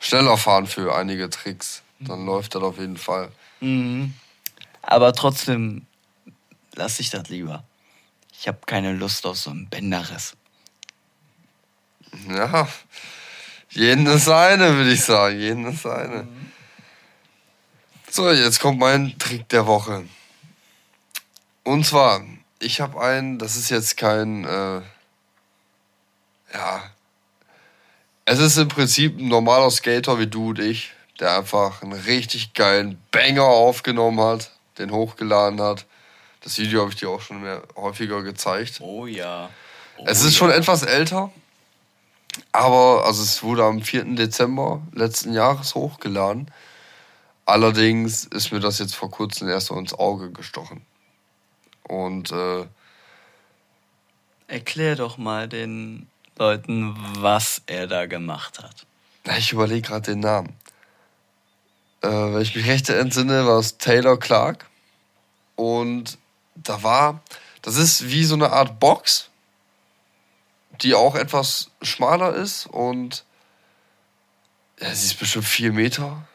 schneller 0.00 0.36
fahren 0.36 0.66
für 0.66 0.92
einige 0.92 1.30
Tricks. 1.30 1.82
Dann 2.00 2.22
mhm. 2.22 2.26
läuft 2.26 2.56
das 2.56 2.64
auf 2.64 2.78
jeden 2.78 2.96
Fall. 2.96 3.30
Mhm. 3.60 4.14
Aber 4.82 5.12
trotzdem 5.12 5.86
lasse 6.74 7.00
ich 7.00 7.10
das 7.10 7.28
lieber. 7.28 7.62
Ich 8.36 8.48
habe 8.48 8.58
keine 8.66 8.92
Lust 8.92 9.24
auf 9.24 9.38
so 9.38 9.50
ein 9.50 9.68
Bänderriss. 9.68 10.34
Ja, 12.28 12.68
jeden 13.70 14.04
das 14.04 14.24
seine, 14.24 14.74
würde 14.74 14.92
ich 14.92 15.02
sagen. 15.02 15.38
Jeden 15.38 15.64
das 15.64 15.82
seine. 15.82 16.26
So, 18.10 18.32
jetzt 18.32 18.58
kommt 18.58 18.80
mein 18.80 19.16
Trick 19.16 19.48
der 19.48 19.68
Woche. 19.68 20.04
Und 21.64 21.84
zwar, 21.84 22.22
ich 22.60 22.80
habe 22.80 23.00
einen, 23.00 23.38
das 23.38 23.56
ist 23.56 23.70
jetzt 23.70 23.96
kein, 23.96 24.44
äh, 24.44 24.82
ja, 26.52 26.82
es 28.26 28.38
ist 28.38 28.56
im 28.58 28.68
Prinzip 28.68 29.18
ein 29.18 29.28
normaler 29.28 29.70
Skater 29.70 30.18
wie 30.18 30.26
du 30.26 30.50
und 30.50 30.58
ich, 30.58 30.92
der 31.20 31.36
einfach 31.36 31.82
einen 31.82 31.92
richtig 31.92 32.54
geilen 32.54 33.00
Banger 33.10 33.44
aufgenommen 33.44 34.20
hat, 34.20 34.50
den 34.78 34.90
hochgeladen 34.92 35.60
hat. 35.60 35.86
Das 36.42 36.58
Video 36.58 36.82
habe 36.82 36.90
ich 36.90 36.96
dir 36.96 37.08
auch 37.08 37.20
schon 37.20 37.42
mehr 37.42 37.62
häufiger 37.76 38.22
gezeigt. 38.22 38.80
Oh 38.80 39.06
ja. 39.06 39.48
Oh 39.96 40.04
es 40.06 40.22
ist 40.22 40.34
ja. 40.34 40.38
schon 40.38 40.50
etwas 40.50 40.82
älter, 40.82 41.32
aber 42.52 43.04
also 43.06 43.22
es 43.22 43.42
wurde 43.42 43.64
am 43.64 43.82
4. 43.82 44.16
Dezember 44.16 44.82
letzten 44.92 45.32
Jahres 45.32 45.74
hochgeladen. 45.74 46.50
Allerdings 47.46 48.24
ist 48.24 48.52
mir 48.52 48.60
das 48.60 48.78
jetzt 48.78 48.94
vor 48.94 49.10
kurzem 49.10 49.48
erst 49.48 49.68
so 49.68 49.78
ins 49.78 49.94
Auge 49.94 50.30
gestochen. 50.30 50.84
Und 51.88 52.32
äh, 52.32 52.66
Erklär 54.46 54.96
doch 54.96 55.16
mal 55.16 55.48
den 55.48 56.08
Leuten, 56.36 56.94
was 57.18 57.62
er 57.66 57.86
da 57.86 58.06
gemacht 58.06 58.62
hat. 58.62 58.86
ich 59.38 59.52
überlege 59.52 59.88
gerade 59.88 60.12
den 60.12 60.20
Namen. 60.20 60.54
Äh, 62.02 62.08
wenn 62.08 62.42
ich 62.42 62.54
mich 62.54 62.66
recht 62.66 62.88
entsinne, 62.88 63.46
war 63.46 63.58
es 63.58 63.78
Taylor 63.78 64.18
Clark. 64.18 64.68
Und 65.56 66.18
da 66.54 66.82
war, 66.82 67.22
das 67.62 67.76
ist 67.76 68.10
wie 68.10 68.24
so 68.24 68.34
eine 68.34 68.50
Art 68.50 68.78
Box, 68.80 69.30
die 70.82 70.94
auch 70.94 71.14
etwas 71.14 71.70
schmaler 71.82 72.34
ist 72.34 72.66
und 72.66 73.24
ja, 74.80 74.92
sie 74.92 75.06
ist 75.06 75.18
bestimmt 75.18 75.44
vier 75.44 75.72
Meter. 75.72 76.26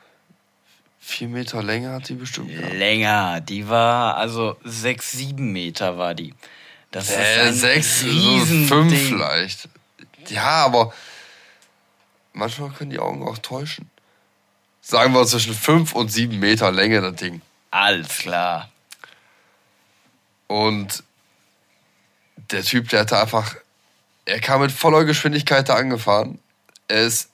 Vier 1.09 1.27
Meter 1.27 1.63
länger 1.63 1.93
hat 1.93 2.07
die 2.07 2.13
bestimmt. 2.13 2.55
gehabt. 2.55 2.75
Länger, 2.75 3.41
die 3.41 3.67
war, 3.67 4.15
also 4.15 4.57
sechs, 4.63 5.11
sieben 5.11 5.51
Meter 5.51 5.97
war 5.97 6.13
die. 6.13 6.35
Das 6.91 7.09
Äh, 7.09 7.47
ein 7.47 7.53
sechs, 7.53 8.01
so 8.01 8.07
fünf 8.67 8.93
vielleicht. 8.93 9.67
Ja, 10.27 10.65
aber 10.65 10.93
manchmal 12.33 12.69
können 12.69 12.91
die 12.91 12.99
Augen 12.99 13.27
auch 13.27 13.39
täuschen. 13.39 13.89
Sagen 14.81 15.13
wir 15.13 15.25
zwischen 15.25 15.55
fünf 15.55 15.93
und 15.93 16.09
sieben 16.11 16.39
Meter 16.39 16.71
Länge, 16.71 17.01
das 17.01 17.15
Ding. 17.15 17.41
Alles 17.71 18.19
klar. 18.19 18.69
Und 20.45 21.03
der 22.51 22.63
Typ, 22.63 22.87
der 22.89 23.01
hatte 23.01 23.19
einfach, 23.19 23.55
er 24.25 24.39
kam 24.39 24.61
mit 24.61 24.71
voller 24.71 25.05
Geschwindigkeit 25.05 25.67
da 25.69 25.73
angefahren. 25.73 26.37
Er 26.87 27.01
ist 27.01 27.29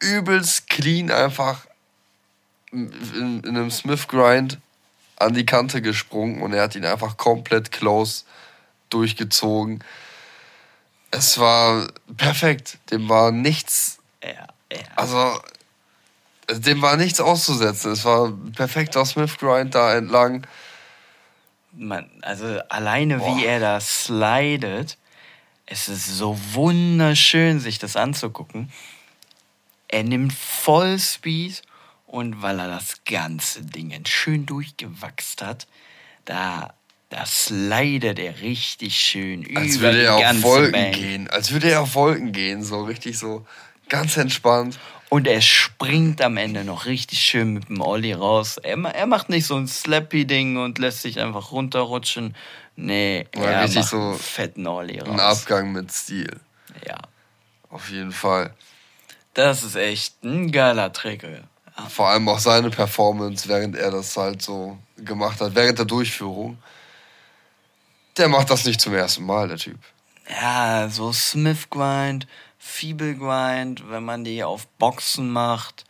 übelst 0.00 0.68
clean 0.68 1.10
einfach 1.10 1.67
in, 2.72 3.42
in 3.44 3.48
einem 3.48 3.70
Smith 3.70 4.08
Grind 4.08 4.58
an 5.16 5.34
die 5.34 5.46
Kante 5.46 5.82
gesprungen 5.82 6.42
und 6.42 6.52
er 6.52 6.62
hat 6.62 6.76
ihn 6.76 6.84
einfach 6.84 7.16
komplett 7.16 7.72
close 7.72 8.24
durchgezogen. 8.90 9.82
Es 11.10 11.38
war 11.38 11.88
perfekt. 12.16 12.78
Dem 12.90 13.08
war 13.08 13.32
nichts, 13.32 13.98
Ja, 14.22 14.46
ja. 14.70 14.78
also 14.96 15.40
dem 16.50 16.80
war 16.82 16.96
nichts 16.96 17.20
auszusetzen. 17.20 17.92
Es 17.92 18.04
war 18.04 18.32
perfekter 18.54 19.04
Smith 19.04 19.36
Grind 19.38 19.74
da 19.74 19.96
entlang. 19.96 20.46
Man, 21.72 22.10
also 22.22 22.60
alleine 22.68 23.18
Boah. 23.18 23.36
wie 23.36 23.44
er 23.44 23.60
da 23.60 23.80
slidet, 23.80 24.96
es 25.66 25.88
ist 25.88 26.06
so 26.06 26.38
wunderschön, 26.52 27.60
sich 27.60 27.78
das 27.78 27.96
anzugucken. 27.96 28.72
Er 29.88 30.02
nimmt 30.02 30.32
Vollspeed 30.32 31.62
und 32.08 32.42
weil 32.42 32.58
er 32.58 32.68
das 32.68 33.04
ganze 33.04 33.62
Ding 33.62 33.92
schön 34.06 34.44
durchgewachst 34.46 35.40
hat, 35.42 35.66
da, 36.24 36.74
da 37.10 37.24
slidet 37.26 38.18
er 38.18 38.40
richtig 38.40 38.98
schön 38.98 39.46
Als 39.56 39.76
über 39.76 39.82
würde 39.92 39.98
die 40.00 40.04
er 40.04 40.16
auf 40.16 40.42
Wolken 40.42 40.72
Bank. 40.72 40.94
gehen. 40.94 41.30
Als 41.30 41.52
würde 41.52 41.70
er 41.70 41.82
auf 41.82 41.94
Wolken 41.94 42.32
gehen. 42.32 42.64
So 42.64 42.82
richtig 42.84 43.18
so 43.18 43.46
ganz 43.88 44.16
entspannt. 44.16 44.78
Und 45.10 45.26
er 45.26 45.40
springt 45.40 46.20
am 46.20 46.36
Ende 46.36 46.64
noch 46.64 46.84
richtig 46.84 47.20
schön 47.20 47.54
mit 47.54 47.68
dem 47.70 47.80
Olli 47.80 48.12
raus. 48.12 48.58
Er, 48.58 48.76
er 48.78 49.06
macht 49.06 49.30
nicht 49.30 49.46
so 49.46 49.56
ein 49.56 49.66
Slappy-Ding 49.66 50.58
und 50.58 50.78
lässt 50.78 51.00
sich 51.02 51.18
einfach 51.20 51.50
runterrutschen. 51.52 52.34
Nee, 52.76 53.26
Ja, 53.34 53.42
er 53.44 53.62
richtig 53.64 53.80
macht 53.80 53.88
so 53.90 53.96
einen 54.00 54.18
fetten 54.18 54.66
Olli 54.66 54.98
raus. 54.98 55.08
Ein 55.08 55.20
Abgang 55.20 55.72
mit 55.72 55.90
Stil. 55.92 56.38
Ja, 56.86 56.98
Auf 57.70 57.88
jeden 57.90 58.12
Fall. 58.12 58.54
das 59.34 59.62
ist 59.62 59.76
echt 59.76 60.22
ein 60.24 60.52
geiler 60.52 60.92
Trick. 60.92 61.24
Vor 61.88 62.08
allem 62.08 62.28
auch 62.28 62.40
seine 62.40 62.70
Performance, 62.70 63.48
während 63.48 63.76
er 63.76 63.90
das 63.90 64.16
halt 64.16 64.42
so 64.42 64.78
gemacht 64.96 65.40
hat, 65.40 65.54
während 65.54 65.78
der 65.78 65.86
Durchführung. 65.86 66.58
Der 68.16 68.28
macht 68.28 68.50
das 68.50 68.64
nicht 68.64 68.80
zum 68.80 68.94
ersten 68.94 69.24
Mal, 69.24 69.48
der 69.48 69.58
Typ. 69.58 69.78
Ja, 70.28 70.88
so 70.90 71.12
Smith 71.12 71.70
Grind, 71.70 72.26
Feeble 72.58 73.14
Grind, 73.14 73.88
wenn 73.88 74.04
man 74.04 74.24
die 74.24 74.42
auf 74.42 74.66
Boxen 74.66 75.30
macht. 75.30 75.84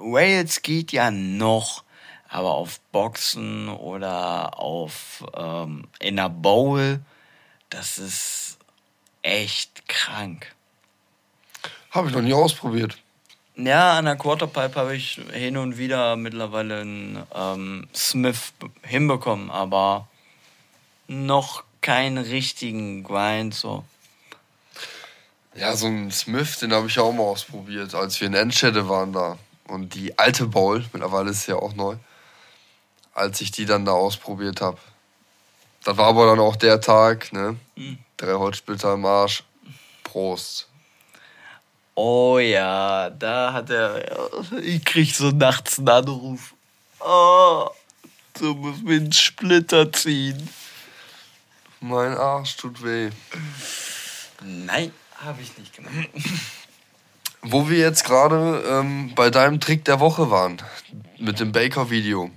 Rails 0.00 0.62
geht 0.62 0.92
ja 0.92 1.10
noch, 1.10 1.82
aber 2.28 2.52
auf 2.52 2.80
Boxen 2.92 3.68
oder 3.68 4.58
auf 4.58 5.24
ähm, 5.34 5.88
in 5.98 6.18
einer 6.18 6.30
Bowl, 6.30 7.00
das 7.70 7.98
ist 7.98 8.58
echt 9.22 9.88
krank. 9.88 10.54
Habe 11.90 12.08
ich 12.08 12.14
noch 12.14 12.22
nie 12.22 12.34
ausprobiert. 12.34 12.98
Ja, 13.56 13.98
an 13.98 14.06
der 14.06 14.16
Quarterpipe 14.16 14.74
habe 14.74 14.96
ich 14.96 15.20
hin 15.32 15.56
und 15.56 15.78
wieder 15.78 16.16
mittlerweile 16.16 16.80
einen 16.80 17.22
ähm, 17.34 17.88
Smith 17.94 18.52
hinbekommen, 18.82 19.48
aber 19.50 20.08
noch 21.06 21.62
keinen 21.80 22.18
richtigen 22.18 23.04
Grind 23.04 23.54
so. 23.54 23.84
Ja, 25.54 25.76
so 25.76 25.86
ein 25.86 26.10
Smith, 26.10 26.58
den 26.58 26.72
habe 26.72 26.88
ich 26.88 26.98
auch 26.98 27.12
mal 27.12 27.22
ausprobiert, 27.22 27.94
als 27.94 28.20
wir 28.20 28.26
in 28.26 28.34
Enschede 28.34 28.88
waren 28.88 29.12
da. 29.12 29.38
Und 29.68 29.94
die 29.94 30.18
alte 30.18 30.46
Bowl, 30.46 30.84
mittlerweile 30.92 31.30
ist 31.30 31.44
sie 31.44 31.52
ja 31.52 31.58
auch 31.58 31.74
neu, 31.74 31.96
als 33.14 33.40
ich 33.40 33.52
die 33.52 33.66
dann 33.66 33.84
da 33.84 33.92
ausprobiert 33.92 34.60
habe. 34.60 34.78
Das 35.84 35.96
war 35.96 36.08
aber 36.08 36.26
dann 36.26 36.40
auch 36.40 36.56
der 36.56 36.80
Tag, 36.80 37.32
ne? 37.32 37.56
Drei 38.16 38.32
Holzsplitter 38.32 38.94
im 38.94 39.04
Arsch. 39.04 39.44
Prost. 40.02 40.68
Oh 41.94 42.38
ja, 42.38 43.10
da 43.10 43.52
hat 43.52 43.70
er. 43.70 44.02
Ich 44.60 44.84
krieg 44.84 45.14
so 45.14 45.30
nachts 45.30 45.78
einen 45.78 45.88
Anruf. 45.88 46.54
Oh, 46.98 47.68
du 48.34 48.54
musst 48.54 48.82
mir 48.82 48.96
einen 48.96 49.12
Splitter 49.12 49.92
ziehen. 49.92 50.48
Mein 51.80 52.16
Arsch 52.16 52.56
tut 52.56 52.82
weh. 52.82 53.10
Nein, 54.42 54.90
habe 55.16 55.42
ich 55.42 55.56
nicht 55.56 55.74
gemacht. 55.74 55.92
Wo 57.42 57.68
wir 57.68 57.78
jetzt 57.78 58.04
gerade 58.04 58.64
ähm, 58.66 59.12
bei 59.14 59.28
deinem 59.28 59.60
Trick 59.60 59.84
der 59.84 60.00
Woche 60.00 60.30
waren, 60.30 60.56
mit 61.18 61.40
dem 61.40 61.52
Baker-Video. 61.52 62.30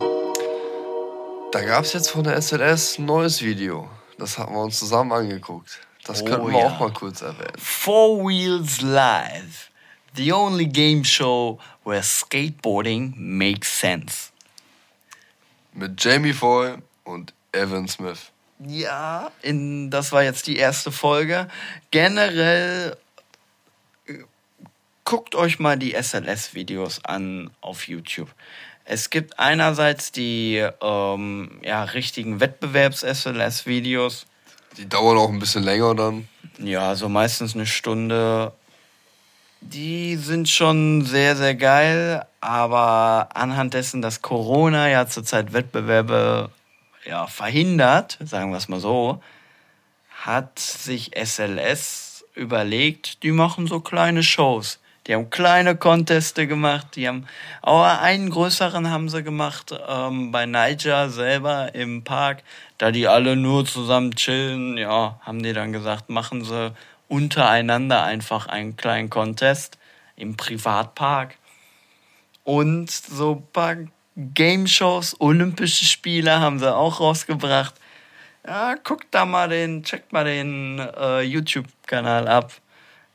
Da 1.53 1.61
gab 1.61 1.85
es 1.85 1.93
jetzt 1.93 2.11
von 2.11 2.25
der 2.25 2.39
SLS 2.41 2.99
ein 2.99 3.05
neues 3.05 3.41
Video. 3.41 3.89
Das 4.19 4.37
haben 4.37 4.53
wir 4.53 4.61
uns 4.61 4.77
zusammen 4.77 5.13
angeguckt. 5.13 5.79
Das 6.07 6.21
Oh 6.21 6.25
könnten 6.25 6.51
wir 6.51 6.59
ja. 6.59 6.67
auch 6.67 6.79
mal 6.79 6.91
kurz 6.91 7.21
erwähnen. 7.21 7.57
Four 7.57 8.27
Wheels 8.27 8.81
Live. 8.81 9.71
The 10.15 10.33
only 10.33 10.65
game 10.65 11.03
show 11.03 11.59
where 11.83 12.01
skateboarding 12.01 13.13
makes 13.17 13.79
sense. 13.79 14.31
Mit 15.73 16.03
Jamie 16.03 16.33
Foy 16.33 16.75
und 17.03 17.33
Evan 17.51 17.87
Smith. 17.87 18.31
Ja, 18.59 19.31
in, 19.43 19.91
das 19.91 20.11
war 20.11 20.23
jetzt 20.23 20.47
die 20.47 20.57
erste 20.57 20.91
Folge. 20.91 21.47
Generell 21.91 22.97
äh, 24.07 24.13
guckt 25.03 25.35
euch 25.35 25.59
mal 25.59 25.77
die 25.77 25.93
SLS-Videos 25.93 27.05
an 27.05 27.51
auf 27.61 27.87
YouTube. 27.87 28.33
Es 28.85 29.09
gibt 29.09 29.37
einerseits 29.37 30.11
die 30.11 30.65
ähm, 30.81 31.59
ja, 31.61 31.83
richtigen 31.83 32.39
Wettbewerbs-SLS-Videos. 32.39 34.25
Die 34.77 34.87
dauern 34.87 35.17
auch 35.17 35.29
ein 35.29 35.39
bisschen 35.39 35.63
länger 35.63 35.95
dann. 35.95 36.27
Ja, 36.59 36.95
so 36.95 37.09
meistens 37.09 37.55
eine 37.55 37.65
Stunde. 37.65 38.53
Die 39.61 40.15
sind 40.15 40.47
schon 40.49 41.03
sehr, 41.03 41.35
sehr 41.35 41.55
geil, 41.55 42.25
aber 42.41 43.29
anhand 43.33 43.73
dessen, 43.73 44.01
dass 44.01 44.21
Corona 44.21 44.87
ja 44.87 45.07
zurzeit 45.07 45.51
Wettbewerbe 45.51 46.51
ja, 47.05 47.25
verhindert, 47.25 48.19
sagen 48.23 48.51
wir 48.51 48.57
es 48.57 48.67
mal 48.67 48.79
so, 48.79 49.21
hat 50.23 50.59
sich 50.59 51.11
SLS 51.15 52.25
überlegt, 52.35 53.23
die 53.23 53.31
machen 53.31 53.65
so 53.65 53.79
kleine 53.79 54.21
Shows. 54.21 54.79
Die 55.07 55.15
haben 55.15 55.29
kleine 55.29 55.77
Conteste 55.77 56.47
gemacht, 56.47 56.95
die 56.95 57.07
haben, 57.07 57.27
aber 57.61 58.01
einen 58.01 58.29
größeren 58.29 58.91
haben 58.91 59.07
sie 59.07 59.23
gemacht 59.23 59.73
ähm, 59.87 60.33
bei 60.33 60.45
Niger 60.45 61.09
selber 61.09 61.73
im 61.73 62.03
Park, 62.03 62.43
da 62.77 62.91
die 62.91 63.07
alle 63.07 63.37
nur 63.37 63.65
zusammen 63.65 64.11
chillen, 64.15 64.77
ja, 64.77 65.17
haben 65.21 65.41
die 65.41 65.53
dann 65.53 65.71
gesagt, 65.71 66.09
machen 66.09 66.43
sie 66.43 66.73
untereinander 67.07 68.03
einfach 68.03 68.47
einen 68.47 68.75
kleinen 68.75 69.09
Contest 69.09 69.77
im 70.17 70.35
Privatpark. 70.35 71.37
Und 72.43 72.91
so 72.91 73.35
ein 73.35 73.51
paar 73.53 73.75
Game-Shows, 74.17 75.17
Olympische 75.19 75.85
Spiele 75.85 76.39
haben 76.39 76.59
sie 76.59 76.75
auch 76.75 76.99
rausgebracht. 76.99 77.75
Ja, 78.45 78.75
guckt 78.75 79.07
da 79.11 79.25
mal 79.25 79.49
den, 79.49 79.83
checkt 79.83 80.11
mal 80.11 80.25
den 80.25 80.79
äh, 80.79 81.21
YouTube-Kanal 81.21 82.27
ab. 82.27 82.51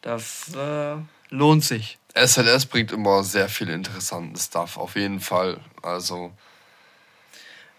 Das 0.03 0.55
äh, 0.55 0.97
lohnt 1.33 1.64
sich. 1.64 1.99
SLS 2.14 2.66
bringt 2.66 2.93
immer 2.93 3.24
sehr 3.24 3.49
viel 3.49 3.70
interessanten 3.70 4.37
Stuff, 4.37 4.76
auf 4.76 4.95
jeden 4.97 5.20
Fall. 5.20 5.59
Also, 5.83 6.33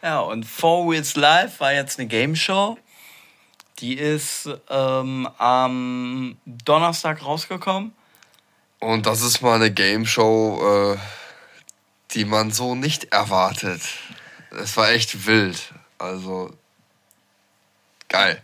Ja, 0.02 0.20
und 0.20 0.46
Four 0.46 0.90
Wheels 0.90 1.16
Live 1.16 1.60
war 1.60 1.72
jetzt 1.72 2.00
eine 2.00 2.08
Game 2.08 2.36
Show. 2.36 2.78
Die 3.80 3.94
ist 3.94 4.50
ähm, 4.70 5.28
am 5.38 6.38
Donnerstag 6.46 7.24
rausgekommen. 7.24 7.94
Und 8.80 9.06
das 9.06 9.22
ist 9.22 9.42
mal 9.42 9.56
eine 9.56 9.72
Game 9.72 10.06
Show, 10.06 10.94
äh, 10.94 10.98
die 12.12 12.26
man 12.26 12.52
so 12.52 12.76
nicht 12.76 13.06
erwartet. 13.14 13.82
Es 14.52 14.76
war 14.78 14.90
echt 14.90 15.26
wild. 15.26 15.74
Also 15.98 16.52
geil. 18.10 18.44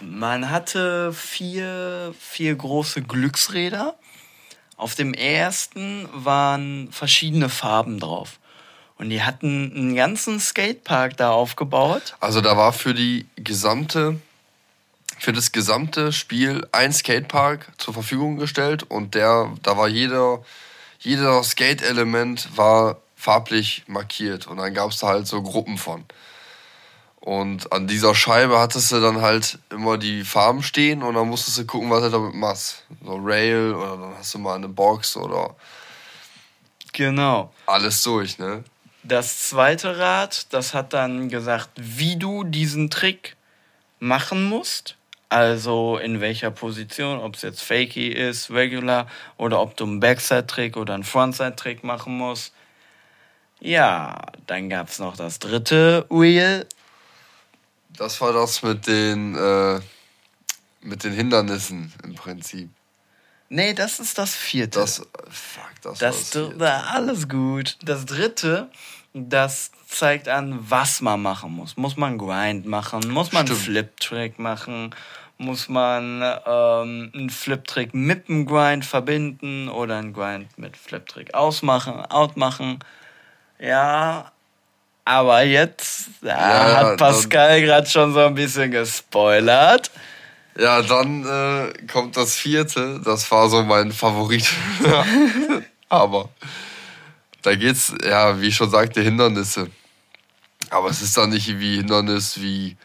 Man 0.00 0.50
hatte 0.50 1.12
vier, 1.12 2.14
vier 2.18 2.54
große 2.56 3.02
Glücksräder. 3.02 3.96
Auf 4.82 4.96
dem 4.96 5.14
ersten 5.14 6.08
waren 6.12 6.90
verschiedene 6.90 7.48
Farben 7.48 8.00
drauf. 8.00 8.40
Und 8.98 9.10
die 9.10 9.22
hatten 9.22 9.72
einen 9.76 9.94
ganzen 9.94 10.40
Skatepark 10.40 11.16
da 11.16 11.30
aufgebaut. 11.30 12.16
Also 12.18 12.40
da 12.40 12.56
war 12.56 12.72
für 12.72 12.92
die 12.92 13.26
gesamte, 13.36 14.20
für 15.20 15.32
das 15.32 15.52
gesamte 15.52 16.12
Spiel 16.12 16.66
ein 16.72 16.92
Skatepark 16.92 17.70
zur 17.78 17.94
Verfügung 17.94 18.38
gestellt 18.38 18.82
und 18.82 19.14
der, 19.14 19.52
da 19.62 19.76
war 19.76 19.86
jeder, 19.86 20.44
jeder 20.98 21.44
Skate-Element 21.44 22.56
war 22.56 22.96
farblich 23.14 23.84
markiert 23.86 24.48
und 24.48 24.56
dann 24.56 24.74
gab 24.74 24.90
es 24.90 24.98
da 24.98 25.06
halt 25.06 25.28
so 25.28 25.44
Gruppen 25.44 25.78
von. 25.78 26.04
Und 27.22 27.72
an 27.72 27.86
dieser 27.86 28.16
Scheibe 28.16 28.58
hattest 28.58 28.90
du 28.90 29.00
dann 29.00 29.20
halt 29.20 29.56
immer 29.70 29.96
die 29.96 30.24
Farben 30.24 30.60
stehen 30.64 31.04
und 31.04 31.14
dann 31.14 31.28
musstest 31.28 31.56
du 31.56 31.64
gucken, 31.64 31.88
was 31.88 32.02
du 32.02 32.10
damit 32.10 32.34
machst. 32.34 32.82
So 33.04 33.14
Rail 33.14 33.74
oder 33.74 33.96
dann 33.96 34.18
hast 34.18 34.34
du 34.34 34.40
mal 34.40 34.56
eine 34.56 34.68
Box 34.68 35.16
oder 35.16 35.54
Genau. 36.92 37.52
alles 37.66 38.02
durch, 38.02 38.38
ne? 38.38 38.64
Das 39.04 39.48
zweite 39.48 39.98
Rad, 39.98 40.52
das 40.52 40.74
hat 40.74 40.92
dann 40.92 41.28
gesagt, 41.28 41.70
wie 41.76 42.16
du 42.16 42.42
diesen 42.42 42.90
Trick 42.90 43.36
machen 44.00 44.48
musst. 44.48 44.96
Also 45.28 45.98
in 45.98 46.20
welcher 46.20 46.50
Position, 46.50 47.18
ob 47.20 47.36
es 47.36 47.42
jetzt 47.42 47.62
Fakey 47.62 48.08
ist, 48.08 48.50
Regular, 48.50 49.06
oder 49.36 49.60
ob 49.60 49.76
du 49.76 49.84
einen 49.84 50.00
Backside-Trick 50.00 50.76
oder 50.76 50.94
einen 50.94 51.04
Frontside-Trick 51.04 51.84
machen 51.84 52.18
musst. 52.18 52.52
Ja, 53.60 54.22
dann 54.48 54.68
gab 54.68 54.88
es 54.88 54.98
noch 54.98 55.16
das 55.16 55.38
dritte 55.38 56.04
Wheel. 56.10 56.66
Das 57.96 58.20
war 58.20 58.32
das 58.32 58.62
mit 58.62 58.86
den, 58.86 59.34
äh, 59.36 59.80
mit 60.80 61.04
den 61.04 61.12
Hindernissen 61.12 61.92
im 62.02 62.14
Prinzip. 62.14 62.70
Nee, 63.48 63.74
das 63.74 64.00
ist 64.00 64.16
das 64.16 64.34
vierte. 64.34 64.80
Das, 64.80 64.98
fuck, 65.28 65.70
das, 65.82 65.98
Das, 65.98 66.34
war 66.34 66.48
das 66.48 66.58
dr- 66.58 66.90
alles 66.94 67.28
gut. 67.28 67.76
Das 67.82 68.06
dritte, 68.06 68.70
das 69.12 69.70
zeigt 69.86 70.26
an, 70.28 70.58
was 70.70 71.02
man 71.02 71.20
machen 71.20 71.52
muss. 71.52 71.76
Muss 71.76 71.98
man 71.98 72.16
Grind 72.16 72.64
machen? 72.64 73.02
Muss 73.10 73.32
man 73.32 73.46
Stimmt. 73.46 73.60
Flip-Trick 73.60 74.38
machen? 74.38 74.94
Muss 75.36 75.68
man 75.68 76.22
ähm, 76.46 77.10
einen 77.14 77.30
Flip-Trick 77.30 77.92
mit 77.92 78.28
einem 78.30 78.46
Grind 78.46 78.86
verbinden 78.86 79.68
oder 79.68 79.98
einen 79.98 80.14
Grind 80.14 80.56
mit 80.56 80.76
Flip-Trick 80.78 81.34
ausmachen, 81.34 81.94
outmachen? 82.06 82.78
Ja, 83.58 84.31
aber 85.04 85.42
jetzt 85.42 86.08
ja, 86.22 86.76
hat 86.76 86.96
Pascal 86.96 87.60
gerade 87.62 87.88
schon 87.88 88.12
so 88.12 88.20
ein 88.20 88.34
bisschen 88.34 88.70
gespoilert. 88.70 89.90
Ja, 90.58 90.82
dann 90.82 91.24
äh, 91.24 91.72
kommt 91.90 92.16
das 92.16 92.36
vierte. 92.36 93.00
Das 93.04 93.30
war 93.30 93.48
so 93.48 93.62
mein 93.62 93.90
Favorit. 93.90 94.46
Aber 95.88 96.28
da 97.42 97.54
geht's, 97.54 97.92
ja, 98.04 98.40
wie 98.40 98.48
ich 98.48 98.56
schon 98.56 98.70
sagte, 98.70 99.00
Hindernisse. 99.00 99.70
Aber 100.70 100.88
es 100.88 101.02
ist 101.02 101.16
dann 101.16 101.30
nicht 101.30 101.58
wie 101.58 101.76
Hindernis 101.76 102.40
wie, 102.40 102.76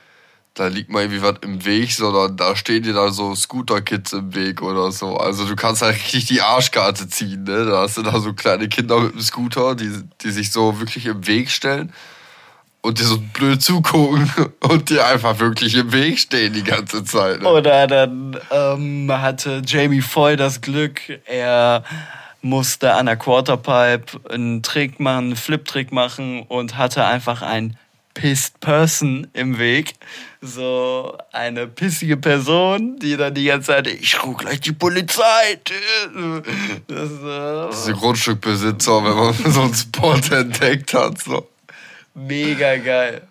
da 0.58 0.68
liegt 0.68 0.90
mal 0.90 1.04
irgendwie 1.04 1.22
was 1.22 1.36
im 1.42 1.64
Weg, 1.66 1.92
sondern 1.92 2.36
da 2.36 2.56
stehen 2.56 2.84
dir 2.84 2.94
da 2.94 3.12
so 3.12 3.36
Scooter-Kids 3.36 4.14
im 4.14 4.34
Weg 4.34 4.62
oder 4.62 4.92
so. 4.92 5.18
Also 5.18 5.46
du 5.46 5.56
kannst 5.56 5.84
halt 5.84 5.96
richtig 5.96 6.26
die 6.26 6.42
Arschkarte 6.42 7.08
ziehen, 7.08 7.44
ne? 7.44 7.66
Da 7.66 7.82
hast 7.82 7.98
du 7.98 8.02
da 8.02 8.20
so 8.20 8.34
kleine 8.34 8.68
Kinder 8.68 9.00
mit 9.00 9.14
dem 9.14 9.22
Scooter, 9.22 9.76
die, 9.76 9.92
die 10.22 10.32
sich 10.32 10.52
so 10.52 10.80
wirklich 10.80 11.06
im 11.06 11.28
Weg 11.28 11.52
stellen 11.52 11.94
und 12.82 13.00
dir 13.00 13.04
so 13.04 13.20
blöd 13.20 13.62
zugucken 13.62 14.32
und 14.62 14.90
dir 14.90 15.06
einfach 15.06 15.40
wirklich 15.40 15.76
im 15.76 15.92
Weg 15.92 16.18
stehen 16.18 16.54
die 16.54 16.64
ganze 16.64 17.04
Zeit. 17.04 17.42
Ne? 17.42 17.50
Oder 17.50 17.86
dann 17.86 18.40
ähm, 18.50 19.12
hatte 19.12 19.62
Jamie 19.66 20.02
Foy 20.02 20.38
das 20.38 20.62
Glück, 20.62 21.02
er 21.26 21.84
musste 22.42 22.94
an 22.94 23.08
der 23.08 23.18
Quarterpipe 23.18 24.20
einen 24.30 24.64
Trick 24.64 25.00
machen, 25.00 25.26
einen 25.26 25.36
Flip-Trick 25.36 25.92
machen 25.92 26.44
und 26.44 26.78
hatte 26.78 27.06
einfach 27.06 27.42
einen 27.42 27.78
Pissed 28.18 28.60
Person 28.60 29.28
im 29.34 29.60
Weg. 29.60 29.94
So 30.42 31.16
eine 31.32 31.68
pissige 31.68 32.18
Person, 32.18 32.98
die 32.98 33.16
dann 33.16 33.36
die 33.36 33.46
ganze 33.46 33.68
Zeit, 33.68 33.86
ich 33.86 34.24
rufe 34.24 34.38
gleich 34.38 34.60
die 34.60 34.72
Polizei. 34.72 35.60
Das, 36.88 37.12
äh, 37.12 37.70
Diese 37.70 37.94
Grundstückbesitzer, 37.94 39.04
wenn 39.04 39.16
man 39.16 39.54
so 39.54 39.62
einen 39.62 39.76
Spot 39.76 40.16
entdeckt 40.36 40.96
hat. 40.96 41.22
So. 41.22 41.48
Mega 42.16 42.78
geil. 42.78 43.22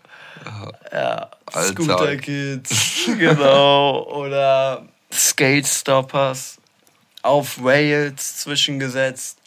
Ja, 0.93 1.31
Alter. 1.47 1.83
Scooter 1.83 2.17
Kids, 2.19 3.11
genau. 3.19 4.05
Oder 4.05 4.87
Skate 5.13 5.67
Stoppers 5.67 6.59
auf 7.23 7.59
Rails 7.61 8.37
zwischengesetzt. 8.39 9.39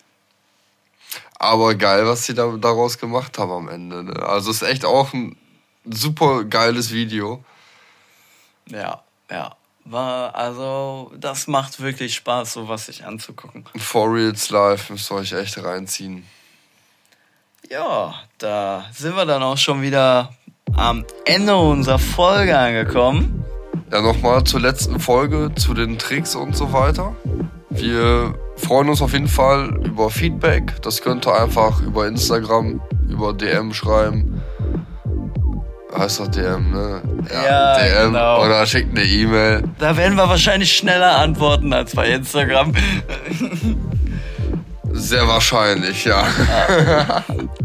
Aber 1.37 1.75
geil, 1.75 2.05
was 2.05 2.25
sie 2.25 2.33
da, 2.33 2.55
daraus 2.57 2.97
gemacht 2.97 3.37
haben 3.37 3.51
am 3.51 3.69
Ende. 3.69 4.03
Ne? 4.03 4.13
Also 4.21 4.51
ist 4.51 4.61
echt 4.61 4.85
auch 4.85 5.13
ein 5.13 5.37
super 5.85 6.43
geiles 6.43 6.91
Video. 6.91 7.43
Ja, 8.67 9.01
ja. 9.29 9.55
War, 9.85 10.35
also, 10.35 11.11
das 11.17 11.47
macht 11.47 11.79
wirklich 11.79 12.13
Spaß, 12.13 12.53
sowas 12.53 12.85
sich 12.85 13.05
anzugucken. 13.05 13.65
For 13.77 14.13
Reals 14.13 14.51
Live 14.51 14.89
müsst 14.91 15.11
ihr 15.11 15.15
euch 15.15 15.31
echt 15.31 15.57
reinziehen. 15.63 16.27
Ja, 17.69 18.13
da 18.37 18.85
sind 18.93 19.15
wir 19.15 19.25
dann 19.25 19.41
auch 19.41 19.57
schon 19.57 19.81
wieder 19.81 20.33
am 20.75 21.05
Ende 21.25 21.55
unserer 21.55 21.97
Folge 21.97 22.57
angekommen. 22.57 23.43
Ja, 23.91 24.01
nochmal 24.01 24.43
zur 24.43 24.59
letzten 24.59 24.99
Folge, 24.99 25.51
zu 25.55 25.73
den 25.73 25.97
Tricks 25.97 26.35
und 26.35 26.55
so 26.55 26.71
weiter. 26.71 27.15
Wir 27.71 28.35
freuen 28.59 28.89
uns 28.89 29.01
auf 29.01 29.13
jeden 29.13 29.27
Fall 29.27 29.69
über 29.85 30.09
Feedback. 30.09 30.81
Das 30.81 31.01
könnt 31.01 31.25
ihr 31.27 31.33
einfach 31.33 31.81
über 31.81 32.07
Instagram, 32.07 32.81
über 33.07 33.33
DM 33.33 33.73
schreiben. 33.73 34.41
Heißt 35.97 36.19
doch 36.19 36.27
DM, 36.27 36.71
ne? 36.71 37.01
Ja, 37.33 37.77
DM 37.77 38.13
genau. 38.13 38.45
oder 38.45 38.65
schickt 38.65 38.95
eine 38.95 39.05
E-Mail. 39.05 39.63
Da 39.79 39.97
werden 39.97 40.15
wir 40.15 40.29
wahrscheinlich 40.29 40.71
schneller 40.71 41.17
antworten 41.17 41.73
als 41.73 41.95
bei 41.95 42.09
Instagram. 42.09 42.73
Sehr 44.91 45.27
wahrscheinlich, 45.27 46.05
ja. 46.05 46.25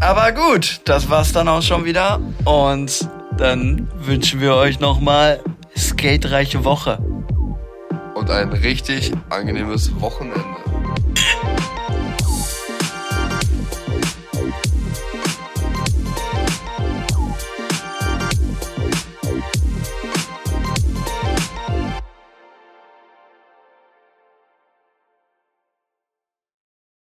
Aber 0.01 0.33
gut, 0.33 0.81
das 0.85 1.11
war's 1.11 1.33
dann 1.33 1.49
auch 1.49 1.63
schon 1.63 1.85
wieder. 1.85 2.21
Und 2.45 3.09
dann 3.37 3.89
wünschen 3.99 4.41
wir 4.41 4.55
euch 4.55 4.81
nochmal 4.81 5.41
skatereiche 5.77 6.65
Woche. 6.65 6.99
Und 8.15 8.31
ein 8.31 8.53
richtig 8.53 9.13
angenehmes 9.29 10.01
Wochenende. 10.01 10.64
Thank 10.97 11.59
you. 11.59 11.64